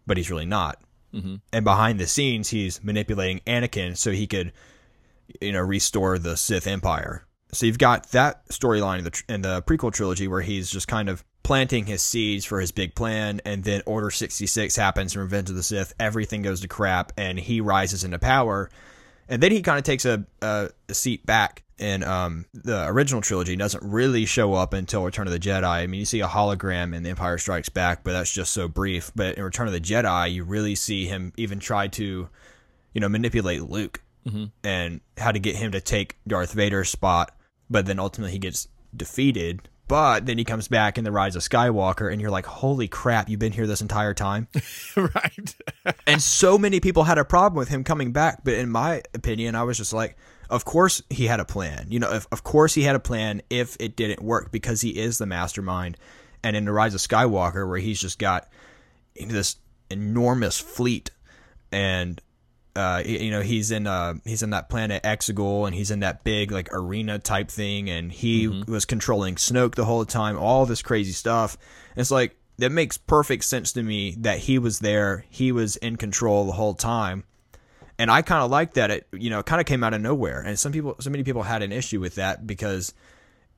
but 0.05 0.18
he's 0.18 0.30
really 0.30 0.45
not. 0.45 0.80
Mm-hmm. 1.14 1.36
And 1.53 1.66
behind 1.66 1.99
the 1.99 2.08
scenes, 2.08 2.49
he's 2.49 2.84
manipulating 2.84 3.39
Anakin 3.47 3.95
so 3.95 4.12
he 4.12 4.28
could, 4.28 4.51
you 5.41 5.51
know, 5.51 5.62
restore 5.62 6.20
the 6.20 6.36
Sith 6.36 6.68
Empire. 6.68 7.26
So 7.53 7.66
you've 7.66 7.78
got 7.78 8.12
that 8.12 8.47
storyline 8.49 8.99
in 8.99 9.03
the 9.05 9.24
in 9.30 9.41
the 9.41 9.62
prequel 9.62 9.93
trilogy 9.93 10.28
where 10.28 10.41
he's 10.41 10.70
just 10.70 10.88
kind 10.88 11.08
of 11.08 11.24
planting 11.43 11.86
his 11.86 12.01
seeds 12.01 12.43
for 12.43 12.60
his 12.60 12.74
big 12.74 12.93
plan, 12.93 13.39
and 13.45 13.64
then 13.64 13.82
Order 13.86 14.12
sixty 14.12 14.47
six 14.47 14.76
happens 14.76 15.16
in 15.16 15.22
Revenge 15.22 15.49
of 15.49 15.55
the 15.55 15.64
Sith. 15.64 15.93
Everything 15.97 16.41
goes 16.41 16.60
to 16.60 16.68
crap, 16.68 17.14
and 17.18 17.39
he 17.39 17.62
rises 17.62 18.03
into 18.03 18.20
power, 18.20 18.70
and 19.30 19.41
then 19.41 19.53
he 19.53 19.62
kind 19.62 19.78
of 19.78 19.86
takes 19.86 20.03
a, 20.03 20.26
a, 20.41 20.70
a 20.89 20.93
seat 20.93 21.26
back 21.26 21.64
in 21.80 22.03
um, 22.03 22.45
the 22.53 22.88
original 22.88 23.21
trilogy. 23.21 23.55
Doesn't 23.55 23.84
really 23.84 24.25
show 24.25 24.53
up 24.53 24.73
until 24.73 25.03
Return 25.03 25.28
of 25.28 25.34
the 25.34 25.39
Jedi. 25.39 25.63
I 25.63 25.88
mean, 25.88 25.99
you 25.99 26.05
see 26.05 26.21
a 26.21 26.28
hologram 26.28 26.95
in 26.95 27.03
The 27.03 27.09
Empire 27.09 27.38
Strikes 27.38 27.69
Back, 27.69 28.03
but 28.03 28.13
that's 28.13 28.34
just 28.34 28.51
so 28.51 28.67
brief. 28.67 29.11
But 29.15 29.38
in 29.38 29.43
Return 29.43 29.67
of 29.67 29.73
the 29.73 29.82
Jedi, 29.82 30.34
you 30.34 30.43
really 30.43 30.75
see 30.75 31.05
him 31.05 31.34
even 31.38 31.59
try 31.59 31.88
to, 31.89 32.30
you 32.93 33.01
know, 33.01 33.09
manipulate 33.09 33.63
Luke 33.63 34.01
and 34.63 35.01
how 35.17 35.32
to 35.32 35.39
get 35.39 35.55
him 35.55 35.71
to 35.71 35.82
take 35.82 36.17
Darth 36.28 36.53
Vader's 36.53 36.89
spot. 36.89 37.36
But 37.69 37.86
then 37.86 37.99
ultimately 37.99 38.32
he 38.34 38.39
gets 38.39 38.67
defeated. 38.95 39.69
But 39.88 40.25
then 40.25 40.38
he 40.38 40.43
comes 40.43 40.67
back 40.67 40.97
in 40.97 41.05
the 41.05 41.13
Rise 41.13 41.38
of 41.38 41.43
Skywalker, 41.43 42.11
and 42.11 42.19
you're 42.19 42.30
like, 42.30 42.45
"Holy 42.45 42.89
crap! 42.89 43.30
You've 43.30 43.39
been 43.39 43.53
here 43.53 43.67
this 43.67 43.80
entire 43.80 44.13
time." 44.13 44.49
right. 44.97 45.55
and 46.05 46.21
so 46.21 46.57
many 46.57 46.82
people 46.82 47.05
had 47.05 47.17
a 47.17 47.23
problem 47.23 47.57
with 47.57 47.69
him 47.69 47.84
coming 47.84 48.11
back 48.11 48.43
but 48.43 48.53
in 48.53 48.69
my 48.69 49.01
opinion 49.13 49.55
i 49.55 49.63
was 49.63 49.78
just 49.78 49.93
like 49.93 50.17
of 50.49 50.65
course 50.65 51.01
he 51.09 51.27
had 51.27 51.39
a 51.39 51.45
plan. 51.45 51.87
You 51.89 51.99
know 51.99 52.09
of, 52.09 52.27
of 52.31 52.43
course 52.43 52.73
he 52.73 52.83
had 52.83 52.95
a 52.95 52.99
plan 52.99 53.41
if 53.49 53.77
it 53.79 53.95
didn't 53.95 54.21
work 54.21 54.51
because 54.51 54.81
he 54.81 54.97
is 54.97 55.17
the 55.17 55.25
mastermind. 55.25 55.97
And 56.43 56.55
in 56.55 56.65
the 56.65 56.71
rise 56.71 56.93
of 56.93 57.01
skywalker 57.01 57.67
where 57.67 57.79
he's 57.79 57.99
just 57.99 58.19
got 58.19 58.47
this 59.15 59.57
enormous 59.89 60.59
fleet 60.59 61.11
and 61.71 62.21
uh, 62.75 63.01
you 63.03 63.31
know 63.31 63.41
he's 63.41 63.71
in 63.71 63.87
uh 63.87 64.13
he's 64.23 64.43
in 64.43 64.51
that 64.51 64.69
planet 64.69 65.01
Exegol 65.01 65.65
and 65.65 65.75
he's 65.75 65.89
in 65.89 66.01
that 66.01 66.23
big 66.23 66.51
like 66.51 66.69
arena 66.71 67.17
type 67.17 67.49
thing. 67.49 67.89
And 67.89 68.11
he 68.11 68.47
was 68.47 68.85
controlling 68.85 69.35
Snoke 69.35 69.75
the 69.75 69.85
whole 69.85 70.05
time 70.05 70.37
all 70.37 70.65
this 70.65 70.83
crazy 70.83 71.11
stuff. 71.11 71.57
And 71.95 72.01
it's 72.01 72.11
like 72.11 72.37
that 72.59 72.71
makes 72.71 72.97
perfect 72.97 73.43
sense 73.45 73.73
to 73.73 73.83
me 73.83 74.15
that 74.19 74.39
he 74.39 74.59
was 74.59 74.79
there. 74.79 75.25
He 75.29 75.51
was 75.51 75.75
in 75.77 75.95
control 75.95 76.45
the 76.45 76.53
whole 76.53 76.75
time 76.75 77.23
and 77.99 78.09
I 78.11 78.21
kind 78.21 78.43
of 78.43 78.51
like 78.51 78.73
that 78.75 78.91
it 78.91 79.07
you 79.13 79.29
know 79.29 79.39
it 79.39 79.45
kind 79.45 79.59
of 79.59 79.65
came 79.67 79.83
out 79.83 79.93
of 79.93 80.01
nowhere 80.01 80.41
and 80.41 80.57
some 80.57 80.71
people 80.71 80.95
so 80.99 81.09
many 81.09 81.23
people 81.23 81.43
had 81.43 81.61
an 81.63 81.71
issue 81.71 81.99
with 81.99 82.15
that 82.15 82.45
because 82.47 82.93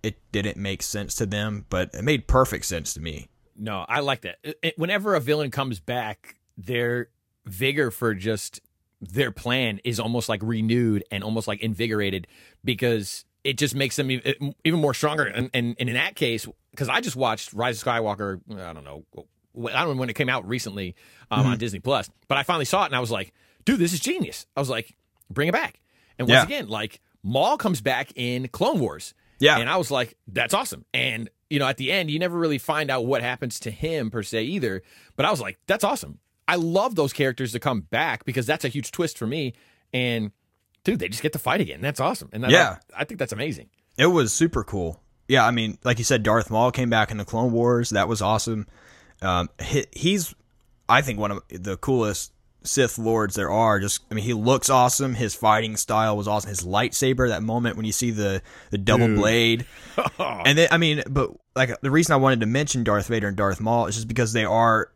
it 0.03 0.15
didn't 0.31 0.57
make 0.57 0.81
sense 0.81 1.15
to 1.15 1.25
them 1.25 1.65
but 1.69 1.89
it 1.93 2.03
made 2.03 2.27
perfect 2.27 2.65
sense 2.65 2.93
to 2.93 3.01
me 3.01 3.27
No, 3.57 3.85
I 3.89 3.99
like 3.99 4.21
that. 4.21 4.37
It- 4.43 4.59
it- 4.63 4.77
Whenever 4.79 5.15
a 5.15 5.19
villain 5.19 5.51
comes 5.51 5.79
back, 5.81 6.35
their 6.57 7.09
vigor 7.45 7.91
for 7.91 8.13
just 8.15 8.61
their 9.01 9.31
plan 9.31 9.79
is 9.83 9.99
almost 9.99 10.29
like 10.29 10.41
renewed 10.43 11.03
and 11.11 11.23
almost 11.23 11.47
like 11.47 11.59
invigorated 11.61 12.27
because 12.63 13.25
it 13.43 13.57
just 13.57 13.73
makes 13.75 13.95
them 13.95 14.09
even 14.11 14.79
more 14.79 14.93
stronger. 14.93 15.23
And, 15.25 15.49
and, 15.53 15.75
and 15.79 15.89
in 15.89 15.95
that 15.95 16.15
case, 16.15 16.47
because 16.71 16.89
I 16.89 17.01
just 17.01 17.15
watched 17.15 17.51
Rise 17.53 17.81
of 17.81 17.87
Skywalker, 17.87 18.39
I 18.57 18.73
don't 18.73 18.83
know, 18.83 19.03
I 19.15 19.83
don't 19.83 19.95
know 19.95 19.99
when 19.99 20.09
it 20.09 20.15
came 20.15 20.29
out 20.29 20.47
recently 20.47 20.95
um, 21.31 21.45
on 21.47 21.57
Disney 21.57 21.79
Plus, 21.79 22.09
but 22.27 22.37
I 22.37 22.43
finally 22.43 22.65
saw 22.65 22.83
it 22.83 22.87
and 22.87 22.95
I 22.95 22.99
was 22.99 23.11
like, 23.11 23.33
dude, 23.66 23.80
this 23.80 23.93
is 23.93 23.99
genius. 23.99 24.45
I 24.55 24.60
was 24.60 24.70
like, 24.70 24.95
bring 25.30 25.47
it 25.47 25.53
back. 25.53 25.80
And 26.18 26.28
once 26.28 26.38
Yeah. 26.38 26.43
again, 26.43 26.68
like 26.70 26.99
Maul 27.24 27.57
comes 27.57 27.82
back 27.82 28.12
in 28.16 28.47
Clone 28.49 28.80
Wars. 28.80 29.14
Yeah. 29.39 29.57
And 29.57 29.70
I 29.70 29.78
was 29.78 29.89
like, 29.91 30.16
that's 30.28 30.53
awesome. 30.53 30.86
And, 30.93 31.30
you 31.49 31.60
know, 31.60 31.68
at 31.68 31.78
the 31.78 31.91
end, 31.91 32.12
you 32.12 32.20
never 32.20 32.38
really 32.38 32.57
find 32.57 32.91
out 32.91 33.05
what 33.05 33.22
happens 33.22 33.60
to 33.62 33.72
him 33.72 34.12
per 34.12 34.22
se 34.24 34.43
either. 34.43 34.82
But 35.16 35.26
I 35.26 35.32
was 35.32 35.39
like, 35.41 35.57
that's 35.68 35.84
awesome. 35.84 36.20
I 36.47 36.55
love 36.55 36.95
those 36.95 37.14
characters 37.14 37.51
to 37.53 37.60
come 37.60 37.82
back 37.82 38.26
because 38.26 38.45
that's 38.45 38.66
a 38.66 38.70
huge 38.70 38.91
twist 38.91 39.18
for 39.18 39.28
me. 39.28 39.53
And, 39.93 40.32
dude, 40.84 40.99
they 40.99 41.07
just 41.07 41.24
get 41.24 41.34
to 41.34 41.39
fight 41.39 41.62
again. 41.62 41.80
That's 41.82 41.99
awesome. 41.99 42.30
And 42.34 42.43
that, 42.43 42.51
Yeah. 42.51 42.78
I, 42.95 43.05
think 43.05 43.20
that's 43.20 43.32
amazing. 43.34 43.70
It 43.97 44.07
was 44.07 44.34
super 44.34 44.64
cool. 44.64 45.01
Yeah, 45.28 45.45
I 45.45 45.51
mean, 45.51 45.78
like 45.84 45.99
you 45.99 46.03
said, 46.03 46.24
Darth 46.24 46.49
Maul 46.49 46.72
came 46.72 46.89
back 46.89 47.12
in 47.12 47.18
the 47.18 47.26
Clone 47.26 47.51
Wars. 47.51 47.91
That 47.91 48.07
was 48.07 48.22
awesome. 48.22 48.66
Um, 49.22 49.49
he, 49.62 49.86
he's, 49.91 50.34
I 50.89 51.01
think, 51.01 51.20
one 51.20 51.32
of 51.32 51.43
the 51.49 51.78
coolest 51.78 52.32
Sith 52.64 52.97
Lords 52.97 53.36
there 53.36 53.49
are. 53.49 53.80
Just, 53.80 54.01
I 54.12 54.14
mean, 54.14 54.26
he 54.26 54.34
looks 54.34 54.70
awesome. 54.70 55.14
His 55.14 55.34
fighting 55.36 55.78
style 55.78 56.18
was 56.18 56.28
awesome. 56.28 56.49
His 56.49 56.62
lightsaber, 56.62 57.30
that 57.30 57.43
moment 57.43 57.78
when 57.78 57.86
you 57.86 57.91
see 57.91 58.12
the 58.12 58.41
the 58.70 58.78
double 58.78 59.07
blade, 59.07 59.66
and 60.20 60.57
then, 60.57 60.68
I 60.72 60.78
mean, 60.78 61.03
but 61.10 61.32
like 61.55 61.80
the 61.82 61.91
reason 61.91 62.14
I 62.14 62.18
wanted 62.18 62.41
to 62.41 62.45
mention 62.45 62.84
Darth 62.84 63.07
Vader 63.07 63.28
and 63.28 63.38
Darth 63.38 63.60
Maul 63.60 63.88
is 63.88 63.95
just 63.95 64.07
because 64.07 64.34
they 64.34 64.45
are 64.45 64.91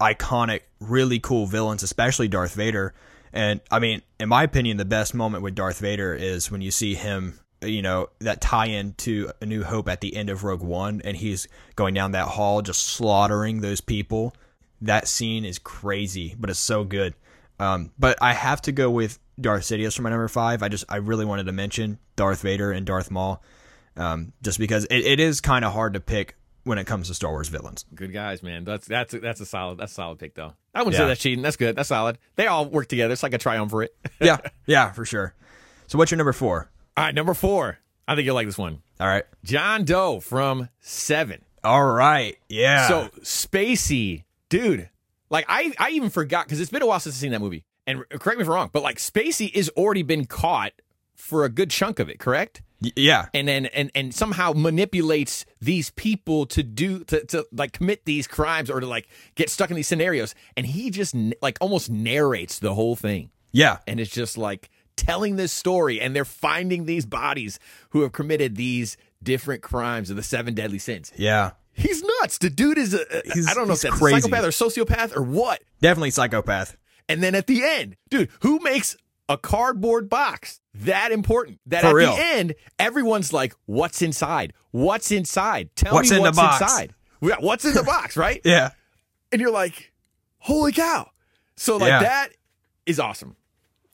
iconic, 0.00 0.60
really 0.80 1.20
cool 1.20 1.46
villains, 1.46 1.82
especially 1.82 2.28
Darth 2.28 2.54
Vader. 2.54 2.94
And 3.32 3.60
I 3.70 3.78
mean, 3.78 4.02
in 4.18 4.28
my 4.28 4.42
opinion, 4.42 4.76
the 4.76 4.84
best 4.84 5.14
moment 5.14 5.42
with 5.42 5.54
Darth 5.54 5.78
Vader 5.78 6.14
is 6.14 6.50
when 6.50 6.60
you 6.60 6.70
see 6.70 6.94
him, 6.94 7.38
you 7.62 7.82
know, 7.82 8.08
that 8.18 8.40
tie 8.40 8.66
in 8.66 8.94
to 8.94 9.30
A 9.40 9.46
New 9.46 9.62
Hope 9.62 9.88
at 9.88 10.00
the 10.00 10.16
end 10.16 10.28
of 10.28 10.44
Rogue 10.44 10.62
One, 10.62 11.00
and 11.04 11.16
he's 11.16 11.48
going 11.76 11.94
down 11.94 12.12
that 12.12 12.28
hall 12.28 12.62
just 12.62 12.82
slaughtering 12.82 13.60
those 13.60 13.80
people. 13.80 14.34
That 14.82 15.08
scene 15.08 15.44
is 15.44 15.58
crazy, 15.58 16.34
but 16.38 16.50
it's 16.50 16.58
so 16.58 16.84
good. 16.84 17.14
Um, 17.58 17.92
but 17.98 18.18
I 18.20 18.32
have 18.32 18.62
to 18.62 18.72
go 18.72 18.90
with 18.90 19.18
Darth 19.40 19.62
Sidious 19.62 19.96
for 19.96 20.02
my 20.02 20.10
number 20.10 20.28
five. 20.28 20.62
I 20.62 20.68
just, 20.68 20.84
I 20.88 20.96
really 20.96 21.24
wanted 21.24 21.46
to 21.46 21.52
mention 21.52 21.98
Darth 22.16 22.42
Vader 22.42 22.72
and 22.72 22.84
Darth 22.84 23.10
Maul, 23.10 23.42
um, 23.96 24.32
just 24.42 24.58
because 24.58 24.84
it, 24.86 24.98
it 24.98 25.20
is 25.20 25.40
kind 25.40 25.64
of 25.64 25.72
hard 25.72 25.94
to 25.94 26.00
pick 26.00 26.36
when 26.64 26.78
it 26.78 26.86
comes 26.86 27.08
to 27.08 27.14
Star 27.14 27.30
Wars 27.30 27.48
villains. 27.48 27.84
Good 27.94 28.12
guys, 28.12 28.42
man. 28.42 28.64
That's 28.64 28.86
that's 28.86 29.14
that's 29.14 29.40
a 29.40 29.46
solid 29.46 29.78
that's 29.78 29.92
a 29.92 29.94
solid 29.94 30.18
pick 30.18 30.34
though. 30.34 30.54
I 30.74 30.80
wouldn't 30.80 30.96
say 30.96 31.06
that's 31.06 31.20
cheating. 31.20 31.42
That's 31.42 31.56
good. 31.56 31.76
That's 31.76 31.88
solid. 31.88 32.18
They 32.36 32.46
all 32.46 32.66
work 32.66 32.88
together. 32.88 33.12
It's 33.12 33.22
like 33.22 33.34
a 33.34 33.38
triumvirate. 33.38 33.94
yeah, 34.20 34.38
yeah, 34.66 34.92
for 34.92 35.04
sure. 35.04 35.34
So, 35.86 35.98
what's 35.98 36.10
your 36.10 36.18
number 36.18 36.32
four? 36.32 36.70
all 36.96 37.04
right, 37.04 37.14
number 37.14 37.34
four. 37.34 37.78
I 38.06 38.14
think 38.14 38.26
you'll 38.26 38.34
like 38.34 38.46
this 38.46 38.58
one. 38.58 38.82
All 39.00 39.06
right. 39.06 39.24
John 39.44 39.84
Doe 39.84 40.20
from 40.20 40.68
Seven. 40.80 41.44
All 41.64 41.84
right. 41.84 42.36
Yeah. 42.48 42.88
So 42.88 43.08
Spacey, 43.20 44.24
dude, 44.58 44.88
like 45.30 45.44
I, 45.48 45.72
I 45.78 45.90
even 45.90 46.10
forgot 46.10 46.46
because 46.46 46.60
it's 46.60 46.70
been 46.70 46.82
a 46.82 46.86
while 46.86 47.00
since 47.00 47.16
I've 47.16 47.20
seen 47.20 47.32
that 47.32 47.40
movie. 47.40 47.64
And 47.86 48.08
correct 48.10 48.38
me 48.38 48.42
if 48.42 48.48
I'm 48.48 48.54
wrong, 48.54 48.70
but 48.72 48.82
like 48.82 48.98
Spacey 48.98 49.50
is 49.52 49.68
already 49.70 50.02
been 50.02 50.26
caught 50.26 50.72
for 51.16 51.44
a 51.44 51.48
good 51.48 51.70
chunk 51.70 51.98
of 51.98 52.08
it, 52.08 52.18
correct? 52.18 52.62
Yeah. 52.80 53.26
And 53.34 53.46
then 53.48 53.66
and 53.66 53.90
and 53.94 54.14
somehow 54.14 54.52
manipulates 54.54 55.44
these 55.60 55.90
people 55.90 56.46
to 56.46 56.62
do 56.62 57.04
to, 57.04 57.24
to 57.26 57.46
like 57.52 57.72
commit 57.72 58.04
these 58.04 58.26
crimes 58.26 58.70
or 58.70 58.80
to 58.80 58.86
like 58.86 59.08
get 59.34 59.50
stuck 59.50 59.70
in 59.70 59.76
these 59.76 59.88
scenarios. 59.88 60.34
And 60.56 60.66
he 60.66 60.90
just 60.90 61.14
like 61.40 61.58
almost 61.60 61.90
narrates 61.90 62.58
the 62.58 62.74
whole 62.74 62.96
thing 62.96 63.30
Yeah. 63.52 63.78
and 63.86 63.98
it's 64.00 64.10
just 64.10 64.36
like 64.36 64.68
telling 64.96 65.36
this 65.36 65.52
story 65.52 66.00
and 66.00 66.14
they're 66.14 66.24
finding 66.24 66.84
these 66.86 67.06
bodies 67.06 67.58
who 67.90 68.02
have 68.02 68.12
committed 68.12 68.56
these 68.56 68.96
different 69.22 69.62
crimes 69.62 70.10
of 70.10 70.16
the 70.16 70.22
seven 70.22 70.52
deadly 70.54 70.78
sins 70.78 71.12
Yeah. 71.16 71.52
He's 71.74 72.02
nuts 72.20 72.38
the 72.38 72.50
dude 72.50 72.78
is 72.78 72.94
a 72.94 73.04
He's- 73.32 73.48
i 73.48 73.54
don't 73.54 73.66
know 73.66 73.74
if 73.74 73.80
that's 73.80 73.98
crazy. 73.98 74.18
a 74.18 74.20
psychopath 74.22 74.44
or 74.44 74.48
sociopath 74.48 75.16
or 75.16 75.22
what 75.22 75.62
Definitely 75.80 76.10
psychopath. 76.10 76.76
and 77.08 77.22
then 77.22 77.34
at 77.34 77.46
the 77.46 77.62
end 77.64 77.96
dude 78.10 78.28
who 78.40 78.58
makes 78.60 78.96
a 79.28 79.36
cardboard 79.38 80.08
box 80.08 80.60
that 80.74 81.12
important 81.12 81.60
that 81.66 81.82
For 81.82 81.88
at 81.88 81.94
real. 81.94 82.16
the 82.16 82.22
end 82.22 82.54
everyone's 82.78 83.32
like 83.32 83.54
what's 83.66 84.02
inside 84.02 84.52
what's 84.70 85.10
inside 85.10 85.70
tell 85.76 85.94
What's 85.94 86.10
me 86.10 86.16
in 86.18 86.22
the 86.22 86.32
what's 86.32 86.60
inside 86.60 86.94
what's 87.20 87.64
in 87.64 87.74
the 87.74 87.82
box 87.82 88.16
right 88.16 88.40
Yeah. 88.44 88.70
and 89.30 89.40
you're 89.40 89.50
like 89.50 89.92
holy 90.38 90.72
cow 90.72 91.08
so 91.56 91.76
like 91.76 91.88
Yeah. 91.88 92.00
that 92.00 92.28
is 92.86 92.98
awesome 93.00 93.36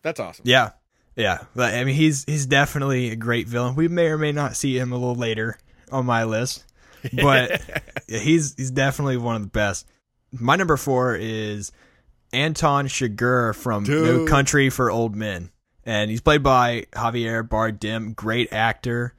that's 0.03 0.19
awesome 0.21 0.45
Yeah. 0.47 0.71
Yeah. 1.17 1.41
But 1.57 1.75
I 1.75 1.83
mean, 1.83 1.97
he's 1.97 2.23
he's 2.25 2.47
definitely 2.47 3.11
a 3.11 3.17
great 3.17 3.49
villain. 3.49 3.75
We 3.75 3.89
may 3.89 4.07
or 4.07 4.17
may 4.19 4.31
not 4.31 4.55
see 4.57 4.79
him 4.79 4.93
a 4.93 4.95
little 4.97 5.17
later 5.17 5.59
on 5.91 6.07
my 6.07 6.23
list, 6.23 6.65
but 7.23 7.61
yeah, 8.09 8.19
he's 8.19 8.55
he's 8.55 8.71
definitely 8.71 9.17
one 9.17 9.37
of 9.37 9.43
the 9.43 9.49
best. 9.49 9.87
My 10.33 10.57
number 10.57 10.77
four 10.77 11.17
is 11.17 11.73
Anton 12.33 12.87
Chigurh 12.89 13.55
from 13.55 13.85
No 13.85 14.19
Dude. 14.19 14.29
Country 14.29 14.71
for 14.71 14.91
Old 14.91 15.17
Men, 15.17 15.51
and 15.85 16.11
he's 16.11 16.21
played 16.21 16.43
by 16.43 16.87
Javier 16.93 17.47
Bardem, 17.47 18.15
great 18.15 18.53
actor. 18.53 19.15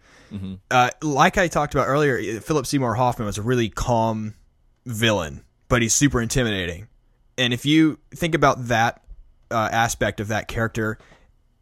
Uh, 0.69 0.89
like 1.01 1.37
I 1.39 1.47
talked 1.47 1.73
about 1.73 1.87
earlier, 1.87 2.39
Philip 2.41 2.67
Seymour 2.67 2.93
Hoffman 2.93 3.25
was 3.25 3.39
a 3.39 3.41
really 3.41 3.69
calm 3.69 4.35
villain, 4.85 5.43
but 5.67 5.81
he's 5.81 5.95
super 5.95 6.21
intimidating. 6.21 6.87
And 7.37 7.53
if 7.53 7.65
you 7.65 7.97
think 8.11 8.35
about 8.35 8.67
that 8.67 9.01
uh, 9.49 9.69
aspect 9.71 10.19
of 10.19 10.27
that 10.27 10.47
character 10.47 10.99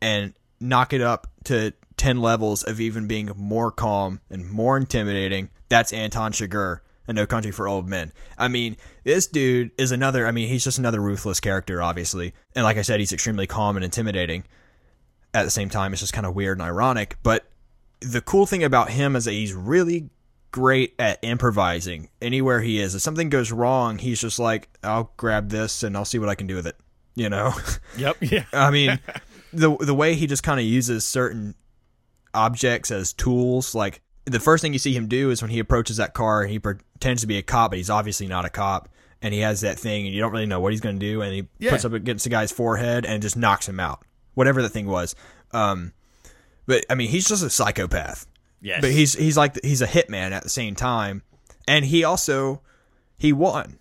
and 0.02 0.34
knock 0.60 0.92
it 0.92 1.02
up 1.02 1.28
to 1.46 1.74
10 1.98 2.20
levels 2.20 2.64
of 2.64 2.82
even 2.82 3.08
being 3.08 3.32
more 3.36 3.72
calm 3.72 4.20
and 4.30 4.50
more 4.50 4.76
intimidating, 4.76 5.50
that's 5.70 5.94
Anton 5.94 6.32
Chigurh 6.32 6.80
and 7.08 7.16
No 7.16 7.26
Country 7.26 7.52
for 7.52 7.68
Old 7.68 7.88
Men. 7.88 8.12
I 8.38 8.48
mean, 8.48 8.78
this 9.04 9.28
dude 9.28 9.72
is 9.78 9.92
another. 9.92 10.28
I 10.28 10.32
mean, 10.32 10.50
he's 10.50 10.64
just 10.64 10.78
another 10.78 11.00
ruthless 11.02 11.40
character, 11.40 11.82
obviously, 11.82 12.34
and 12.56 12.64
like 12.64 12.78
I 12.78 12.82
said, 12.82 13.00
he's 13.00 13.14
extremely 13.14 13.48
calm 13.48 13.78
and 13.78 13.86
intimidating. 13.86 14.44
At 15.34 15.44
the 15.44 15.52
same 15.52 15.70
time, 15.70 15.94
it's 15.94 16.02
just 16.02 16.14
kind 16.14 16.26
of 16.26 16.36
weird 16.36 16.58
and 16.58 16.68
ironic. 16.68 17.18
But 17.22 17.50
the 18.02 18.22
cool 18.22 18.46
thing 18.46 18.64
about 18.64 18.90
him 18.90 19.16
is 19.16 19.26
that 19.26 19.32
he's 19.32 19.54
really 19.54 20.10
great 20.52 20.96
at 20.98 21.20
improvising 21.22 22.10
anywhere 22.22 22.62
he 22.62 22.80
is. 22.80 22.96
If 22.96 23.02
something 23.02 23.30
goes 23.30 23.52
wrong, 23.52 23.98
he's 23.98 24.22
just 24.22 24.40
like, 24.40 24.70
"I'll 24.84 25.12
grab 25.18 25.50
this 25.50 25.84
and 25.84 25.96
I'll 25.96 26.06
see 26.06 26.20
what 26.20 26.30
I 26.30 26.36
can 26.36 26.48
do 26.48 26.56
with 26.56 26.68
it." 26.68 26.78
You 27.16 27.30
know. 27.30 27.54
Yep. 27.98 28.18
Yeah. 28.22 28.46
I 28.54 28.70
mean, 28.70 29.00
the 29.54 29.76
the 29.78 29.96
way 29.96 30.14
he 30.16 30.28
just 30.28 30.44
kind 30.44 30.60
of 30.60 30.66
uses 30.66 31.06
certain 31.06 31.56
objects 32.34 32.92
as 32.92 33.14
tools, 33.14 33.74
like 33.74 34.02
the 34.28 34.40
first 34.40 34.62
thing 34.62 34.74
you 34.74 34.80
see 34.80 34.94
him 34.94 35.08
do 35.08 35.30
is 35.32 35.42
when 35.42 35.52
he 35.52 35.60
approaches 35.60 35.98
that 35.98 36.14
car 36.14 36.42
and 36.42 36.52
he 36.52 36.60
pretends 36.60 37.22
to 37.22 37.28
be 37.28 37.38
a 37.38 37.42
cop, 37.42 37.72
but 37.72 37.78
he's 37.78 37.90
obviously 37.90 38.28
not 38.28 38.46
a 38.46 38.50
cop, 38.50 38.90
and 39.22 39.34
he 39.34 39.40
has 39.40 39.62
that 39.62 39.80
thing, 39.80 40.06
and 40.06 40.14
you 40.14 40.22
don't 40.22 40.32
really 40.32 40.46
know 40.46 40.60
what 40.60 40.72
he's 40.74 40.82
going 40.82 41.00
to 41.00 41.06
do, 41.06 41.22
and 41.22 41.34
he 41.34 41.48
Yeah. 41.60 41.72
puts 41.72 41.86
up 41.86 41.94
against 41.94 42.24
the 42.24 42.30
guy's 42.30 42.52
forehead 42.52 43.06
and 43.06 43.22
just 43.22 43.36
knocks 43.38 43.68
him 43.68 43.80
out, 43.80 44.04
whatever 44.36 44.62
the 44.62 44.70
thing 44.70 44.86
was. 44.86 45.16
Um, 45.52 45.94
but 46.66 46.86
I 46.90 46.96
mean, 46.96 47.10
he's 47.10 47.28
just 47.28 47.44
a 47.44 47.50
psychopath. 47.50 48.28
Yes. 48.62 48.82
But 48.82 48.92
he's 48.92 49.14
he's 49.14 49.38
like 49.38 49.58
he's 49.64 49.82
a 49.82 49.88
hitman 49.88 50.32
at 50.32 50.44
the 50.44 50.50
same 50.50 50.76
time, 50.76 51.22
and 51.68 51.86
he 51.86 52.04
also 52.04 52.62
he 53.18 53.32
won, 53.34 53.78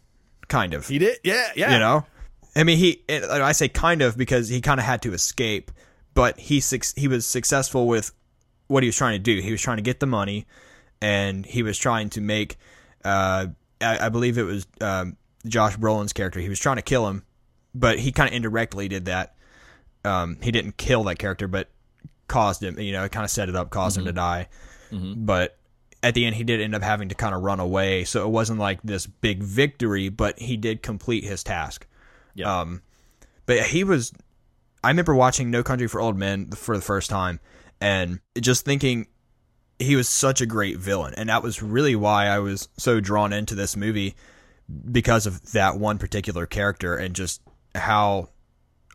kind 0.49 0.75
of. 0.75 0.87
he 0.87 0.99
did. 0.99 1.19
Yeah. 1.25 1.51
Yeah. 1.57 1.73
You 1.73 1.79
know, 1.79 2.07
I 2.55 2.63
mean, 2.65 2.79
he. 2.79 3.03
I 3.09 3.53
say 3.53 3.69
kind 3.69 4.03
of 4.03 4.17
because 4.17 4.49
he 4.49 4.61
kind 4.61 4.79
of 4.79 4.87
had 4.87 5.03
to 5.03 5.13
escape, 5.15 5.71
but 6.15 6.39
he 6.39 6.63
he 6.95 7.09
was 7.09 7.27
successful 7.27 7.87
with 7.87 8.13
what 8.67 8.83
he 8.83 8.89
was 8.89 8.97
trying 8.97 9.15
to 9.15 9.19
do. 9.19 9.41
He 9.41 9.51
was 9.53 9.61
trying 9.61 9.77
to 9.79 9.83
get 9.83 10.01
the 10.01 10.07
money, 10.07 10.47
and 11.01 11.45
he 11.47 11.63
was 11.63 11.79
trying 11.79 12.11
to 12.11 12.21
make. 12.21 12.57
Uh, 13.05 13.49
I, 13.81 14.07
I 14.07 14.09
believe 14.09 14.39
it 14.39 14.43
was 14.43 14.67
um, 14.81 15.17
Josh 15.47 15.77
Brolin's 15.77 16.13
character. 16.13 16.41
He 16.41 16.49
was 16.49 16.59
trying 16.59 16.77
to 16.77 16.83
kill 16.83 17.09
him, 17.09 17.25
but 17.75 17.99
he 17.99 18.13
kind 18.13 18.29
of 18.29 18.35
indirectly 18.35 18.89
did 18.89 19.05
that. 19.07 19.35
Um, 20.05 20.39
he 20.43 20.51
didn't 20.51 20.77
kill 20.77 21.05
that 21.05 21.19
character, 21.19 21.49
but 21.49 21.69
caused 22.29 22.63
him. 22.63 22.79
You 22.79 22.93
know, 22.93 23.09
kind 23.09 23.25
of 23.25 23.31
set 23.31 23.49
it 23.49 23.57
up, 23.57 23.71
caused 23.71 23.97
him 23.99 24.05
to 24.07 24.13
die. 24.13 24.49
But 25.25 25.59
at 26.03 26.15
the 26.15 26.25
end, 26.27 26.37
he 26.37 26.45
did 26.45 26.61
end 26.61 26.75
up 26.75 26.83
having 26.83 27.09
to 27.09 27.15
kind 27.15 27.35
of 27.35 27.43
run 27.43 27.59
away. 27.59 28.05
So 28.05 28.25
it 28.25 28.31
wasn't 28.31 28.61
like 28.61 28.81
this 28.83 29.07
big 29.07 29.43
victory, 29.43 30.09
but 30.09 30.39
he 30.39 30.57
did 30.57 30.83
complete 30.83 31.25
his 31.25 31.43
task. 31.43 31.87
Yeah. 32.35 32.61
Um, 32.61 32.83
but 33.47 33.61
he 33.63 33.85
was. 33.85 34.13
I 34.85 34.89
remember 34.89 35.15
watching 35.15 35.51
No 35.51 35.63
Country 35.65 35.89
for 35.89 36.01
Old 36.01 36.17
Men 36.17 36.51
for 36.51 36.77
the 36.77 36.83
first 36.83 37.11
time, 37.11 37.41
and 37.81 38.21
just 38.41 38.65
thinking 38.65 39.07
he 39.79 39.97
was 39.97 40.09
such 40.09 40.41
a 40.41 40.47
great 40.47 40.79
villain, 40.79 41.15
and 41.17 41.29
that 41.29 41.43
was 41.43 41.63
really 41.63 41.97
why 41.97 42.27
I 42.27 42.39
was 42.39 42.69
so 42.77 43.01
drawn 43.01 43.33
into 43.33 43.55
this 43.55 43.77
movie 43.77 44.17
because 44.91 45.27
of 45.27 45.53
that 45.53 45.79
one 45.79 45.99
particular 45.99 46.47
character 46.47 46.97
and 46.97 47.15
just 47.15 47.41
how 47.75 48.31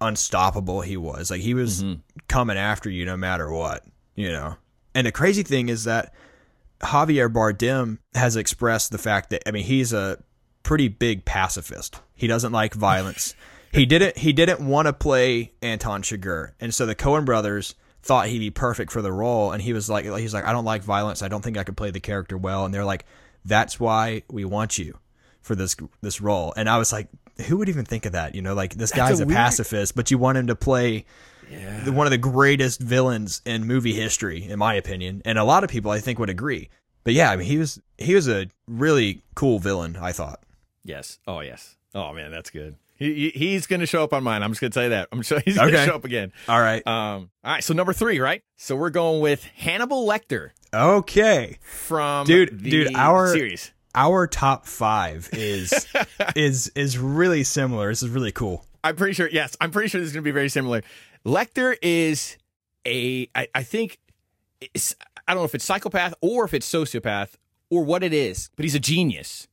unstoppable 0.01 0.81
he 0.81 0.97
was. 0.97 1.31
Like 1.31 1.41
he 1.41 1.53
was 1.53 1.83
mm-hmm. 1.83 2.01
coming 2.27 2.57
after 2.57 2.89
you 2.89 3.05
no 3.05 3.15
matter 3.15 3.51
what, 3.51 3.85
you 4.15 4.31
know. 4.31 4.55
And 4.93 5.07
the 5.07 5.11
crazy 5.11 5.43
thing 5.43 5.69
is 5.69 5.85
that 5.85 6.13
Javier 6.81 7.31
Bardem 7.31 7.99
has 8.15 8.35
expressed 8.35 8.91
the 8.91 8.97
fact 8.97 9.29
that 9.29 9.47
I 9.47 9.51
mean 9.51 9.63
he's 9.63 9.93
a 9.93 10.21
pretty 10.63 10.87
big 10.87 11.23
pacifist. 11.23 12.01
He 12.15 12.27
doesn't 12.27 12.51
like 12.51 12.73
violence. 12.73 13.35
he 13.71 13.85
didn't 13.85 14.17
he 14.17 14.33
didn't 14.33 14.65
want 14.65 14.87
to 14.87 14.93
play 14.93 15.53
Anton 15.61 16.01
Chigurh. 16.01 16.53
And 16.59 16.73
so 16.73 16.85
the 16.85 16.95
Coen 16.95 17.23
brothers 17.23 17.75
thought 18.03 18.27
he'd 18.27 18.39
be 18.39 18.49
perfect 18.49 18.91
for 18.91 19.01
the 19.01 19.11
role 19.11 19.51
and 19.51 19.61
he 19.61 19.73
was 19.73 19.89
like 19.89 20.05
he's 20.05 20.33
like 20.33 20.45
I 20.45 20.51
don't 20.51 20.65
like 20.65 20.83
violence. 20.83 21.21
I 21.21 21.27
don't 21.27 21.43
think 21.43 21.57
I 21.57 21.63
could 21.63 21.77
play 21.77 21.91
the 21.91 21.99
character 21.99 22.37
well 22.37 22.65
and 22.65 22.73
they're 22.73 22.85
like 22.85 23.05
that's 23.45 23.79
why 23.79 24.23
we 24.29 24.45
want 24.45 24.77
you 24.77 24.97
for 25.41 25.55
this 25.55 25.75
this 26.01 26.21
role. 26.21 26.53
And 26.55 26.69
I 26.69 26.77
was 26.77 26.91
like 26.91 27.07
who 27.47 27.57
would 27.57 27.69
even 27.69 27.85
think 27.85 28.05
of 28.05 28.11
that? 28.13 28.35
You 28.35 28.41
know, 28.41 28.53
like 28.53 28.75
this 28.75 28.91
guy's 28.91 29.19
a 29.19 29.23
a, 29.23 29.25
weird- 29.25 29.37
pacifist, 29.37 29.95
but 29.95 30.11
you 30.11 30.17
want 30.17 30.37
him 30.37 30.47
to 30.47 30.55
play 30.55 31.05
the, 31.83 31.91
one 31.91 32.07
of 32.07 32.11
the 32.11 32.17
greatest 32.17 32.79
villains 32.79 33.41
in 33.45 33.65
movie 33.65 33.93
history, 33.93 34.47
in 34.47 34.57
my 34.57 34.73
opinion, 34.75 35.21
and 35.25 35.37
a 35.37 35.43
lot 35.43 35.63
of 35.63 35.69
people 35.69 35.91
I 35.91 35.99
think 35.99 36.17
would 36.19 36.29
agree. 36.29 36.69
But 37.03 37.13
yeah, 37.13 37.31
I 37.31 37.35
mean, 37.35 37.47
he 37.47 37.57
was 37.57 37.81
he 37.97 38.15
was 38.15 38.27
a 38.29 38.47
really 38.67 39.21
cool 39.35 39.59
villain. 39.59 39.97
I 39.99 40.11
thought. 40.11 40.41
Yes. 40.83 41.19
Oh, 41.27 41.41
yes. 41.41 41.75
Oh 41.93 42.13
man, 42.13 42.31
that's 42.31 42.49
good. 42.49 42.75
He, 43.01 43.29
he- 43.31 43.39
he's 43.49 43.67
going 43.67 43.79
to 43.79 43.85
show 43.85 44.03
up 44.03 44.13
on 44.13 44.23
mine. 44.23 44.43
I'm 44.43 44.51
just 44.51 44.61
going 44.61 44.71
to 44.71 44.73
tell 44.75 44.83
you 44.83 44.89
that. 44.91 45.09
I'm 45.11 45.21
sure 45.21 45.39
he's 45.45 45.57
going 45.57 45.71
to 45.71 45.77
Okay. 45.77 45.85
show 45.87 45.95
up 45.95 46.05
again. 46.05 46.31
All 46.47 46.59
right. 46.59 46.85
Um. 46.85 47.29
All 47.43 47.51
right. 47.53 47.63
So 47.63 47.73
number 47.73 47.93
three, 47.93 48.19
right? 48.19 48.41
So 48.57 48.75
we're 48.75 48.89
going 48.91 49.21
with 49.21 49.43
Hannibal 49.55 50.07
Lecter 50.07 50.51
Okay. 50.73 51.57
from 51.63 52.25
Dude- 52.27 52.59
the 52.61 52.69
dude, 52.69 52.95
our- 52.95 53.27
series. 53.33 53.71
Our 53.93 54.25
top 54.25 54.65
five 54.67 55.27
is 55.33 55.85
is 56.35 56.71
is 56.75 56.97
really 56.97 57.43
similar. 57.43 57.89
This 57.89 58.03
is 58.03 58.09
really 58.09 58.31
cool. 58.31 58.63
I'm 58.85 58.95
pretty 58.95 59.13
sure. 59.13 59.27
Yes, 59.29 59.57
I'm 59.59 59.69
pretty 59.71 59.89
sure 59.89 59.99
this 59.99 60.07
is 60.07 60.13
going 60.13 60.23
to 60.23 60.27
be 60.27 60.31
very 60.31 60.47
similar. 60.47 60.81
Lecter 61.25 61.75
is 61.81 62.37
a. 62.87 63.27
I, 63.35 63.47
I 63.53 63.63
think. 63.63 63.99
It's, 64.73 64.95
I 65.27 65.33
don't 65.33 65.41
know 65.41 65.45
if 65.45 65.55
it's 65.55 65.65
psychopath 65.65 66.13
or 66.21 66.45
if 66.45 66.53
it's 66.53 66.71
sociopath 66.71 67.31
or 67.69 67.83
what 67.83 68.03
it 68.03 68.13
is, 68.13 68.49
but 68.55 68.63
he's 68.63 68.75
a 68.75 68.79
genius. 68.79 69.47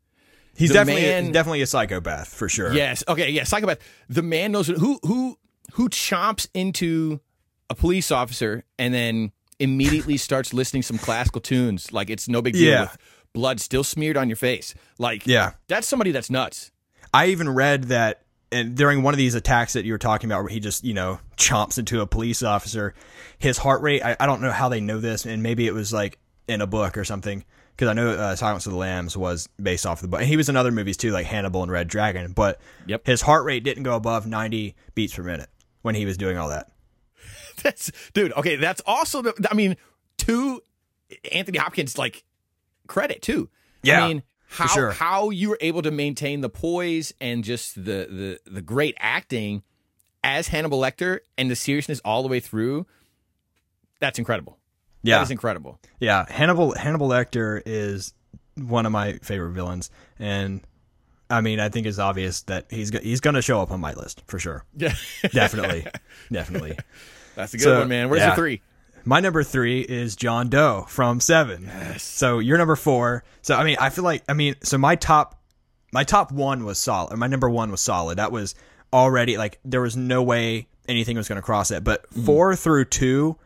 He's 0.58 0.70
The 0.70 0.74
definitely 0.74 1.02
man- 1.02 1.32
definitely 1.32 1.62
a 1.62 1.66
psychopath 1.66 2.28
for 2.28 2.48
sure. 2.48 2.72
Yes. 2.72 3.04
Okay. 3.06 3.30
Yeah. 3.30 3.44
Psychopath. 3.44 3.78
The 4.08 4.22
man 4.22 4.52
knows 4.52 4.66
who 4.66 4.98
who 5.04 5.38
who 5.74 5.88
chomps 5.88 6.48
into 6.52 7.20
a 7.70 7.74
police 7.74 8.10
officer 8.10 8.64
and 8.78 8.92
then 8.92 9.32
immediately 9.60 10.16
starts 10.16 10.52
listening 10.52 10.82
some 10.82 10.98
classical 10.98 11.40
tunes 11.40 11.92
like 11.92 12.10
it's 12.10 12.28
no 12.28 12.40
big 12.42 12.54
deal 12.54 12.70
Yeah. 12.72 12.80
with 12.82 12.98
blood 13.34 13.60
still 13.60 13.84
smeared 13.84 14.16
on 14.16 14.28
your 14.28 14.36
face. 14.36 14.74
Like 14.98 15.26
Yeah. 15.26 15.52
that's 15.68 15.86
somebody 15.86 16.10
that's 16.10 16.30
nuts. 16.30 16.70
I 17.14 17.26
even 17.26 17.48
read 17.48 17.84
that 17.84 18.22
and 18.50 18.74
during 18.74 19.02
one 19.02 19.12
of 19.12 19.18
these 19.18 19.34
attacks 19.34 19.74
that 19.74 19.84
you 19.84 19.92
were 19.92 19.98
talking 19.98 20.30
about 20.30 20.42
where 20.42 20.50
he 20.52 20.58
just, 20.58 20.82
you 20.82 20.94
know, 20.94 21.20
chomps 21.36 21.78
into 21.78 22.00
a 22.00 22.06
police 22.06 22.42
officer, 22.42 22.94
his 23.38 23.58
heart 23.58 23.82
rate, 23.82 24.02
I, 24.02 24.16
I 24.18 24.24
don't 24.26 24.40
know 24.40 24.50
how 24.50 24.70
they 24.70 24.80
know 24.80 24.98
this, 25.00 25.26
and 25.26 25.42
maybe 25.42 25.66
it 25.66 25.74
was 25.74 25.92
like 25.92 26.18
in 26.48 26.62
a 26.62 26.66
book 26.66 26.96
or 26.96 27.04
something, 27.04 27.44
because 27.78 27.88
I 27.88 27.92
know 27.92 28.10
uh, 28.10 28.34
Silence 28.34 28.66
of 28.66 28.72
the 28.72 28.78
Lambs 28.78 29.16
was 29.16 29.48
based 29.62 29.86
off 29.86 29.98
of 29.98 30.02
the 30.02 30.08
book. 30.08 30.18
And 30.18 30.28
he 30.28 30.36
was 30.36 30.48
in 30.48 30.56
other 30.56 30.72
movies 30.72 30.96
too, 30.96 31.12
like 31.12 31.26
Hannibal 31.26 31.62
and 31.62 31.70
Red 31.70 31.86
Dragon, 31.86 32.32
but 32.32 32.60
Yep. 32.86 33.06
his 33.06 33.20
heart 33.22 33.44
rate 33.44 33.62
didn't 33.62 33.84
go 33.84 33.94
above 33.94 34.26
90 34.26 34.74
beats 34.96 35.14
per 35.14 35.22
minute 35.22 35.48
when 35.82 35.94
he 35.94 36.04
was 36.04 36.16
doing 36.16 36.36
all 36.36 36.48
that. 36.48 36.72
That's 37.62 37.92
dude. 38.14 38.32
Okay, 38.32 38.56
that's 38.56 38.80
also. 38.86 39.22
The, 39.22 39.48
I 39.50 39.54
mean, 39.54 39.76
to 40.18 40.60
Anthony 41.32 41.58
Hopkins, 41.58 41.96
like 41.98 42.24
credit 42.88 43.20
too. 43.22 43.48
Yeah, 43.82 44.04
I 44.04 44.08
mean, 44.08 44.22
how 44.48 44.66
sure. 44.66 44.90
how 44.92 45.30
you 45.30 45.48
were 45.50 45.58
able 45.60 45.82
to 45.82 45.90
maintain 45.90 46.40
the 46.40 46.48
poise 46.48 47.12
and 47.20 47.42
just 47.44 47.74
the 47.74 47.80
the 47.82 48.40
the 48.46 48.62
great 48.62 48.96
acting 49.00 49.62
as 50.22 50.48
Hannibal 50.48 50.80
Lecter 50.80 51.20
and 51.36 51.50
the 51.50 51.56
seriousness 51.56 52.00
all 52.04 52.22
the 52.22 52.28
way 52.28 52.38
through. 52.40 52.86
That's 53.98 54.18
incredible. 54.20 54.57
Yeah. 55.02 55.22
is 55.22 55.30
incredible. 55.30 55.78
Yeah, 56.00 56.26
Hannibal 56.28 56.74
Hannibal 56.74 57.08
Lecter 57.08 57.62
is 57.64 58.12
one 58.56 58.86
of 58.86 58.92
my 58.92 59.14
favorite 59.22 59.52
villains, 59.52 59.90
and 60.18 60.60
I 61.30 61.40
mean, 61.40 61.60
I 61.60 61.68
think 61.68 61.86
it's 61.86 61.98
obvious 61.98 62.42
that 62.42 62.66
he's 62.70 62.90
go- 62.90 63.00
he's 63.00 63.20
going 63.20 63.34
to 63.34 63.42
show 63.42 63.60
up 63.60 63.70
on 63.70 63.80
my 63.80 63.92
list 63.94 64.22
for 64.26 64.38
sure. 64.38 64.64
Yeah, 64.76 64.94
Definitely, 65.32 65.86
definitely. 66.32 66.76
that's 67.34 67.54
a 67.54 67.58
good 67.58 67.64
So, 67.64 67.78
one, 67.80 67.88
man. 67.88 68.08
Where's 68.08 68.20
yeah. 68.20 68.28
your 68.28 68.36
three? 68.36 68.62
My 69.04 69.20
number 69.20 69.42
three 69.42 69.80
is 69.80 70.16
John 70.16 70.48
Doe 70.48 70.84
from 70.88 71.20
Seven. 71.20 71.64
Yes. 71.66 72.02
So 72.02 72.40
you're 72.40 72.58
number 72.58 72.76
four. 72.76 73.24
So 73.42 73.54
I 73.54 73.64
mean, 73.64 73.76
I 73.80 73.90
feel 73.90 74.04
like 74.04 74.22
I 74.28 74.32
mean, 74.34 74.56
so 74.62 74.76
my 74.76 74.96
top, 74.96 75.40
my 75.92 76.04
top 76.04 76.32
one 76.32 76.64
was 76.64 76.78
solid. 76.78 77.16
My 77.16 77.26
number 77.28 77.48
one 77.48 77.70
was 77.70 77.80
solid. 77.80 78.18
That 78.18 78.32
was 78.32 78.54
already 78.92 79.36
like 79.38 79.60
there 79.64 79.80
was 79.80 79.96
no 79.96 80.22
way 80.22 80.66
anything 80.88 81.16
was 81.16 81.28
going 81.28 81.36
to 81.36 81.42
cross 81.42 81.70
it. 81.70 81.84
But 81.84 82.10
Mm-hmm. 82.10 82.24
four 82.26 82.56
through 82.56 82.86
two, 82.86 83.36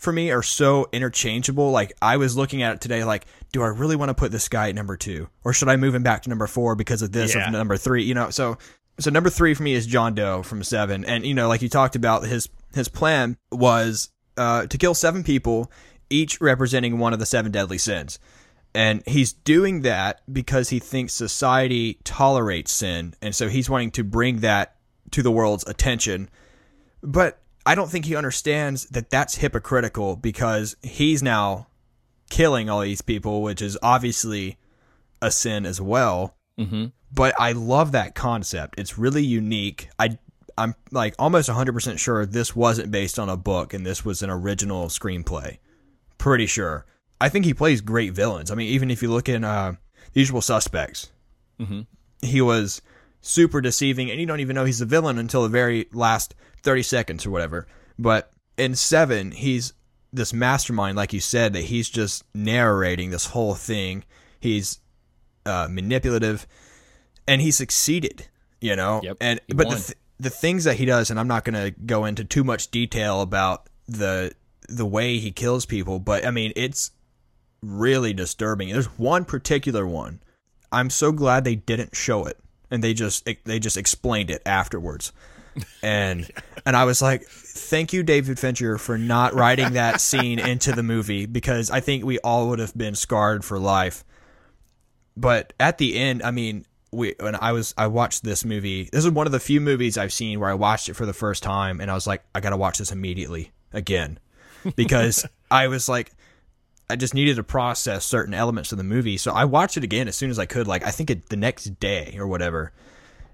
for 0.00 0.12
me, 0.12 0.30
are 0.30 0.42
so 0.42 0.88
interchangeable. 0.92 1.70
Like 1.70 1.92
I 2.00 2.16
was 2.16 2.36
looking 2.36 2.62
at 2.62 2.74
it 2.74 2.80
today, 2.80 3.04
like, 3.04 3.26
do 3.52 3.62
I 3.62 3.66
really 3.66 3.96
want 3.96 4.08
to 4.08 4.14
put 4.14 4.32
this 4.32 4.48
guy 4.48 4.70
at 4.70 4.74
number 4.74 4.96
two, 4.96 5.28
or 5.44 5.52
should 5.52 5.68
I 5.68 5.76
move 5.76 5.94
him 5.94 6.02
back 6.02 6.22
to 6.22 6.28
number 6.30 6.46
four 6.46 6.74
because 6.74 7.02
of 7.02 7.12
this 7.12 7.34
Yeah. 7.34 7.46
of 7.46 7.52
number 7.52 7.76
three? 7.76 8.02
You 8.02 8.14
know, 8.14 8.30
so 8.30 8.56
so 8.98 9.10
number 9.10 9.28
three 9.30 9.54
for 9.54 9.62
me 9.62 9.74
is 9.74 9.86
John 9.86 10.14
Doe 10.14 10.42
from 10.42 10.62
Seven, 10.62 11.04
and 11.04 11.24
you 11.26 11.34
know, 11.34 11.48
like 11.48 11.60
you 11.62 11.68
talked 11.68 11.96
about, 11.96 12.24
his 12.26 12.48
his 12.74 12.88
plan 12.88 13.36
was 13.52 14.08
uh, 14.36 14.66
to 14.66 14.78
kill 14.78 14.94
seven 14.94 15.22
people, 15.22 15.70
each 16.08 16.40
representing 16.40 16.98
one 16.98 17.12
of 17.12 17.18
the 17.18 17.26
seven 17.26 17.52
deadly 17.52 17.78
sins, 17.78 18.18
and 18.74 19.02
he's 19.06 19.32
doing 19.34 19.82
that 19.82 20.22
because 20.32 20.70
he 20.70 20.78
thinks 20.78 21.12
society 21.12 21.98
tolerates 22.04 22.72
sin, 22.72 23.12
and 23.20 23.34
so 23.34 23.48
he's 23.48 23.68
wanting 23.68 23.90
to 23.90 24.02
bring 24.04 24.38
that 24.40 24.76
to 25.10 25.22
the 25.22 25.30
world's 25.30 25.66
attention. 25.66 26.30
But 27.02 27.42
I 27.66 27.74
don't 27.74 27.90
think 27.90 28.04
he 28.06 28.16
understands 28.16 28.86
that 28.86 29.10
that's 29.10 29.36
hypocritical 29.36 30.16
because 30.16 30.76
he's 30.82 31.22
now 31.22 31.66
killing 32.30 32.70
all 32.70 32.80
these 32.80 33.02
people, 33.02 33.42
which 33.42 33.60
is 33.60 33.76
obviously 33.82 34.56
a 35.22 35.30
sin 35.30 35.66
as 35.66 35.80
well 35.80 36.34
Mm-hmm. 36.58 36.86
but 37.10 37.34
I 37.40 37.52
love 37.52 37.92
that 37.92 38.14
concept. 38.14 38.78
It's 38.78 38.98
really 38.98 39.24
unique. 39.24 39.88
I 39.98 40.18
I'm 40.58 40.74
like 40.90 41.14
almost 41.18 41.48
100% 41.48 41.98
sure 41.98 42.26
this 42.26 42.54
wasn't 42.54 42.90
based 42.90 43.18
on 43.18 43.30
a 43.30 43.36
book 43.36 43.72
and 43.72 43.86
this 43.86 44.04
was 44.04 44.22
an 44.22 44.28
original 44.28 44.88
screenplay. 44.88 45.56
Pretty 46.18 46.44
sure. 46.44 46.84
I 47.18 47.30
think 47.30 47.46
he 47.46 47.54
plays 47.54 47.80
great 47.80 48.12
villains. 48.12 48.50
I 48.50 48.54
mean, 48.56 48.68
even 48.68 48.90
if 48.90 49.00
you 49.02 49.10
look 49.10 49.26
in 49.28 49.42
uh, 49.42 49.76
Usual 50.12 50.42
Suspects, 50.42 51.10
Mhm. 51.58 51.86
he 52.20 52.42
was 52.42 52.82
super 53.20 53.60
deceiving, 53.60 54.10
and 54.10 54.20
you 54.20 54.26
don't 54.26 54.40
even 54.40 54.54
know 54.54 54.64
he's 54.64 54.80
a 54.80 54.86
villain 54.86 55.18
until 55.18 55.42
the 55.42 55.48
very 55.48 55.88
last 55.92 56.34
thirty 56.62 56.82
seconds 56.82 57.26
or 57.26 57.30
whatever. 57.30 57.66
But 57.98 58.32
in 58.56 58.74
Seven, 58.74 59.32
he's 59.32 59.72
this 60.12 60.32
mastermind, 60.32 60.96
like 60.96 61.12
you 61.12 61.20
said, 61.20 61.52
that 61.52 61.62
he's 61.64 61.88
just 61.88 62.24
narrating 62.34 63.10
this 63.10 63.26
whole 63.26 63.54
thing. 63.54 64.04
He's 64.40 64.80
uh, 65.46 65.68
manipulative, 65.70 66.46
and 67.26 67.40
he 67.40 67.50
succeeded. 67.50 68.28
You 68.60 68.76
know, 68.76 69.00
Yep, 69.02 69.16
and 69.20 69.40
but 69.48 69.70
the 69.70 69.76
th- 69.76 69.98
the 70.18 70.30
things 70.30 70.64
that 70.64 70.76
he 70.76 70.84
does, 70.84 71.10
and 71.10 71.18
I'm 71.18 71.28
not 71.28 71.44
going 71.44 71.54
to 71.54 71.70
go 71.80 72.04
into 72.04 72.24
too 72.24 72.44
much 72.44 72.70
detail 72.70 73.22
about 73.22 73.68
the 73.88 74.32
the 74.68 74.86
way 74.86 75.18
he 75.18 75.32
kills 75.32 75.66
people, 75.66 75.98
but 75.98 76.26
I 76.26 76.30
mean, 76.30 76.52
it's 76.56 76.92
really 77.62 78.12
disturbing. 78.12 78.68
There's 78.68 78.98
one 78.98 79.24
particular 79.24 79.86
one. 79.86 80.20
I'm 80.70 80.90
so 80.90 81.10
glad 81.10 81.44
they 81.44 81.56
didn't 81.56 81.96
show 81.96 82.26
it, 82.26 82.38
and 82.70 82.82
they 82.82 82.94
just 82.94 83.28
they 83.44 83.58
just 83.58 83.76
explained 83.76 84.30
it 84.30 84.42
afterwards. 84.46 85.12
And 85.82 86.30
and 86.64 86.76
I 86.76 86.84
was 86.84 87.02
like, 87.02 87.24
thank 87.24 87.92
you, 87.92 88.04
David 88.04 88.38
Fincher, 88.38 88.78
for 88.78 88.96
not 88.96 89.34
writing 89.34 89.72
that 89.72 90.00
scene 90.00 90.38
into 90.38 90.70
the 90.72 90.84
movie 90.84 91.26
because 91.26 91.70
I 91.72 91.80
think 91.80 92.04
we 92.04 92.20
all 92.20 92.48
would 92.48 92.60
have 92.60 92.76
been 92.78 92.94
scarred 92.94 93.44
for 93.44 93.58
life. 93.58 94.04
But 95.16 95.52
at 95.58 95.78
the 95.78 95.98
end, 95.98 96.22
I 96.22 96.30
mean, 96.30 96.66
we 96.92 97.14
when 97.18 97.34
I 97.34 97.52
was 97.52 97.74
I 97.76 97.88
watched 97.88 98.22
this 98.22 98.44
movie. 98.44 98.88
This 98.92 99.04
is 99.04 99.10
one 99.10 99.26
of 99.26 99.32
the 99.32 99.40
few 99.40 99.60
movies 99.60 99.98
I've 99.98 100.12
seen 100.12 100.38
where 100.40 100.50
I 100.50 100.54
watched 100.54 100.88
it 100.88 100.94
for 100.94 101.04
the 101.04 101.12
first 101.12 101.42
time, 101.42 101.80
and 101.80 101.90
I 101.90 101.94
was 101.94 102.06
like, 102.06 102.22
I 102.34 102.40
gotta 102.40 102.56
watch 102.56 102.78
this 102.78 102.92
immediately 102.92 103.50
again 103.72 104.18
because 104.76 105.26
I 105.50 105.68
was 105.68 105.88
like, 105.88 106.12
I 106.90 106.96
just 106.96 107.14
needed 107.14 107.36
to 107.36 107.42
process 107.42 108.04
certain 108.04 108.34
elements 108.34 108.72
of 108.72 108.78
the 108.78 108.84
movie. 108.84 109.16
So 109.16 109.32
I 109.32 109.44
watched 109.44 109.76
it 109.76 109.84
again 109.84 110.08
as 110.08 110.16
soon 110.16 110.30
as 110.30 110.38
I 110.38 110.46
could. 110.46 110.66
Like 110.66 110.84
I 110.84 110.90
think 110.90 111.10
it, 111.10 111.28
the 111.28 111.36
next 111.36 111.78
day 111.80 112.16
or 112.18 112.26
whatever. 112.26 112.72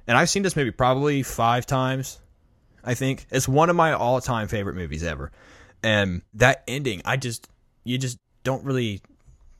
And 0.06 0.16
I've 0.16 0.30
seen 0.30 0.42
this 0.42 0.54
maybe 0.54 0.70
probably 0.70 1.22
five 1.22 1.66
times. 1.66 2.20
I 2.84 2.94
think 2.94 3.26
it's 3.30 3.48
one 3.48 3.68
of 3.68 3.76
my 3.76 3.92
all-time 3.92 4.46
favorite 4.46 4.76
movies 4.76 5.02
ever. 5.02 5.32
And 5.82 6.22
that 6.34 6.62
ending, 6.68 7.02
I 7.04 7.16
just 7.16 7.48
you 7.82 7.98
just 7.98 8.18
don't 8.44 8.64
really 8.64 9.02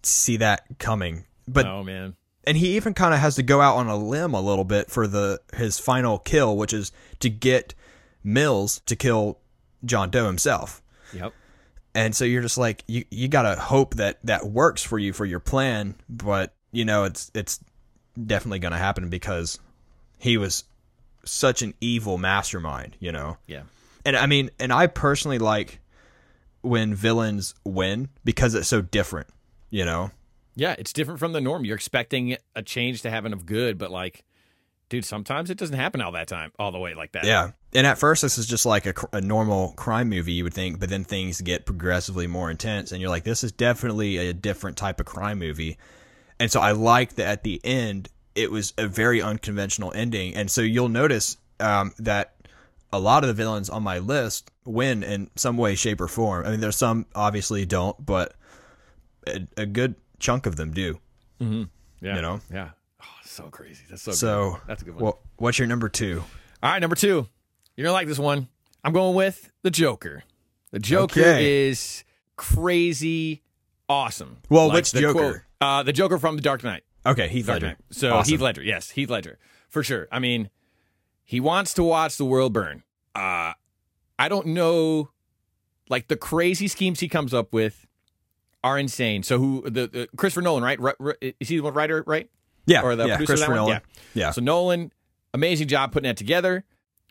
see 0.03 0.37
that 0.39 0.79
coming. 0.79 1.25
But 1.49 1.67
oh 1.67 1.83
man, 1.83 2.15
and 2.45 2.57
he 2.57 2.77
even 2.77 2.95
kind 2.95 3.13
of 3.13 3.21
has 3.21 3.35
to 3.37 3.43
go 3.43 3.61
out 3.61 3.77
on 3.77 3.89
a 3.89 3.97
limb 3.97 4.35
a 4.35 4.41
little 4.41 4.65
bit 4.65 4.91
for 4.91 5.07
the 5.07 5.41
his 5.55 5.79
final 5.79 6.19
kill, 6.19 6.57
which 6.57 6.73
is 6.73 6.93
to 7.21 7.29
get 7.29 7.75
Mills 8.23 8.81
to 8.87 8.97
kill 8.97 9.39
John 9.85 10.11
Doe 10.11 10.27
himself. 10.27 10.83
yep. 11.13 11.33
And 11.97 12.15
so 12.15 12.27
you're 12.27 12.43
just 12.43 12.59
like 12.59 12.85
you 12.87 13.07
you 13.11 13.27
got 13.27 13.55
to 13.55 13.59
hope 13.59 13.95
that 13.95 14.19
that 14.25 14.47
works 14.47 14.83
for 14.83 14.99
you 14.99 15.15
for 15.15 15.25
your 15.25 15.41
plan, 15.41 15.95
but 16.11 16.55
you 16.71 16.85
know 16.85 17.05
it's 17.05 17.31
it's 17.35 17.59
definitely 18.23 18.59
going 18.59 18.73
to 18.73 18.79
happen 18.79 19.09
because 19.09 19.59
he 20.19 20.37
was 20.37 20.65
such 21.25 21.63
an 21.63 21.73
evil 21.81 22.19
mastermind, 22.19 22.97
you 23.01 23.13
know. 23.13 23.39
Yeah. 23.47 23.63
And 24.05 24.15
I 24.15 24.27
mean, 24.27 24.51
and 24.61 24.75
I 24.75 24.89
personally 24.89 25.39
like 25.39 25.81
when 26.61 26.95
villains 26.95 27.55
win 27.65 28.11
because 28.27 28.55
it's 28.55 28.69
so 28.69 28.83
different, 28.83 29.29
you 29.71 29.87
know. 29.87 30.11
Yeah, 30.55 30.75
it's 30.79 30.93
different 30.93 31.19
from 31.19 31.33
the 31.33 31.41
norm. 31.41 31.65
You're 31.65 31.77
expecting 31.77 32.37
a 32.55 32.63
change 32.63 33.01
to 33.03 33.11
happen 33.11 33.33
of 33.33 33.47
good, 33.47 33.79
but 33.79 33.91
like, 33.91 34.23
dude, 34.89 35.05
sometimes 35.05 35.51
it 35.51 35.59
doesn't 35.59 35.77
happen 35.77 36.01
all 36.01 36.13
that 36.13 36.29
time, 36.29 36.53
all 36.59 36.73
the 36.73 36.79
way 36.79 36.95
like 36.95 37.13
that. 37.13 37.25
Yeah. 37.25 37.51
And 37.75 37.87
at 37.87 37.99
first, 37.99 38.23
this 38.23 38.39
is 38.39 38.47
just 38.47 38.65
like 38.65 38.87
a, 38.87 38.95
a 39.13 39.21
normal 39.21 39.73
crime 39.77 40.09
movie, 40.09 40.33
you 40.33 40.45
would 40.45 40.55
think, 40.55 40.81
but 40.81 40.89
then 40.89 41.05
things 41.05 41.41
get 41.41 41.67
progressively 41.67 42.27
more 42.27 42.51
intense, 42.51 42.93
and 42.93 43.01
you're 43.01 43.11
like, 43.11 43.25
this 43.25 43.45
is 43.45 43.53
definitely 43.53 44.17
a 44.17 44.33
different 44.33 44.77
type 44.77 45.01
of 45.01 45.07
crime 45.07 45.39
movie. 45.39 45.79
And 46.39 46.51
so 46.51 46.61
I 46.61 46.73
like 46.73 47.15
that 47.15 47.27
at 47.27 47.43
the 47.43 47.61
end, 47.65 48.09
it 48.35 48.51
was 48.51 48.75
a 48.77 48.87
very 48.87 49.23
unconventional 49.23 49.93
ending. 49.95 50.35
And 50.35 50.51
so 50.51 50.61
you'll 50.61 50.91
notice 50.91 51.39
um, 51.61 51.93
that 51.99 52.35
a 52.93 52.99
lot 52.99 53.25
of 53.25 53.29
the 53.29 53.35
villains 53.35 53.71
on 53.71 53.83
my 53.83 53.99
list 53.99 54.51
win 54.65 55.03
in 55.03 55.31
some 55.37 55.57
way, 55.57 55.75
shape, 55.75 56.01
or 56.01 56.09
form. 56.09 56.47
I 56.47 56.51
mean, 56.51 56.61
there's 56.61 56.77
some 56.77 57.07
obviously 57.15 57.65
don't, 57.65 58.05
but 58.05 58.35
a, 59.27 59.47
a 59.57 59.67
good 59.67 59.95
chunk 60.19 60.47
of 60.47 60.57
them 60.57 60.73
do. 60.73 61.01
Yeah. 61.41 61.65
You 62.03 62.23
know? 62.23 62.41
Yeah. 62.53 62.71
So 63.37 63.45
crazy. 63.51 63.85
That's 63.91 64.03
so. 64.03 64.13
So, 64.13 64.51
good. 64.53 64.61
that's 64.67 64.83
a 64.83 64.85
good 64.87 64.95
one. 64.95 65.05
Well, 65.05 65.19
what's 65.37 65.59
your 65.59 65.69
number 65.69 65.89
two? 65.89 66.23
All 66.63 66.71
right, 66.71 66.81
number 66.81 66.97
two. 66.97 67.27
You're 67.77 67.85
gonna 67.85 67.93
like 67.93 68.09
this 68.09 68.19
one. 68.19 68.49
I'm 68.83 68.93
going 68.93 69.15
with 69.15 69.51
the 69.63 69.71
Joker. 69.71 70.23
The 70.71 70.79
Joker 70.79 71.21
Okay. 71.21 71.69
is 71.69 72.05
crazy, 72.37 73.43
awesome. 73.89 74.39
Well, 74.49 74.71
which 74.73 74.93
the 74.93 75.01
Joker? 75.01 75.19
quote- 75.19 75.41
uh, 75.61 75.83
the 75.83 75.93
Joker 75.93 76.19
from 76.19 76.37
The 76.37 76.43
Dark 76.43 76.65
Knight. 76.65 76.83
Okay, 77.05 77.29
Heath 77.29 77.47
Dark 77.47 77.63
Ledger. 77.63 77.77
So 77.91 78.13
Awesome. 78.15 78.31
Heath 78.33 78.41
Ledger, 78.41 78.63
yes, 78.63 78.91
Heath 78.91 79.11
Ledger 79.11 79.39
for 79.69 79.83
sure. 79.83 80.09
I 80.11 80.19
mean, 80.19 80.51
he 81.25 81.39
wants 81.41 81.75
to 81.75 81.83
watch 81.83 82.17
the 82.17 82.25
world 82.25 82.53
burn. 82.53 82.83
Uh, 83.15 83.53
I 84.19 84.29
don't 84.29 84.47
know, 84.49 85.11
like 85.89 86.09
the 86.09 86.17
crazy 86.17 86.69
schemes 86.69 87.01
he 87.01 87.09
comes 87.09 87.33
up 87.35 87.53
with 87.53 87.87
are 88.65 88.79
insane. 88.79 89.23
So 89.23 89.39
who 89.39 89.63
the, 89.63 89.87
the 89.87 90.09
Christopher 90.17 90.43
Nolan, 90.43 90.63
right? 90.65 90.81
Ri- 90.81 90.93
ri- 90.99 91.35
Is 91.39 91.49
he 91.49 91.57
the 91.59 91.63
one 91.63 91.75
writer, 91.75 92.03
right? 92.07 92.29
Yeah, 92.67 92.83
or 92.83 92.97
the 92.97 93.07
yeah, 93.07 93.17
producer 93.17 93.33
Christopher? 93.33 93.55
Nolan. 93.55 93.81
Yeah. 94.15 94.31
So 94.33 94.41
Nolan, 94.41 94.93
amazing 95.33 95.69
job 95.69 95.93
putting 95.93 96.09
that 96.09 96.17
together. 96.17 96.65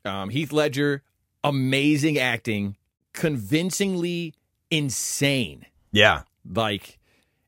Um, 0.04 0.30
Heath 0.30 0.52
Ledger, 0.52 1.02
amazing 1.44 2.18
acting, 2.20 2.76
convincingly 3.14 4.34
insane. 4.70 5.66
Yeah. 5.92 6.24
Like, 6.50 7.00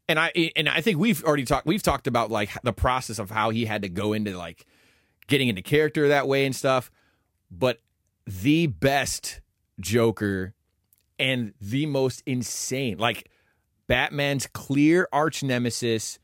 and 0.08 0.20
I 0.20 0.32
and 0.56 0.70
I 0.70 0.82
think 0.82 0.98
we've 1.00 1.24
already 1.24 1.44
talked. 1.44 1.66
We've 1.66 1.84
talked 1.84 2.08
about 2.08 2.32
like 2.32 2.50
the 2.64 2.74
process 2.74 3.20
of 3.20 3.30
how 3.30 3.50
he 3.50 3.66
had 3.66 3.82
to 3.82 3.90
go 3.90 4.14
into 4.14 4.38
like 4.38 4.66
getting 5.28 5.50
into 5.50 5.62
character 5.62 6.08
that 6.08 6.28
way 6.28 6.46
and 6.46 6.56
stuff. 6.56 6.90
But 7.52 7.82
the 8.26 8.68
best 8.68 9.42
Joker 9.80 10.54
and 11.20 11.54
the 11.60 11.86
most 11.86 12.24
insane, 12.26 12.98
like 12.98 13.30
Batman's 13.88 14.48
clear 14.48 15.08
arch 15.12 15.44
nemesis 15.44 16.20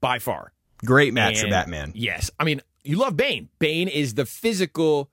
by 0.00 0.18
far. 0.18 0.52
Great 0.84 1.14
match 1.14 1.40
for 1.40 1.48
Batman. 1.48 1.92
Yes. 1.94 2.30
I 2.38 2.44
mean, 2.44 2.60
you 2.84 2.96
love 2.96 3.16
Bane. 3.16 3.48
Bane 3.58 3.88
is 3.88 4.14
the 4.14 4.26
physical 4.26 5.10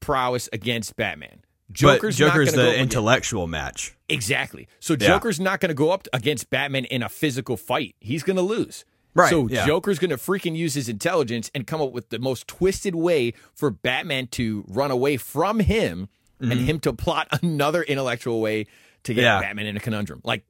prowess 0.00 0.48
against 0.52 0.96
Batman. 0.96 1.40
Joker's, 1.70 2.18
but 2.18 2.26
not 2.26 2.32
Joker's 2.34 2.52
the 2.52 2.78
intellectual 2.78 3.46
match. 3.46 3.94
Exactly. 4.08 4.68
So 4.80 4.92
Yeah. 4.94 5.06
Joker's 5.08 5.40
not 5.40 5.60
going 5.60 5.70
to 5.70 5.74
go 5.74 5.90
up 5.90 6.06
against 6.12 6.50
Batman 6.50 6.84
in 6.84 7.02
a 7.02 7.08
physical 7.08 7.56
fight. 7.56 7.94
He's 8.00 8.22
going 8.22 8.36
to 8.36 8.42
lose. 8.42 8.84
Right, 9.14 9.30
So 9.30 9.46
yeah. 9.48 9.66
Joker's 9.66 9.98
going 9.98 10.10
to 10.10 10.16
freaking 10.16 10.56
use 10.56 10.74
his 10.74 10.88
intelligence 10.88 11.50
and 11.54 11.66
come 11.66 11.80
up 11.82 11.92
with 11.92 12.08
the 12.10 12.18
most 12.18 12.48
twisted 12.48 12.94
way 12.94 13.34
for 13.54 13.70
Batman 13.70 14.26
to 14.28 14.64
run 14.68 14.90
away 14.90 15.16
from 15.18 15.60
him 15.60 16.08
and 16.40 16.52
him 16.54 16.80
to 16.80 16.92
plot 16.92 17.28
another 17.42 17.82
intellectual 17.82 18.40
way 18.40 18.66
to 19.04 19.14
get 19.14 19.20
Mm-hmm. 19.22 19.24
Yeah. 19.24 19.40
Batman 19.40 19.66
in 19.66 19.76
a 19.76 19.80
conundrum. 19.80 20.20
Like 20.24 20.44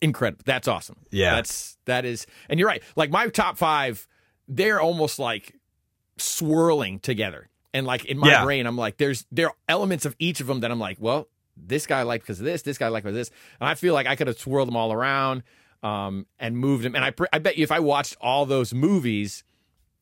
incredible. 0.00 0.42
That's 0.46 0.66
awesome. 0.68 0.96
Yeah. 1.10 1.34
That's 1.36 1.76
that 1.86 2.04
is 2.04 2.26
and 2.48 2.58
you're 2.58 2.68
right. 2.68 2.82
Like 2.96 3.10
my 3.10 3.28
top 3.28 3.58
5 3.58 4.06
they're 4.48 4.80
almost 4.80 5.18
like 5.18 5.54
swirling 6.16 6.98
together. 7.00 7.48
And 7.72 7.86
like 7.86 8.04
in 8.04 8.18
my 8.18 8.30
Yeah. 8.30 8.44
brain 8.44 8.66
I'm 8.66 8.76
like 8.76 8.98
there's 8.98 9.26
there 9.32 9.48
are 9.48 9.54
elements 9.68 10.04
of 10.04 10.14
each 10.18 10.40
of 10.40 10.46
them 10.46 10.60
that 10.60 10.70
I'm 10.70 10.78
like, 10.78 10.98
well, 11.00 11.28
this 11.56 11.86
guy 11.86 12.02
liked 12.02 12.24
because 12.24 12.38
of 12.40 12.44
this, 12.46 12.62
this 12.62 12.78
guy 12.78 12.88
liked 12.88 13.04
because 13.04 13.14
of 13.14 13.20
this. 13.20 13.30
And 13.60 13.68
I 13.68 13.74
feel 13.74 13.94
like 13.94 14.06
I 14.06 14.16
could 14.16 14.26
have 14.26 14.38
swirled 14.38 14.68
them 14.68 14.76
all 14.76 14.92
around 14.92 15.42
um, 15.82 16.26
and 16.38 16.56
moved 16.56 16.84
them. 16.84 16.94
And 16.94 17.04
I, 17.04 17.10
pr- 17.10 17.26
I 17.32 17.38
bet 17.38 17.56
you 17.58 17.64
if 17.64 17.72
I 17.72 17.80
watched 17.80 18.16
all 18.20 18.46
those 18.46 18.72
movies, 18.74 19.44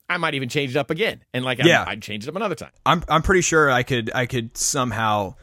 I 0.08 0.16
might 0.18 0.34
even 0.34 0.48
change 0.48 0.72
it 0.72 0.78
up 0.78 0.90
again. 0.90 1.24
And 1.32 1.44
like, 1.44 1.58
Yeah. 1.62 1.82
I'd, 1.82 1.88
I'd 1.88 2.02
change 2.02 2.24
it 2.24 2.28
up 2.28 2.36
another 2.36 2.54
time. 2.54 2.70
I'm 2.86 3.02
I'm 3.08 3.22
pretty 3.22 3.40
sure 3.42 3.70
I 3.70 3.82
could 3.82 4.10
I 4.14 4.26
could 4.26 4.56
somehow 4.56 5.34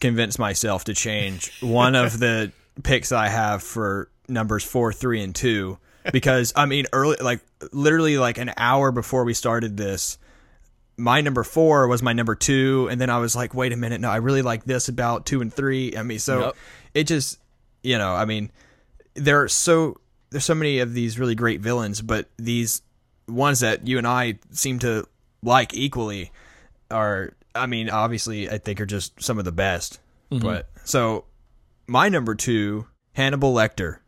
convince 0.00 0.38
myself 0.38 0.84
to 0.84 0.94
change 0.94 1.52
one 1.60 1.94
of 1.94 2.18
the 2.18 2.52
picks 2.84 3.10
I 3.12 3.28
have 3.28 3.62
for 3.62 4.10
numbers 4.28 4.64
four, 4.64 4.92
three, 4.92 5.22
and 5.22 5.34
two 5.34 5.78
because 6.12 6.52
I 6.56 6.66
mean 6.66 6.86
early 6.92 7.16
like 7.20 7.40
literally 7.72 8.18
like 8.18 8.38
an 8.38 8.52
hour 8.56 8.90
before 8.92 9.24
we 9.24 9.34
started 9.34 9.76
this. 9.76 10.18
My 10.96 11.20
number 11.20 11.42
four 11.42 11.88
was 11.88 12.02
my 12.02 12.12
number 12.12 12.34
two, 12.34 12.88
and 12.90 13.00
then 13.00 13.10
I 13.10 13.18
was 13.18 13.34
like, 13.34 13.54
"Wait 13.54 13.72
a 13.72 13.76
minute, 13.76 14.00
no, 14.00 14.10
I 14.10 14.16
really 14.16 14.42
like 14.42 14.64
this 14.64 14.88
about 14.88 15.26
two 15.26 15.40
and 15.40 15.52
three. 15.52 15.96
I 15.96 16.02
mean, 16.02 16.18
so 16.18 16.40
Yep. 16.40 16.56
it 16.94 17.04
just, 17.04 17.38
you 17.82 17.96
know, 17.98 18.14
I 18.14 18.24
mean, 18.26 18.50
there 19.14 19.42
are 19.42 19.48
so 19.48 19.98
there's 20.30 20.44
so 20.44 20.54
many 20.54 20.78
of 20.80 20.94
these 20.94 21.18
really 21.18 21.34
great 21.34 21.60
villains, 21.60 22.02
but 22.02 22.28
these 22.38 22.82
ones 23.28 23.60
that 23.60 23.86
you 23.86 23.98
and 23.98 24.06
I 24.06 24.38
seem 24.50 24.78
to 24.80 25.06
like 25.42 25.74
equally 25.74 26.30
are 26.90 27.32
I 27.54 27.66
mean, 27.66 27.90
obviously 27.90 28.50
I 28.50 28.58
think 28.58 28.80
are 28.80 28.86
just 28.86 29.22
some 29.22 29.38
of 29.38 29.44
the 29.44 29.52
best. 29.52 29.98
Mm-hmm. 30.30 30.44
But 30.44 30.68
so 30.84 31.24
my 31.86 32.08
number 32.08 32.34
2, 32.34 32.86
Hannibal 33.12 33.54
Lecter. 33.54 33.98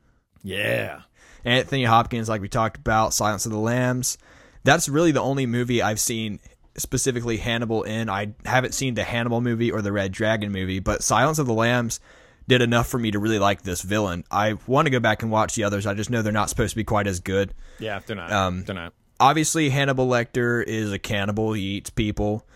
Yeah. 0.43 1.01
Anthony 1.45 1.85
Hopkins 1.85 2.29
like 2.29 2.41
we 2.41 2.49
talked 2.49 2.77
about, 2.77 3.15
Silence 3.15 3.47
of 3.47 3.53
the 3.53 3.59
Lambs. 3.59 4.19
That's 4.63 4.89
really 4.89 5.13
the 5.13 5.21
only 5.21 5.47
movie 5.47 5.83
I've 5.83 6.01
seen 6.01 6.41
specifically 6.77 7.37
Hannibal 7.37 7.83
in. 7.83 8.09
I 8.09 8.35
haven't 8.45 8.73
seen 8.75 8.95
the 8.95 9.05
Hannibal 9.05 9.41
movie 9.41 9.71
or 9.71 9.83
the 9.83 9.93
Red 9.93 10.13
Dragon 10.13 10.51
movie, 10.53 10.81
but 10.81 11.03
Silence 11.03 11.39
of 11.39 11.47
the 11.47 11.55
Lambs 11.55 12.01
did 12.49 12.63
enough 12.63 12.89
for 12.89 12.99
me 12.99 13.11
to 13.11 13.19
really 13.19 13.39
like 13.39 13.63
this 13.63 13.83
villain. 13.83 14.25
I 14.31 14.55
want 14.67 14.87
to 14.87 14.91
go 14.91 15.01
back 15.01 15.23
and 15.23 15.31
watch 15.31 15.55
the 15.55 15.65
others. 15.65 15.87
I 15.87 15.95
just 15.95 16.11
know 16.11 16.23
they're 16.23 16.33
not 16.33 16.51
supposed 16.51 16.71
to 16.71 16.77
be 16.77 16.85
quite 16.85 17.07
as 17.07 17.21
good. 17.21 17.55
Yeah, 17.79 18.01
they're 18.05 18.17
not. 18.17 18.33
Um, 18.33 18.65
they're 18.65 18.75
not. 18.75 18.93
Obviously, 19.21 19.71
Hannibal 19.71 20.09
Lecter 20.09 20.63
is 20.63 20.93
a 20.93 20.99
cannibal. 20.99 21.53
He 21.53 21.63
eats 21.63 21.91
people, 21.91 22.47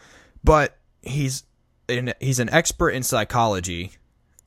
but 0.42 0.76
he's 1.02 1.44
an, 1.88 2.12
he's 2.20 2.40
an 2.40 2.50
expert 2.50 2.90
in 2.90 3.02
psychology, 3.02 3.92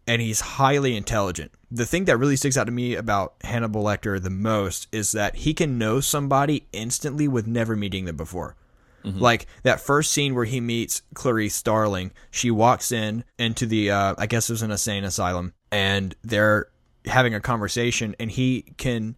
and 0.08 0.22
he's 0.22 0.41
highly 0.41 0.95
intelligent. 0.95 1.52
The 1.70 1.86
thing 1.86 2.06
that 2.06 2.18
really 2.18 2.36
sticks 2.36 2.58
out 2.58 2.66
to 2.66 2.72
me 2.72 2.95
about 2.95 3.36
Hannibal 3.41 3.84
Lecter 3.84 4.22
the 4.22 4.30
most 4.30 4.88
is 4.91 5.12
that 5.14 5.38
he 5.38 5.54
can 5.54 5.78
know 5.78 5.99
somebody 5.99 6.68
instantly 6.74 7.28
with 7.28 7.47
never 7.47 7.76
meeting 7.76 8.06
them 8.06 8.18
before. 8.18 8.56
Like 9.04 9.47
that 9.64 9.82
first 9.82 10.12
scene 10.12 10.36
where 10.36 10.45
he 10.45 10.62
meets 10.62 11.02
Clarice 11.16 11.56
Starling, 11.56 12.12
she 12.30 12.52
walks 12.52 12.91
in 12.91 13.24
into 13.39 13.66
the 13.66 13.91
uh, 13.91 14.16
I 14.18 14.28
guess 14.28 14.49
it 14.49 14.54
was 14.54 14.62
an 14.62 14.72
insane 14.72 15.04
asylum, 15.04 15.54
and 15.72 16.16
they're 16.24 16.68
having 17.06 17.34
a 17.34 17.39
conversation, 17.39 18.16
and 18.20 18.30
he 18.30 18.74
can 18.78 19.16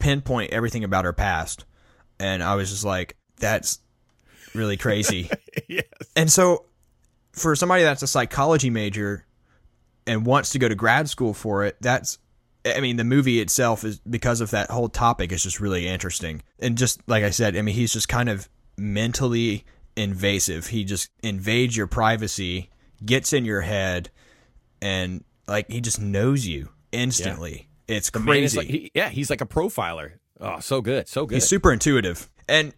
pinpoint 0.00 0.52
everything 0.52 0.82
about 0.82 1.04
her 1.04 1.12
past, 1.12 1.64
and 2.18 2.42
I 2.42 2.56
was 2.56 2.70
just 2.70 2.84
like, 2.84 3.16
that's 3.36 3.78
really 4.54 4.76
crazy. 4.76 5.30
yes. 5.68 5.84
And 6.16 6.30
so, 6.30 6.64
for 7.32 7.54
somebody 7.54 7.84
that's 7.84 8.02
a 8.02 8.08
psychology 8.08 8.70
major 8.70 9.24
and 10.06 10.26
wants 10.26 10.50
to 10.50 10.58
go 10.58 10.68
to 10.68 10.74
grad 10.74 11.08
school 11.08 11.34
for 11.34 11.64
it, 11.64 11.76
that's, 11.80 12.18
I 12.64 12.80
mean, 12.80 12.96
the 12.96 13.04
movie 13.04 13.40
itself 13.40 13.84
is 13.84 13.98
because 14.00 14.40
of 14.40 14.50
that 14.50 14.70
whole 14.70 14.88
topic 14.88 15.32
is 15.32 15.42
just 15.42 15.60
really 15.60 15.86
interesting. 15.86 16.42
And 16.58 16.78
just 16.78 17.00
like 17.08 17.24
I 17.24 17.30
said, 17.30 17.56
I 17.56 17.62
mean, 17.62 17.74
he's 17.74 17.92
just 17.92 18.08
kind 18.08 18.28
of 18.28 18.48
mentally 18.76 19.64
invasive. 19.96 20.68
He 20.68 20.84
just 20.84 21.10
invades 21.22 21.76
your 21.76 21.86
privacy, 21.86 22.70
gets 23.04 23.32
in 23.32 23.44
your 23.44 23.60
head, 23.62 24.10
and 24.80 25.24
like 25.46 25.70
he 25.70 25.80
just 25.80 26.00
knows 26.00 26.46
you 26.46 26.68
instantly. 26.92 27.68
It's 27.88 28.14
Man, 28.14 28.24
crazy. 28.24 28.56
like, 28.56 28.66
he, 28.68 28.90
yeah, 28.94 29.08
he's 29.08 29.28
like 29.28 29.40
a 29.40 29.46
profiler. 29.46 30.12
Oh, 30.40 30.60
so 30.60 30.80
good, 30.80 31.08
so 31.08 31.26
good. 31.26 31.34
He's 31.36 31.48
super 31.48 31.72
intuitive. 31.72 32.30
And 32.48 32.74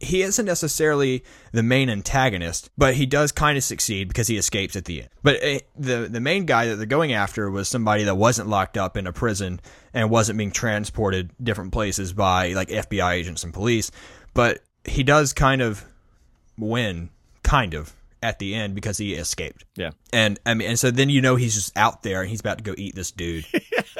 he 0.00 0.22
isn't 0.22 0.46
necessarily 0.46 1.22
the 1.52 1.62
main 1.62 1.90
antagonist, 1.90 2.70
but 2.76 2.94
he 2.94 3.04
does 3.04 3.32
kind 3.32 3.58
of 3.58 3.62
succeed 3.62 4.08
because 4.08 4.26
he 4.26 4.38
escapes 4.38 4.74
at 4.74 4.86
the 4.86 5.02
end. 5.02 5.10
But 5.22 5.44
uh, 5.44 5.58
the 5.78 6.08
the 6.10 6.20
main 6.20 6.46
guy 6.46 6.66
that 6.66 6.76
they're 6.76 6.86
going 6.86 7.12
after 7.12 7.50
was 7.50 7.68
somebody 7.68 8.04
that 8.04 8.16
wasn't 8.16 8.48
locked 8.48 8.78
up 8.78 8.96
in 8.96 9.06
a 9.06 9.12
prison 9.12 9.60
and 9.92 10.08
wasn't 10.10 10.38
being 10.38 10.52
transported 10.52 11.30
different 11.42 11.72
places 11.72 12.14
by 12.14 12.52
like 12.54 12.68
FBI 12.68 13.12
agents 13.12 13.44
and 13.44 13.52
police. 13.52 13.90
But 14.32 14.60
he 14.84 15.02
does 15.02 15.34
kind 15.34 15.60
of 15.60 15.84
win, 16.56 17.10
kind 17.42 17.74
of 17.74 17.94
at 18.22 18.38
the 18.38 18.54
end 18.54 18.74
because 18.74 18.98
he 18.98 19.14
escaped. 19.14 19.64
yeah. 19.76 19.90
And 20.12 20.40
I 20.46 20.54
mean, 20.54 20.68
and 20.68 20.78
so 20.78 20.90
then 20.90 21.10
you 21.10 21.20
know 21.20 21.36
he's 21.36 21.54
just 21.54 21.76
out 21.76 22.02
there 22.02 22.22
and 22.22 22.30
he's 22.30 22.40
about 22.40 22.58
to 22.58 22.64
go 22.64 22.74
eat 22.76 22.94
this 22.94 23.10
dude. 23.10 23.44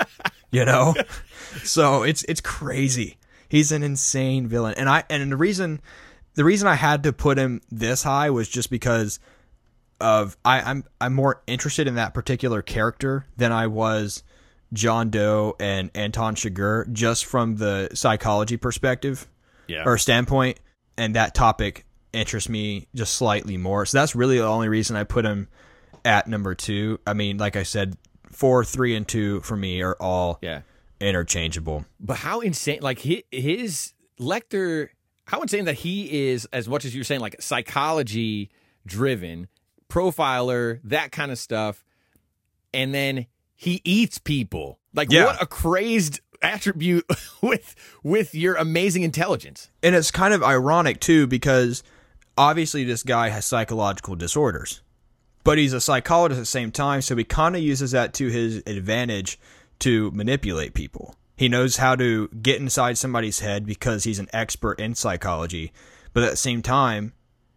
you 0.50 0.64
know, 0.64 0.94
so 1.62 2.04
it's 2.04 2.22
it's 2.24 2.40
crazy. 2.40 3.18
He's 3.50 3.72
an 3.72 3.82
insane 3.82 4.46
villain, 4.46 4.74
and 4.78 4.88
I 4.88 5.04
and 5.10 5.30
the 5.30 5.36
reason 5.36 5.82
the 6.34 6.44
reason 6.44 6.66
I 6.68 6.76
had 6.76 7.02
to 7.02 7.12
put 7.12 7.36
him 7.36 7.60
this 7.70 8.02
high 8.04 8.30
was 8.30 8.48
just 8.48 8.70
because 8.70 9.20
of 10.00 10.36
I, 10.44 10.60
I'm 10.60 10.84
I'm 11.00 11.12
more 11.14 11.42
interested 11.46 11.86
in 11.86 11.96
that 11.96 12.14
particular 12.14 12.62
character 12.62 13.26
than 13.36 13.52
I 13.52 13.66
was 13.66 14.22
John 14.72 15.10
Doe 15.10 15.56
and 15.60 15.90
Anton 15.94 16.34
Chigurh, 16.36 16.90
just 16.92 17.26
from 17.26 17.56
the 17.56 17.88
psychology 17.92 18.56
perspective 18.56 19.26
Yeah. 19.66 19.82
or 19.84 19.98
standpoint, 19.98 20.58
and 20.96 21.16
that 21.16 21.34
topic 21.34 21.84
interests 22.12 22.48
me 22.48 22.86
just 22.94 23.14
slightly 23.14 23.56
more. 23.56 23.84
So 23.84 23.98
that's 23.98 24.14
really 24.14 24.38
the 24.38 24.46
only 24.46 24.68
reason 24.68 24.96
I 24.96 25.04
put 25.04 25.24
him 25.24 25.48
at 26.04 26.28
number 26.28 26.54
two. 26.54 26.98
I 27.06 27.12
mean, 27.14 27.36
like 27.36 27.56
I 27.56 27.62
said, 27.64 27.96
four, 28.30 28.64
three, 28.64 28.94
and 28.96 29.06
two 29.06 29.40
for 29.40 29.56
me 29.56 29.82
are 29.82 29.96
all 30.00 30.38
yeah. 30.40 30.60
Interchangeable. 31.00 31.84
But 31.98 32.18
how 32.18 32.40
insane, 32.40 32.80
like 32.82 32.98
his, 33.00 33.22
his 33.30 33.92
Lecter, 34.18 34.88
how 35.26 35.40
insane 35.42 35.64
that 35.64 35.74
he 35.76 36.28
is, 36.30 36.46
as 36.52 36.68
much 36.68 36.84
as 36.84 36.94
you're 36.94 37.04
saying, 37.04 37.20
like 37.20 37.36
psychology 37.40 38.50
driven, 38.86 39.48
profiler, 39.88 40.80
that 40.84 41.12
kind 41.12 41.30
of 41.30 41.38
stuff. 41.38 41.84
And 42.72 42.94
then 42.94 43.26
he 43.56 43.80
eats 43.84 44.18
people. 44.18 44.78
Like, 44.94 45.10
Yeah. 45.10 45.26
what 45.26 45.42
a 45.42 45.46
crazed 45.46 46.20
attribute 46.42 47.04
with 47.42 47.74
with 48.02 48.34
your 48.34 48.54
amazing 48.54 49.02
intelligence. 49.02 49.70
And 49.82 49.94
it's 49.94 50.10
kind 50.10 50.32
of 50.32 50.42
ironic 50.42 51.00
too 51.00 51.26
because 51.26 51.82
obviously 52.38 52.84
this 52.84 53.02
guy 53.02 53.28
has 53.28 53.44
psychological 53.44 54.14
disorders, 54.16 54.80
but 55.44 55.58
he's 55.58 55.72
a 55.74 55.80
psychologist 55.80 56.38
at 56.38 56.42
the 56.42 56.46
same 56.46 56.70
time, 56.72 57.02
so 57.02 57.14
he 57.16 57.24
kind 57.24 57.54
of 57.56 57.62
uses 57.62 57.90
that 57.90 58.14
to 58.14 58.28
his 58.28 58.62
advantage 58.66 59.38
to 59.80 60.10
manipulate 60.12 60.74
people. 60.74 61.16
He 61.36 61.48
knows 61.48 61.76
how 61.76 61.96
to 61.96 62.28
get 62.28 62.60
inside 62.60 62.98
somebody's 62.98 63.40
head 63.40 63.64
because 63.64 64.04
he's 64.04 64.18
an 64.18 64.28
expert 64.32 64.78
in 64.78 64.94
psychology, 64.94 65.72
but 66.12 66.22
at 66.22 66.30
the 66.30 66.36
same 66.36 66.62
time, 66.62 67.14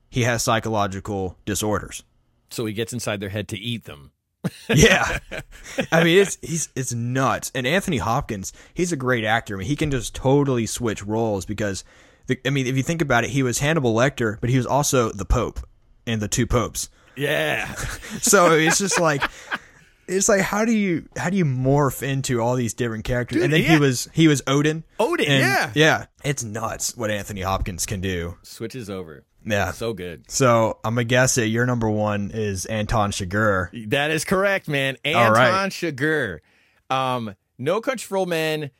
he 0.09 0.23
has 0.23 0.43
psychological 0.43 1.37
disorders. 1.45 2.03
So 2.49 2.65
he 2.65 2.73
gets 2.73 2.93
inside 2.93 3.19
their 3.19 3.29
head 3.29 3.47
to 3.49 3.57
eat 3.57 3.85
them. 3.85 4.11
Yeah, 4.67 5.19
I 5.91 6.03
mean 6.03 6.19
it's 6.19 6.37
he's 6.41 6.67
it's 6.75 6.93
nuts. 6.93 7.49
And 7.55 7.65
Anthony 7.65 7.97
Hopkins, 7.97 8.51
he's 8.73 8.91
a 8.91 8.97
great 8.97 9.23
actor. 9.23 9.55
I 9.55 9.59
mean, 9.59 9.67
he 9.67 9.77
can 9.77 9.89
just 9.89 10.13
totally 10.13 10.65
switch 10.65 11.01
roles 11.05 11.45
because, 11.45 11.85
the, 12.27 12.37
I 12.45 12.49
mean, 12.49 12.67
if 12.67 12.75
you 12.75 12.83
think 12.83 13.01
about 13.01 13.23
it, 13.23 13.29
he 13.29 13.41
was 13.41 13.59
Hannibal 13.59 13.93
Lecter, 13.93 14.39
but 14.41 14.49
he 14.49 14.57
was 14.57 14.65
also 14.65 15.13
the 15.13 15.23
Pope 15.23 15.61
and 16.05 16.21
the 16.21 16.27
two 16.27 16.45
popes. 16.45 16.89
Yeah. 17.15 17.73
So 18.21 18.51
it's 18.51 18.77
just 18.77 18.99
like. 18.99 19.23
It's 20.07 20.29
like 20.29 20.41
how 20.41 20.65
do 20.65 20.71
you 20.71 21.07
how 21.17 21.29
do 21.29 21.37
you 21.37 21.45
morph 21.45 22.03
into 22.03 22.41
all 22.41 22.55
these 22.55 22.73
different 22.73 23.03
characters? 23.05 23.37
Dude, 23.37 23.43
and 23.45 23.53
then 23.53 23.61
yeah. 23.61 23.73
he 23.73 23.79
was 23.79 24.09
he 24.13 24.27
was 24.27 24.41
Odin. 24.47 24.83
Odin, 24.99 25.27
and- 25.27 25.41
yeah. 25.41 25.71
yeah. 25.73 26.05
It's 26.23 26.43
nuts 26.43 26.95
what 26.95 27.11
Anthony 27.11 27.41
Hopkins 27.41 27.85
can 27.85 28.01
do. 28.01 28.37
Switches 28.43 28.89
over. 28.89 29.25
Yeah. 29.45 29.71
So 29.71 29.93
good. 29.93 30.29
So 30.31 30.79
I'm 30.83 30.95
gonna 30.95 31.03
guess 31.05 31.35
that 31.35 31.47
your 31.47 31.65
number 31.65 31.89
one 31.89 32.31
is 32.33 32.65
Anton 32.65 33.11
Chigurh. 33.11 33.89
That 33.89 34.11
is 34.11 34.23
correct, 34.25 34.67
man. 34.67 34.97
All 35.05 35.11
Anton 35.11 35.33
right. 35.33 35.71
Chigurh. 35.71 36.39
Um, 36.89 37.35
no 37.57 37.81
Country 37.81 38.05
for 38.05 38.17
Old 38.17 38.29
Men 38.29 38.71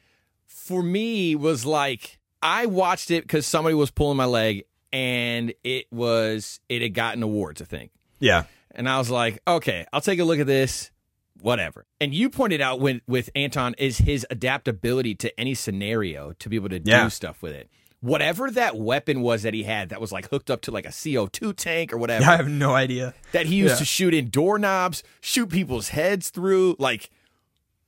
for 0.46 0.84
me 0.84 1.36
was 1.36 1.66
like 1.66 2.20
I 2.42 2.66
watched 2.66 3.12
it 3.12 3.24
because 3.24 3.46
somebody 3.46 3.76
was 3.76 3.92
pulling 3.92 4.18
my 4.18 4.26
leg 4.26 4.66
and 4.92 5.54
it 5.64 5.88
was 5.92 6.60
it 6.70 6.82
had 6.82 6.94
gotten 6.94 7.24
awards, 7.24 7.62
I 7.62 7.66
think. 7.66 7.92
Yeah. 8.20 8.44
And 8.72 8.88
I 8.88 8.98
was 8.98 9.10
like, 9.10 9.40
okay, 9.48 9.86
I'll 9.92 10.02
take 10.02 10.20
a 10.20 10.24
look 10.24 10.40
at 10.40 10.48
this, 10.48 10.92
whatever. 11.44 11.86
And 12.02 12.14
you 12.14 12.30
pointed 12.30 12.62
out 12.62 12.80
when 12.80 13.02
with 13.08 13.30
Anton 13.36 13.76
is 13.78 14.00
his 14.00 14.26
adaptability 14.30 15.14
to 15.16 15.40
any 15.40 15.54
scenario 15.54 16.34
to 16.40 16.50
be 16.50 16.56
able 16.56 16.70
to 16.70 16.82
Yeah. 16.84 17.04
do 17.04 17.10
stuff 17.10 17.42
with 17.42 17.54
it. 17.54 17.70
Whatever 18.00 18.52
that 18.52 18.76
weapon 18.78 19.22
was 19.22 19.44
that 19.44 19.54
he 19.54 19.64
had 19.64 19.90
that 19.90 20.02
was 20.02 20.12
like 20.12 20.30
hooked 20.30 20.50
up 20.50 20.62
to 20.64 20.72
like 20.72 20.86
a 20.86 20.92
CO2 20.92 21.54
tank 21.56 21.94
or 21.94 21.98
whatever 21.98 22.26
I 22.30 22.36
have 22.38 22.50
no 22.50 22.74
idea. 22.74 23.14
that 23.32 23.46
he 23.46 23.56
used 23.56 23.74
Yeah. 23.76 23.80
to 23.80 23.86
shoot 23.86 24.14
in 24.14 24.30
doorknobs, 24.30 25.04
shoot 25.22 25.48
people's 25.50 25.90
heads 25.90 26.30
through, 26.30 26.76
like 26.80 27.10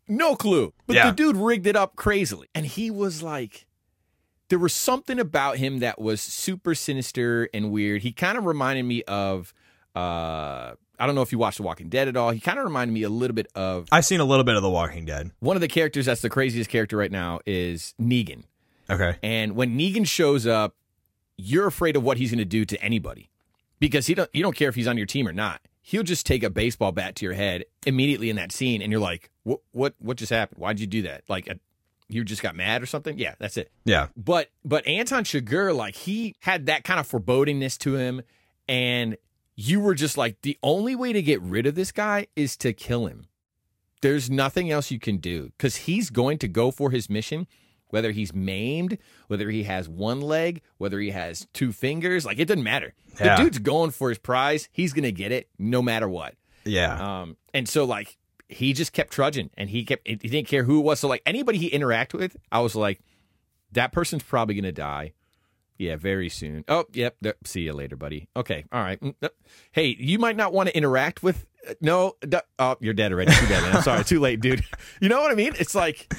no 0.08 0.36
clue. 0.36 0.74
But 0.88 0.96
Yeah. 0.98 1.10
the 1.10 1.16
dude 1.16 1.36
rigged 1.38 1.68
it 1.68 1.76
up 1.76 1.96
crazily. 1.96 2.48
And 2.56 2.66
he 2.66 2.92
was 2.92 3.24
like 3.24 3.66
there 4.50 4.60
was 4.60 4.74
something 4.74 5.18
about 5.20 5.58
him 5.58 5.80
that 5.80 6.00
was 6.00 6.22
super 6.22 6.76
sinister 6.76 7.50
and 7.54 7.72
weird. 7.72 8.04
He 8.04 8.12
kind 8.12 8.38
of 8.38 8.46
reminded 8.46 8.84
me 8.86 9.02
of 9.04 9.54
uh 9.96 10.74
I 11.00 11.06
don't 11.06 11.16
know 11.16 11.22
if 11.22 11.32
you 11.32 11.38
watched 11.38 11.58
The 11.58 11.64
Walking 11.64 11.90
Dead 11.90 12.08
at 12.08 12.16
all. 12.18 12.32
He 12.32 12.40
kind 12.40 12.58
of 12.60 12.66
reminded 12.66 12.94
me 12.94 13.04
a 13.04 13.10
little 13.10 13.36
bit 13.36 13.48
of 13.56 13.88
I've 13.92 14.06
seen 14.06 14.20
a 14.20 14.26
little 14.26 14.44
bit 14.44 14.56
of 14.56 14.62
The 14.62 14.70
Walking 14.70 15.06
Dead. 15.06 15.32
one 15.40 15.56
of 15.58 15.62
the 15.62 15.68
characters 15.68 16.06
that's 16.06 16.22
the 16.22 16.30
craziest 16.30 16.70
character 16.70 16.98
right 16.98 17.12
now 17.12 17.40
is 17.46 17.94
Negan. 18.02 18.44
Okay. 18.90 19.18
And 19.24 19.56
when 19.56 19.78
Negan 19.78 20.08
shows 20.08 20.46
up, 20.46 20.76
you're 21.38 21.68
afraid 21.68 21.96
of 21.96 22.04
what 22.04 22.18
he's 22.18 22.32
going 22.32 22.40
to 22.40 22.46
do 22.46 22.64
to 22.66 22.82
anybody 22.82 23.30
because 23.80 24.08
he 24.08 24.14
don't 24.14 24.30
you 24.34 24.42
don't 24.44 24.56
care 24.56 24.70
if 24.70 24.76
he's 24.76 24.88
on 24.88 24.98
your 24.98 25.06
team 25.08 25.28
or 25.28 25.34
not. 25.34 25.62
He'll 25.82 26.04
just 26.04 26.26
take 26.26 26.42
a 26.44 26.50
baseball 26.50 26.92
bat 26.92 27.16
to 27.18 27.26
your 27.26 27.34
head 27.36 27.66
immediately 27.86 28.30
in 28.32 28.38
that 28.38 28.52
scene, 28.52 28.82
and 28.82 28.92
you're 28.92 29.02
like, 29.02 29.30
"What? 29.44 29.60
What? 29.72 29.94
What 30.00 30.18
just 30.18 30.32
happened? 30.32 30.60
Why'd 30.60 30.80
you 30.80 30.88
do 30.88 31.04
that? 31.04 31.24
Like, 31.28 31.50
uh 31.50 31.56
you 32.08 32.24
just 32.24 32.42
got 32.42 32.56
mad 32.56 32.82
or 32.82 32.86
something?" 32.86 33.20
Yeah, 33.20 33.36
that's 33.38 33.58
it. 33.58 33.72
Yeah. 33.84 34.08
But 34.16 34.50
but 34.64 34.88
Anton 34.88 35.24
Chigurh, 35.26 35.76
like 35.76 35.96
he 35.96 36.36
had 36.40 36.68
that 36.68 36.84
kind 36.86 37.00
of 37.00 37.08
forebodingness 37.08 37.78
to 37.80 37.96
him, 37.96 38.22
and 38.68 39.18
you 39.56 39.80
were 39.80 39.96
just 39.96 40.18
like, 40.18 40.42
the 40.42 40.58
only 40.62 40.96
way 40.96 41.14
to 41.14 41.22
get 41.22 41.42
rid 41.42 41.66
of 41.66 41.76
this 41.76 41.92
guy 41.92 42.28
is 42.36 42.58
to 42.58 42.74
kill 42.74 43.08
him. 43.08 43.28
There's 44.02 44.30
nothing 44.30 44.70
else 44.70 44.92
you 44.92 45.00
can 45.00 45.18
do 45.18 45.52
because 45.58 45.78
he's 45.78 46.10
going 46.10 46.38
to 46.40 46.48
go 46.48 46.70
for 46.70 46.92
his 46.92 47.10
mission, 47.10 47.48
whether 47.90 48.12
he's 48.12 48.34
maimed, 48.34 48.98
whether 49.28 49.50
he 49.50 49.64
has 49.64 49.90
one 49.90 50.22
leg, 50.22 50.62
whether 50.78 51.00
he 51.00 51.10
has 51.12 51.48
two 51.54 51.72
fingers. 51.72 52.26
Like 52.26 52.38
it 52.38 52.46
doesn't 52.46 52.64
matter. 52.64 52.94
Yeah. 53.20 53.38
The 53.38 53.44
dude's 53.44 53.60
going 53.60 53.92
for 53.92 54.10
his 54.10 54.20
prize. 54.20 54.70
He's 54.72 54.94
gonna 54.94 55.12
get 55.12 55.32
it 55.32 55.50
no 55.58 55.82
matter 55.82 56.08
what. 56.08 56.36
Yeah. 56.66 57.22
Um, 57.22 57.38
and 57.54 57.68
so 57.68 57.86
like 57.86 58.18
he 58.48 58.74
just 58.74 58.94
kept 58.94 59.12
trudging, 59.12 59.50
and 59.56 59.70
he 59.70 59.84
kept 59.86 60.08
he 60.08 60.16
didn't 60.16 60.48
care 60.48 60.66
who 60.66 60.80
it 60.80 60.84
was. 60.84 61.00
So 61.00 61.08
like 61.08 61.24
anybody 61.26 61.58
he 61.58 61.72
interacted 61.72 62.20
with, 62.20 62.38
I 62.52 62.60
was 62.60 62.76
like, 62.76 63.00
that 63.72 63.92
person's 63.92 64.24
probably 64.24 64.54
gonna 64.54 64.72
die. 64.72 65.14
Yeah, 65.78 65.98
very 65.98 66.30
soon. 66.30 66.64
Oh, 66.70 66.86
yep. 66.94 67.18
See 67.44 67.62
you 67.62 67.74
later, 67.74 67.96
buddy. 67.98 68.30
Okay. 68.36 68.64
All 68.72 68.82
right. 68.82 69.00
Mm, 69.02 69.16
uh, 69.22 69.30
Hey, 69.74 69.96
you 70.00 70.18
might 70.20 70.38
not 70.38 70.54
want 70.54 70.70
to 70.70 70.78
interact 70.78 71.22
with. 71.22 71.46
uh, 71.70 71.74
No. 71.82 72.14
Oh, 72.58 72.78
you're 72.80 72.94
dead 72.94 73.12
already. 73.12 73.34
Too 73.34 73.48
bad. 73.48 73.62
Man. 73.64 73.76
I'm 73.76 73.82
sorry. 73.82 74.04
Too 74.06 74.20
late, 74.22 74.40
dude. 74.40 74.64
You 75.02 75.10
know 75.10 75.22
what 75.22 75.32
I 75.32 75.36
mean? 75.36 75.52
It's 75.60 75.76
like 75.76 76.12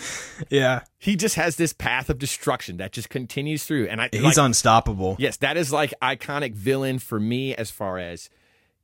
Yeah, 0.51 0.83
he 0.99 1.17
just 1.17 1.37
has 1.37 1.57
this 1.57 1.73
path 1.73 2.11
of 2.11 2.19
destruction 2.19 2.77
that 2.77 2.93
just 2.93 3.09
continues 3.09 3.65
through, 3.65 3.87
and 3.89 4.01
I 4.03 4.11
he's 4.13 4.23
like, 4.23 4.37
unstoppable. 4.37 5.17
Yes, 5.19 5.39
that 5.39 5.57
is 5.57 5.73
like 5.73 5.95
iconic 6.03 6.55
villain 6.55 6.99
for 6.99 7.19
me 7.19 7.55
as 7.55 7.71
far 7.71 7.99
as 7.99 8.29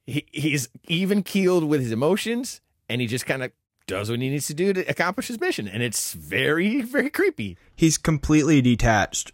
he, 0.07 0.27
he's 0.33 0.69
even 0.89 1.23
keeled 1.23 1.65
with 1.65 1.81
his 1.83 1.93
emotions 1.93 2.63
and 2.89 3.01
he 3.03 3.07
just 3.07 3.27
kind 3.27 3.43
of 3.43 3.53
does 3.87 4.09
what 4.11 4.21
he 4.21 4.31
needs 4.31 4.47
to 4.47 4.55
do 4.55 4.73
to 4.73 4.81
accomplish 4.89 5.29
his 5.29 5.39
mission. 5.41 5.69
And 5.69 5.83
it's 5.83 6.15
very, 6.15 6.81
very 6.81 7.11
creepy. 7.11 7.59
He's 7.77 7.99
completely 7.99 8.63
detached 8.63 9.33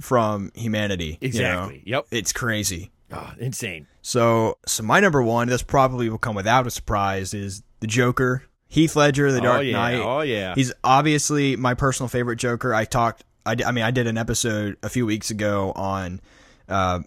from 0.00 0.50
humanity. 0.54 1.18
you 1.20 1.40
know? 1.40 1.64
Exactly. 1.68 1.82
Yep. 1.86 2.06
It's 2.10 2.32
crazy. 2.32 2.92
Oh, 3.12 3.32
insane. 3.38 3.86
So, 4.02 4.58
so 4.66 4.82
my 4.82 5.00
number 5.00 5.22
one, 5.22 5.48
this 5.48 5.62
probably 5.62 6.08
will 6.08 6.18
come 6.18 6.34
without 6.34 6.66
a 6.66 6.70
surprise, 6.70 7.34
is 7.34 7.62
the 7.80 7.86
Joker, 7.86 8.42
Heath 8.68 8.96
Ledger, 8.96 9.30
The 9.30 9.40
Dark 9.40 9.58
oh, 9.58 9.60
yeah. 9.60 9.72
Knight. 9.72 10.00
Oh, 10.00 10.20
yeah. 10.22 10.54
He's 10.54 10.72
obviously 10.82 11.56
my 11.56 11.74
personal 11.74 12.08
favorite 12.08 12.36
Joker. 12.36 12.74
I 12.74 12.84
talked, 12.84 13.24
I, 13.44 13.56
I 13.64 13.72
mean, 13.72 13.84
I 13.84 13.90
did 13.92 14.06
an 14.06 14.18
episode 14.18 14.76
a 14.82 14.88
few 14.88 15.06
weeks 15.06 15.30
ago 15.30 15.72
on, 15.76 16.20
uh, 16.68 17.00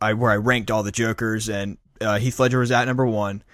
I 0.00 0.14
where 0.14 0.32
I 0.32 0.36
ranked 0.36 0.72
all 0.72 0.82
the 0.82 0.90
Jokers, 0.90 1.48
and 1.48 1.78
uh, 2.00 2.18
Heath 2.18 2.40
Ledger 2.40 2.58
was 2.58 2.72
at 2.72 2.86
number 2.86 3.06
one, 3.06 3.44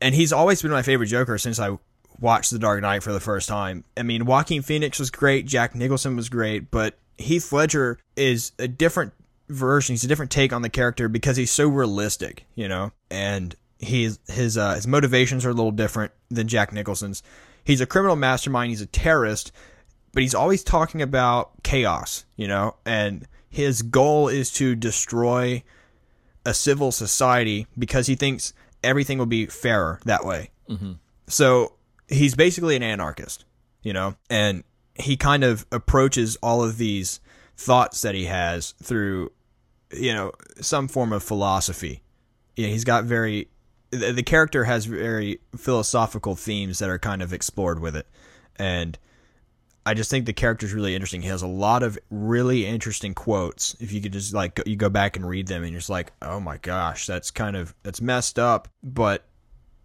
and 0.00 0.14
he's 0.14 0.32
always 0.32 0.62
been 0.62 0.70
my 0.70 0.82
favorite 0.82 1.08
Joker 1.08 1.38
since 1.38 1.58
I 1.58 1.76
watched 2.20 2.52
The 2.52 2.60
Dark 2.60 2.82
Knight 2.82 3.02
for 3.02 3.12
the 3.12 3.18
first 3.18 3.48
time. 3.48 3.82
I 3.96 4.04
mean, 4.04 4.26
Joaquin 4.26 4.62
Phoenix 4.62 5.00
was 5.00 5.10
great, 5.10 5.46
Jack 5.46 5.74
Nicholson 5.74 6.14
was 6.14 6.28
great, 6.28 6.70
but 6.70 6.98
Heath 7.20 7.52
Ledger 7.52 7.98
is 8.16 8.52
a 8.58 8.68
different 8.68 9.12
version. 9.48 9.92
He's 9.92 10.04
a 10.04 10.08
different 10.08 10.30
take 10.30 10.52
on 10.52 10.62
the 10.62 10.70
character 10.70 11.08
because 11.08 11.36
he's 11.36 11.50
so 11.50 11.68
realistic, 11.68 12.46
you 12.54 12.68
know, 12.68 12.92
and 13.10 13.54
he's 13.78 14.18
his 14.28 14.56
uh, 14.56 14.74
his 14.74 14.86
motivations 14.86 15.44
are 15.44 15.50
a 15.50 15.54
little 15.54 15.72
different 15.72 16.12
than 16.30 16.48
Jack 16.48 16.72
Nicholson's. 16.72 17.22
He's 17.64 17.80
a 17.80 17.86
criminal 17.86 18.16
mastermind. 18.16 18.70
He's 18.70 18.80
a 18.80 18.86
terrorist, 18.86 19.52
but 20.12 20.22
he's 20.22 20.34
always 20.34 20.64
talking 20.64 21.02
about 21.02 21.62
chaos, 21.62 22.24
you 22.36 22.48
know, 22.48 22.76
and 22.84 23.26
his 23.48 23.82
goal 23.82 24.28
is 24.28 24.52
to 24.52 24.74
destroy 24.74 25.62
a 26.46 26.54
civil 26.54 26.90
society 26.90 27.66
because 27.78 28.06
he 28.06 28.14
thinks 28.14 28.54
everything 28.82 29.18
will 29.18 29.26
be 29.26 29.46
fairer 29.46 30.00
that 30.04 30.24
way. 30.24 30.50
Mm-hmm. 30.68 30.92
So 31.26 31.74
he's 32.08 32.34
basically 32.34 32.76
an 32.76 32.82
anarchist, 32.82 33.44
you 33.82 33.92
know, 33.92 34.14
and 34.30 34.64
he 34.94 35.16
kind 35.16 35.44
of 35.44 35.66
approaches 35.72 36.36
all 36.42 36.62
of 36.62 36.78
these 36.78 37.20
thoughts 37.56 38.02
that 38.02 38.14
he 38.14 38.26
has 38.26 38.72
through, 38.82 39.32
you 39.92 40.12
know, 40.12 40.32
some 40.60 40.88
form 40.88 41.12
of 41.12 41.22
philosophy. 41.22 42.02
Yeah, 42.56 42.68
he's 42.68 42.84
got 42.84 43.04
very 43.04 43.48
the, 43.90 44.12
the 44.12 44.22
character 44.22 44.64
has 44.64 44.84
very 44.84 45.40
philosophical 45.56 46.36
themes 46.36 46.78
that 46.78 46.88
are 46.88 46.98
kind 46.98 47.22
of 47.22 47.32
explored 47.32 47.80
with 47.80 47.96
it, 47.96 48.06
and 48.56 48.98
I 49.86 49.94
just 49.94 50.10
think 50.10 50.26
the 50.26 50.32
character 50.32 50.66
is 50.66 50.74
really 50.74 50.94
interesting. 50.94 51.22
He 51.22 51.28
has 51.28 51.42
a 51.42 51.48
lot 51.48 51.82
of 51.82 51.98
really 52.10 52.66
interesting 52.66 53.14
quotes. 53.14 53.74
If 53.80 53.92
you 53.92 54.00
could 54.00 54.12
just 54.12 54.34
like 54.34 54.56
go, 54.56 54.62
you 54.66 54.76
go 54.76 54.90
back 54.90 55.16
and 55.16 55.28
read 55.28 55.48
them, 55.48 55.62
and 55.62 55.72
you're 55.72 55.80
just 55.80 55.90
like, 55.90 56.12
oh 56.22 56.40
my 56.40 56.58
gosh, 56.58 57.06
that's 57.06 57.30
kind 57.30 57.56
of 57.56 57.74
that's 57.82 58.00
messed 58.00 58.38
up, 58.38 58.68
but 58.82 59.24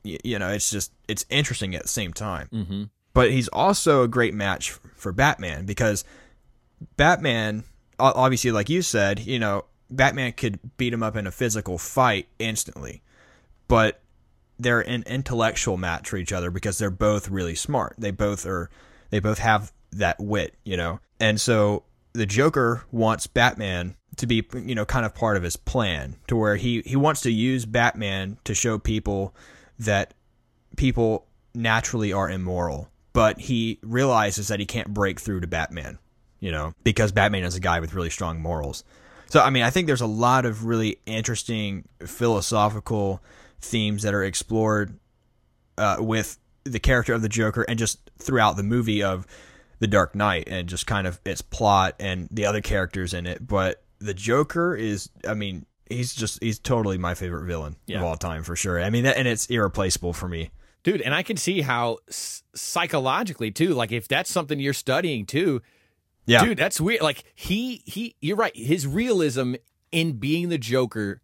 you 0.04 0.38
know, 0.38 0.50
it's 0.50 0.70
just 0.70 0.92
it's 1.08 1.26
interesting 1.30 1.76
at 1.76 1.84
the 1.84 1.88
same 1.88 2.14
time. 2.14 2.50
mm-hmm. 2.52 2.84
But 3.16 3.32
he's 3.32 3.48
also 3.48 4.04
a 4.04 4.08
great 4.08 4.36
match 4.36 4.72
for 4.94 5.12
Batman 5.12 5.66
because 5.66 6.04
Batman, 6.98 7.64
obviously, 7.98 8.52
like 8.52 8.70
you 8.70 8.84
said, 8.84 9.22
you 9.22 9.40
know, 9.40 9.66
Batman 9.90 10.34
could 10.34 10.60
beat 10.78 10.94
him 10.94 11.02
up 11.02 11.16
in 11.16 11.26
a 11.26 11.32
physical 11.32 11.78
fight 11.80 12.28
instantly, 12.38 13.02
but 13.68 14.02
they're 14.60 14.82
an 14.82 15.04
intellectual 15.08 15.78
match 15.78 16.10
for 16.10 16.18
each 16.18 16.34
other 16.34 16.52
because 16.52 16.78
they're 16.78 16.92
both 16.92 17.30
really 17.30 17.56
smart. 17.56 17.96
They 17.98 18.12
both 18.12 18.46
are, 18.46 18.70
they 19.10 19.20
both 19.20 19.40
have 19.40 19.72
that 19.94 20.20
wit, 20.20 20.56
you 20.66 20.76
know, 20.78 21.00
and 21.20 21.40
so 21.40 21.84
the 22.14 22.26
Joker 22.26 22.84
wants 22.92 23.28
Batman 23.28 23.96
to 24.18 24.28
be, 24.28 24.46
you 24.54 24.76
know, 24.76 24.86
kind 24.86 25.06
of 25.06 25.16
part 25.16 25.38
of 25.38 25.44
his 25.44 25.56
plan 25.56 26.16
to 26.28 26.36
where 26.36 26.56
he 26.56 26.82
he 26.86 26.96
wants 26.96 27.22
to 27.22 27.32
use 27.32 27.66
Batman 27.66 28.38
to 28.44 28.54
show 28.54 28.78
people 28.78 29.34
that 29.80 30.14
people 30.76 31.28
naturally 31.54 32.12
are 32.14 32.30
immoral, 32.30 32.90
but 33.16 33.40
he 33.40 33.80
realizes 33.82 34.50
that 34.50 34.60
he 34.60 34.66
can't 34.68 34.94
break 34.94 35.20
through 35.20 35.40
to 35.40 35.48
Batman, 35.48 35.98
you 36.40 36.52
know, 36.52 36.74
because 36.84 37.12
Batman 37.12 37.44
is 37.44 37.56
a 37.56 37.60
guy 37.60 37.80
with 37.80 37.96
really 37.96 38.12
strong 38.12 38.40
morals. 38.40 38.84
So, 39.28 39.40
I 39.42 39.50
mean, 39.50 39.64
I 39.64 39.72
think 39.72 39.88
there's 39.88 40.02
a 40.02 40.06
lot 40.06 40.46
of 40.46 40.66
really 40.66 41.00
interesting 41.08 41.88
philosophical 42.06 43.24
themes 43.62 44.04
that 44.04 44.14
are 44.14 44.24
explored 44.24 45.00
uh, 45.78 45.98
with 46.00 46.38
the 46.64 46.80
character 46.80 47.14
of 47.14 47.22
the 47.22 47.30
Joker 47.30 47.64
and 47.68 47.80
just 47.80 48.00
throughout 48.20 48.58
the 48.58 48.64
movie 48.64 49.02
of 49.02 49.26
The 49.80 49.88
Dark 49.88 50.16
Knight 50.16 50.48
and 50.48 50.68
just 50.68 50.86
kind 50.88 51.08
of 51.08 51.20
its 51.26 51.42
plot 51.42 51.96
and 52.00 52.28
the 52.32 52.46
other 52.46 52.62
characters 52.62 53.14
in 53.14 53.26
it. 53.26 53.46
But 53.48 53.84
the 54.00 54.14
Joker 54.14 54.76
is, 54.76 55.10
I 55.28 55.34
mean, 55.34 55.66
he's 55.90 56.14
just, 56.14 56.42
he's 56.44 56.60
totally 56.60 56.98
my 56.98 57.14
favorite 57.14 57.46
villain 57.46 57.76
Yeah. 57.88 58.00
of 58.00 58.04
all 58.04 58.16
time 58.18 58.44
for 58.44 58.56
sure. 58.56 58.82
I 58.82 58.90
mean, 58.90 59.04
that, 59.06 59.18
and 59.18 59.28
it's 59.28 59.46
irreplaceable 59.48 60.14
for 60.14 60.28
me. 60.28 60.52
Dude, 60.86 61.02
and 61.02 61.14
I 61.14 61.22
can 61.24 61.36
see 61.36 61.60
how 61.62 61.98
psychologically 62.10 63.52
too, 63.52 63.74
like 63.74 63.92
if 63.92 64.08
that's 64.08 64.32
something 64.32 64.60
you're 64.60 64.72
studying 64.72 65.26
too, 65.26 65.62
Yeah. 66.28 66.46
dude, 66.46 66.58
that's 66.58 66.80
weird. 66.80 67.02
Like 67.02 67.24
he 67.36 67.82
he 67.86 68.16
you're 68.22 68.38
right. 68.38 68.56
His 68.56 68.88
realism 68.88 69.56
in 69.92 70.14
being 70.14 70.50
the 70.50 70.58
Joker 70.58 71.22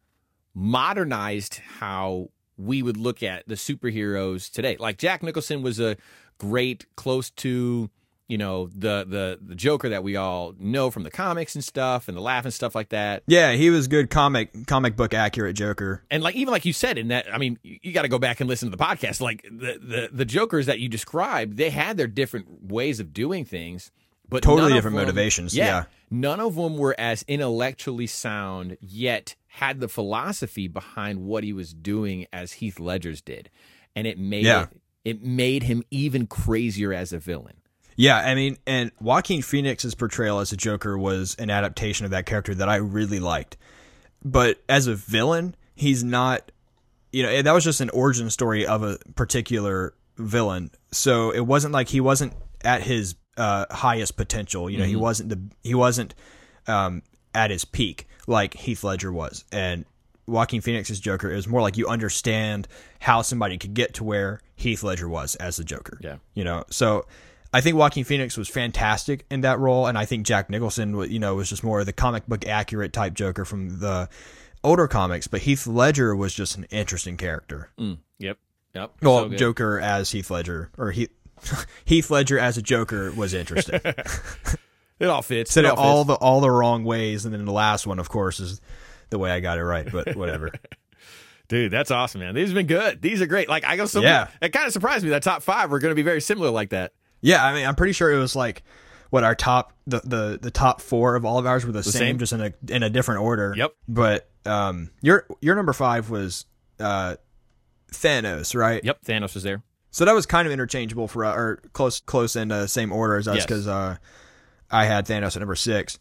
modernized 0.54 1.60
how 1.80 2.30
we 2.58 2.84
would 2.84 2.98
look 2.98 3.24
at 3.24 3.48
the 3.48 3.56
superheroes 3.56 4.52
today. 4.52 4.78
Like 4.80 4.98
Jack 4.98 5.24
Nicholson 5.24 5.62
was 5.62 5.80
a 5.80 5.96
great 6.38 6.86
close 6.96 7.30
to 7.30 7.90
you 8.32 8.38
know 8.38 8.68
the 8.68 9.06
the 9.06 9.40
the 9.42 9.56
Joker 9.56 9.90
that 9.90 10.04
we 10.04 10.16
all 10.16 10.56
know 10.58 10.90
from 10.90 11.04
the 11.04 11.12
comics 11.12 11.54
and 11.54 11.62
stuff 11.64 12.08
and 12.08 12.16
the 12.16 12.22
laugh 12.22 12.46
and 12.46 12.54
stuff 12.54 12.74
like 12.74 12.90
that. 12.90 13.24
Yeah, 13.28 13.52
he 13.52 13.70
was 13.70 13.90
good 13.90 14.10
comic 14.10 14.66
comic 14.68 14.96
book 14.96 15.14
accurate 15.14 15.58
Joker. 15.58 16.02
And 16.10 16.24
like 16.24 16.36
even 16.36 16.54
like 16.54 16.64
you 16.64 16.72
said 16.72 16.98
in 16.98 17.10
that, 17.10 17.26
I 17.32 17.38
mean, 17.38 17.60
you, 17.62 17.92
got 17.92 18.04
to 18.04 18.08
go 18.08 18.20
back 18.20 18.40
and 18.40 18.50
listen 18.50 18.72
to 18.72 18.76
the 18.78 18.82
podcast. 18.82 19.20
Like 19.20 19.44
the, 19.44 19.78
the 19.82 20.10
the 20.14 20.24
Jokers 20.26 20.68
that 20.68 20.80
you 20.80 20.88
described, 20.88 21.58
they 21.58 21.72
had 21.72 21.98
their 21.98 22.08
different 22.08 22.72
ways 22.72 23.02
of 23.02 23.12
doing 23.14 23.44
things, 23.44 23.92
but 24.30 24.44
Totally 24.44 24.72
different 24.72 24.96
them- 24.96 25.04
motivations, 25.06 25.54
yeah. 25.54 25.84
none 26.10 26.40
of 26.40 26.56
them 26.56 26.78
were 26.78 26.96
as 26.98 27.24
intellectually 27.28 28.08
sound 28.08 28.78
yet 28.80 29.36
had 29.48 29.82
the 29.82 29.90
philosophy 29.90 30.70
behind 30.70 31.20
what 31.26 31.44
he 31.44 31.52
was 31.52 31.74
doing 31.74 32.28
as 32.32 32.54
Heath 32.54 32.80
Ledger's 32.80 33.22
did, 33.22 33.50
and 33.94 34.08
it 34.08 34.18
made 34.18 34.46
Yeah. 34.46 34.62
it, 34.64 34.70
it 35.04 35.22
made 35.22 35.64
him 35.64 35.84
even 35.92 36.28
crazier 36.28 36.94
as 36.94 37.12
a 37.12 37.20
villain. 37.20 37.56
Yeah, 38.02 38.18
I 38.18 38.34
mean, 38.34 38.58
and 38.66 38.92
Joaquin 39.00 39.44
Phoenix's 39.44 39.94
portrayal 39.94 40.40
as 40.40 40.52
a 40.52 40.58
Joker 40.58 40.98
was 40.98 41.36
an 41.36 41.52
adaptation 41.52 42.04
of 42.04 42.10
that 42.12 42.26
character 42.26 42.56
that 42.56 42.68
I 42.68 42.78
really 42.78 43.20
liked. 43.20 43.58
But 44.26 44.60
as 44.68 44.88
a 44.88 44.96
villain, 44.96 45.56
he's 45.76 46.04
not. 46.04 46.52
You 47.12 47.22
know, 47.22 47.42
that 47.44 47.52
was 47.52 47.64
just 47.64 47.80
an 47.80 47.92
origin 47.92 48.32
story 48.32 48.66
of 48.66 48.82
a 48.82 48.98
particular 49.16 49.94
villain. 50.18 50.72
So 50.92 51.30
it 51.30 51.42
wasn't 51.42 51.76
like 51.76 51.90
he 51.90 52.02
wasn't 52.02 52.34
at 52.64 52.82
his 52.82 53.14
uh, 53.38 53.68
highest 53.70 54.18
potential. 54.18 54.68
You 54.68 54.80
know, 54.80 54.86
he 54.86 54.96
wasn't 54.96 55.30
the 55.30 55.40
he 55.62 55.76
wasn't 55.76 56.16
um, 56.66 57.04
at 57.36 57.52
his 57.52 57.66
peak 57.66 58.08
like 58.26 58.56
Heath 58.56 58.84
Ledger 58.84 59.14
was, 59.14 59.46
and 59.52 59.86
Joaquin 60.26 60.62
Phoenix's 60.62 61.00
Joker 61.00 61.30
is 61.30 61.48
more 61.48 61.62
like 61.62 61.78
you 61.78 61.88
understand 61.88 62.68
how 63.00 63.22
somebody 63.22 63.60
could 63.60 63.76
get 63.76 63.94
to 63.96 64.04
where 64.04 64.40
Heath 64.56 64.82
Ledger 64.82 65.08
was 65.08 65.36
as 65.36 65.58
the 65.58 65.64
Joker. 65.64 66.00
Yeah. 66.02 66.18
you 66.34 66.44
know, 66.44 66.64
so 66.72 67.06
I 67.54 67.62
think 67.62 67.76
Joaquin 67.76 68.06
Phoenix 68.06 68.38
was 68.38 68.48
fantastic 68.48 69.26
in 69.30 69.42
that 69.42 69.60
role, 69.60 69.88
and 69.88 69.98
I 69.98 70.06
think 70.06 70.26
Jack 70.26 70.50
Nicholson, 70.50 70.98
you 71.12 71.20
know, 71.20 71.36
was 71.36 71.50
just 71.50 71.64
more 71.64 71.82
of 71.82 71.86
the 71.86 71.94
comic 71.94 72.26
book 72.28 72.48
accurate 72.48 72.94
type 72.94 73.14
Joker 73.14 73.44
from 73.44 73.80
the 73.80 74.08
older 74.64 74.88
comics. 74.88 75.28
But 75.28 75.42
Heath 75.42 75.68
Ledger 75.68 76.16
was 76.16 76.34
just 76.34 76.56
an 76.58 76.64
interesting 76.66 77.18
character. 77.18 77.70
Mm, 77.78 77.98
yep, 78.20 78.38
yep. 78.74 78.94
Well, 79.02 79.30
So. 79.30 79.36
Joker 79.36 79.80
as 79.80 80.12
Heath 80.12 80.32
Ledger, 80.32 80.70
or 80.78 80.92
Heath 80.92 81.10
Heath 81.86 82.10
Ledger 82.10 82.40
as 82.40 82.58
a 82.58 82.62
Joker 82.62 83.12
was 83.12 83.34
interesting. 83.34 83.82
it 85.00 85.08
all 85.10 85.22
fits. 85.22 85.52
Said 85.52 85.66
it 85.66 85.70
it 85.70 85.78
all 85.78 86.06
fits. 86.06 86.08
the 86.20 86.24
all 86.26 86.40
the 86.40 86.52
wrong 86.52 86.86
ways, 86.86 87.26
and 87.26 87.34
then 87.34 87.44
the 87.46 87.52
last 87.52 87.86
one, 87.86 88.00
of 88.00 88.08
course, 88.10 88.40
is 88.40 88.62
the 89.10 89.20
way 89.20 89.30
I 89.32 89.42
got 89.42 89.58
it 89.58 89.64
right. 89.66 89.92
But 89.92 90.16
whatever. 90.16 90.52
Dude, 91.50 91.70
that's 91.70 91.92
awesome, 91.92 92.22
man. 92.22 92.34
These 92.34 92.48
have 92.48 92.56
been 92.56 92.68
good. 92.68 93.02
These 93.02 93.22
are 93.22 93.26
great. 93.26 93.50
Like 93.50 93.66
I 93.66 93.76
go, 93.76 93.86
some, 93.86 94.04
Yeah. 94.04 94.30
It 94.42 94.54
kind 94.54 94.66
of 94.68 94.72
surprised 94.72 95.04
me 95.04 95.10
that 95.10 95.22
top 95.22 95.44
five 95.44 95.70
were 95.70 95.80
going 95.80 95.92
to 95.92 95.96
be 95.96 96.02
very 96.02 96.22
similar 96.22 96.50
like 96.50 96.70
that. 96.70 96.94
Yeah, 97.22 97.44
I 97.46 97.54
mean, 97.54 97.66
I'm 97.66 97.76
pretty 97.76 97.94
sure 97.94 98.12
it 98.12 98.18
was 98.18 98.36
like 98.36 98.64
what 99.10 99.24
our 99.24 99.36
top 99.36 99.74
the 99.88 100.00
the, 100.04 100.40
the 100.42 100.52
top 100.52 100.82
four 100.82 101.16
of 101.16 101.26
all 101.26 101.38
of 101.38 101.46
ours 101.46 101.66
were 101.66 101.72
the, 101.72 101.84
same, 101.84 101.92
same? 102.00 102.18
just 102.20 102.34
in 102.34 102.42
a 102.42 102.54
in 102.70 102.84
a 102.84 102.90
different 102.90 103.22
order. 103.22 103.54
Yep. 103.56 103.74
But 103.88 104.30
um, 104.46 104.90
your 105.02 105.26
your 105.42 105.56
number 105.56 105.74
five 105.74 106.10
was 106.10 106.46
uh, 106.80 107.16
Thanos, 107.92 108.56
right? 108.56 108.84
Yep, 108.84 109.04
Thanos 109.06 109.34
was 109.34 109.44
there. 109.44 109.62
So 109.92 110.06
that 110.06 110.14
was 110.16 110.26
kind 110.26 110.48
of 110.48 110.54
interchangeable 110.54 111.08
for 111.08 111.26
uh, 111.26 111.34
or 111.36 111.58
close 111.74 112.00
close 112.00 112.36
in 112.36 112.48
the 112.48 112.68
same 112.68 112.92
order 112.92 113.18
as 113.18 113.28
us 113.28 113.36
Yes. 113.38 113.46
because 113.46 113.68
uh, 113.68 113.98
I 114.70 114.86
had 114.86 115.06
Thanos 115.06 115.36
at 115.36 115.40
number 115.40 115.56
six. 115.56 116.00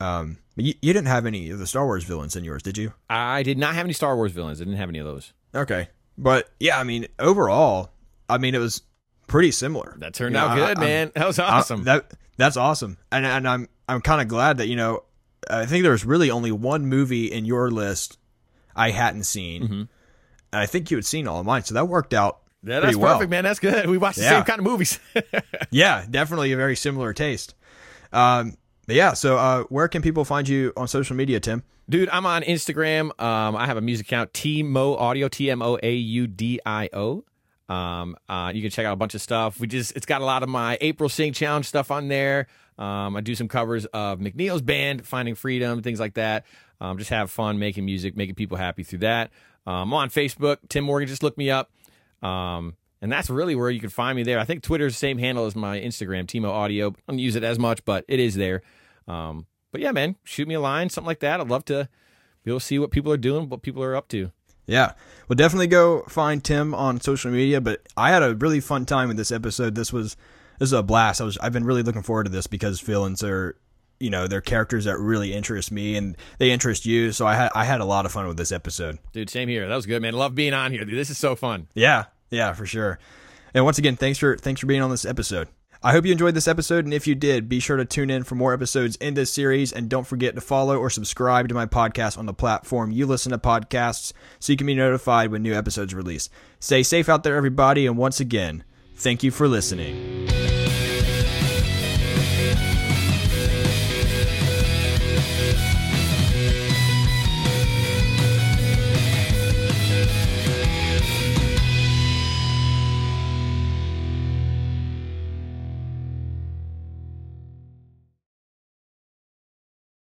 Um, 0.00 0.38
you, 0.56 0.74
you 0.82 0.92
didn't 0.92 1.06
have 1.06 1.24
any 1.24 1.50
of 1.50 1.58
the 1.58 1.66
Star 1.66 1.86
Wars 1.86 2.04
villains 2.04 2.36
in 2.36 2.44
yours, 2.44 2.62
did 2.62 2.76
you? 2.76 2.92
I 3.08 3.42
did 3.42 3.56
not 3.58 3.74
have 3.74 3.86
any 3.86 3.92
Star 3.94 4.16
Wars 4.16 4.32
villains. 4.32 4.60
I 4.60 4.64
didn't 4.64 4.78
have 4.78 4.88
any 4.88 4.98
of 4.98 5.06
those. 5.06 5.32
Okay, 5.54 5.88
but 6.18 6.50
yeah, 6.60 6.78
I 6.78 6.84
mean, 6.84 7.06
overall, 7.18 7.92
I 8.28 8.38
mean, 8.38 8.54
it 8.54 8.58
was 8.58 8.82
pretty 9.26 9.50
similar. 9.50 9.96
That 9.98 10.14
turned 10.14 10.34
You 10.34 10.40
know, 10.40 10.46
out 10.46 10.50
I- 10.52 10.56
good, 10.56 10.78
I'm- 10.78 10.80
man. 10.80 11.12
that 11.14 11.26
was 11.26 11.38
I- 11.38 11.48
awesome. 11.58 11.84
that 11.84 12.12
that's 12.36 12.56
awesome, 12.56 12.98
and 13.12 13.24
and 13.26 13.48
I'm 13.48 13.68
I'm 13.88 14.00
kind 14.00 14.20
of 14.20 14.28
glad 14.28 14.58
that 14.58 14.68
you 14.68 14.76
know 14.76 15.02
I 15.50 15.66
think 15.66 15.82
there's 15.84 16.04
really 16.04 16.30
only 16.30 16.50
one 16.52 16.86
movie 16.86 17.26
in 17.26 17.44
your 17.44 17.70
list 17.70 18.18
I 18.74 18.90
hadn't 18.90 19.24
seen, 19.24 19.62
Mm-hmm. 19.62 19.72
and 19.72 19.88
I 20.52 20.66
think 20.66 20.90
you 20.90 20.96
had 20.96 21.04
seen 21.06 21.26
all 21.28 21.40
of 21.40 21.46
mine, 21.46 21.62
so 21.64 21.74
that 21.74 21.86
worked 21.86 22.12
out 22.14 22.40
Yeah, 22.62 22.80
that's 22.80 22.96
well. 22.96 23.14
perfect, 23.14 23.30
man. 23.30 23.44
That's 23.44 23.58
good. 23.60 23.88
We 23.88 23.96
watch 23.98 24.16
the 24.16 24.22
Yeah. 24.22 24.30
same 24.30 24.44
kind 24.44 24.58
of 24.58 24.64
movies. 24.64 24.98
Yeah, 25.70 26.04
definitely 26.10 26.52
a 26.52 26.56
very 26.56 26.76
similar 26.76 27.12
taste. 27.12 27.54
Um, 28.12 28.56
but 28.86 28.94
yeah, 28.96 29.12
so 29.14 29.36
uh, 29.36 29.62
where 29.64 29.88
can 29.88 30.00
people 30.02 30.24
find 30.24 30.48
you 30.48 30.72
on 30.76 30.86
social 30.88 31.16
media, 31.16 31.40
Tim? 31.40 31.62
Dude, 31.88 32.08
I'm 32.10 32.24
on 32.26 32.42
Instagram. 32.42 33.10
Um, 33.20 33.56
I 33.56 33.66
have 33.66 33.76
a 33.76 33.80
music 33.80 34.06
account, 34.06 34.32
T 34.34 34.62
Mo 34.62 34.94
Audio, 34.96 35.28
T 35.28 35.50
M 35.50 35.60
O 35.62 35.78
A 35.82 35.92
U 35.94 36.26
D 36.26 36.60
I 36.66 36.88
O. 36.92 37.24
Um, 37.68 38.16
uh, 38.28 38.52
you 38.54 38.62
can 38.62 38.70
check 38.70 38.86
out 38.86 38.92
a 38.92 38.96
bunch 38.96 39.14
of 39.14 39.20
stuff. 39.20 39.58
We 39.58 39.66
just 39.66 39.96
it's 39.96 40.06
got 40.06 40.22
a 40.22 40.24
lot 40.24 40.42
of 40.42 40.48
my 40.48 40.78
April 40.80 41.08
Sing 41.08 41.32
Challenge 41.32 41.66
stuff 41.66 41.90
on 41.90 42.08
there. 42.08 42.46
Um, 42.78 43.16
I 43.16 43.20
do 43.20 43.34
some 43.34 43.48
covers 43.48 43.86
of 43.86 44.18
McNeill's 44.18 44.62
band, 44.62 45.06
Finding 45.06 45.34
Freedom, 45.34 45.82
things 45.82 45.98
like 45.98 46.14
that. 46.14 46.44
Um, 46.80 46.98
just 46.98 47.10
have 47.10 47.30
fun 47.30 47.58
making 47.58 47.84
music, 47.84 48.16
making 48.16 48.34
people 48.34 48.56
happy 48.56 48.82
through 48.82 49.00
that. 49.00 49.30
Um, 49.66 49.74
I'm 49.74 49.94
on 49.94 50.10
Facebook, 50.10 50.58
Tim 50.68 50.84
Morgan. 50.84 51.08
Just 51.08 51.22
look 51.22 51.36
me 51.38 51.50
up. 51.50 51.70
Um, 52.22 52.76
and 53.00 53.10
that's 53.10 53.30
really 53.30 53.54
where 53.54 53.70
you 53.70 53.80
can 53.80 53.90
find 53.90 54.16
me 54.16 54.22
there. 54.22 54.38
I 54.38 54.44
think 54.44 54.62
Twitter's 54.62 54.94
the 54.94 54.98
same 54.98 55.18
handle 55.18 55.46
as 55.46 55.56
my 55.56 55.80
Instagram, 55.80 56.24
Timo 56.24 56.50
Audio. 56.50 56.90
I 56.90 57.12
don't 57.12 57.18
use 57.18 57.36
it 57.36 57.44
as 57.44 57.58
much, 57.58 57.84
but 57.84 58.04
it 58.08 58.20
is 58.20 58.34
there. 58.34 58.62
Um, 59.08 59.46
but 59.72 59.80
yeah, 59.80 59.92
man, 59.92 60.16
shoot 60.24 60.48
me 60.48 60.54
a 60.54 60.60
line, 60.60 60.88
something 60.88 61.06
like 61.06 61.20
that. 61.20 61.40
I'd 61.40 61.48
love 61.48 61.64
to 61.66 61.88
be 62.44 62.50
able 62.50 62.60
to 62.60 62.66
see 62.66 62.78
what 62.78 62.90
people 62.90 63.12
are 63.12 63.18
doing, 63.18 63.48
what 63.48 63.62
people 63.62 63.82
are 63.82 63.96
up 63.96 64.08
to. 64.08 64.32
Yeah. 64.66 64.92
Well, 65.28 65.36
definitely 65.36 65.66
go 65.66 66.02
find 66.02 66.42
Tim 66.42 66.74
on 66.74 67.00
social 67.00 67.30
media. 67.30 67.60
But 67.60 67.82
I 67.96 68.10
had 68.10 68.22
a 68.22 68.34
really 68.34 68.60
fun 68.60 68.86
time 68.86 69.08
with 69.08 69.16
this 69.16 69.32
episode. 69.32 69.74
This 69.74 69.92
was 69.92 70.16
this 70.58 70.68
is 70.68 70.72
a 70.72 70.82
blast. 70.82 71.20
I 71.20 71.24
was 71.24 71.38
I've 71.38 71.52
been 71.52 71.64
really 71.64 71.82
looking 71.82 72.02
forward 72.02 72.24
to 72.24 72.30
this 72.30 72.46
because 72.46 72.80
villains 72.80 73.22
are 73.22 73.56
you 73.98 74.10
know 74.10 74.26
they're 74.26 74.40
characters 74.40 74.84
that 74.84 74.98
really 74.98 75.32
interest 75.32 75.72
me 75.72 75.96
and 75.96 76.16
they 76.38 76.50
interest 76.50 76.86
you. 76.86 77.12
So 77.12 77.26
I 77.26 77.34
had 77.34 77.50
I 77.54 77.64
had 77.64 77.80
a 77.80 77.84
lot 77.84 78.06
of 78.06 78.12
fun 78.12 78.28
with 78.28 78.36
this 78.36 78.52
episode. 78.52 78.98
Dude, 79.12 79.30
same 79.30 79.48
here. 79.48 79.68
That 79.68 79.76
was 79.76 79.86
good, 79.86 80.02
man. 80.02 80.14
Love 80.14 80.34
being 80.34 80.54
on 80.54 80.72
here. 80.72 80.84
Dude, 80.84 80.98
this 80.98 81.10
is 81.10 81.18
so 81.18 81.34
fun. 81.34 81.68
Yeah, 81.74 82.06
yeah, 82.30 82.52
for 82.52 82.66
sure. 82.66 82.98
And 83.54 83.64
once 83.64 83.78
again, 83.78 83.96
thanks 83.96 84.18
for 84.18 84.36
thanks 84.36 84.60
for 84.60 84.66
being 84.66 84.82
on 84.82 84.90
this 84.90 85.04
episode. 85.04 85.48
I 85.86 85.92
hope 85.92 86.04
you 86.04 86.10
enjoyed 86.10 86.34
this 86.34 86.48
episode, 86.48 86.84
and 86.84 86.92
if 86.92 87.06
you 87.06 87.14
did, 87.14 87.48
be 87.48 87.60
sure 87.60 87.76
to 87.76 87.84
tune 87.84 88.10
in 88.10 88.24
for 88.24 88.34
more 88.34 88.52
episodes 88.52 88.96
in 88.96 89.14
this 89.14 89.30
series, 89.30 89.72
and 89.72 89.88
don't 89.88 90.04
forget 90.04 90.34
to 90.34 90.40
follow 90.40 90.76
or 90.76 90.90
subscribe 90.90 91.46
to 91.46 91.54
my 91.54 91.66
podcast 91.66 92.18
on 92.18 92.26
the 92.26 92.34
platform 92.34 92.90
you 92.90 93.06
listen 93.06 93.30
to 93.30 93.38
podcasts, 93.38 94.12
so 94.40 94.52
you 94.52 94.56
can 94.56 94.66
be 94.66 94.74
notified 94.74 95.30
when 95.30 95.44
new 95.44 95.54
episodes 95.54 95.94
release. 95.94 96.28
Stay 96.58 96.82
safe 96.82 97.08
out 97.08 97.22
there, 97.22 97.36
everybody, 97.36 97.86
and 97.86 97.96
once 97.96 98.18
again, 98.18 98.64
thank 98.96 99.22
you 99.22 99.30
for 99.30 99.46
listening. 99.46 100.55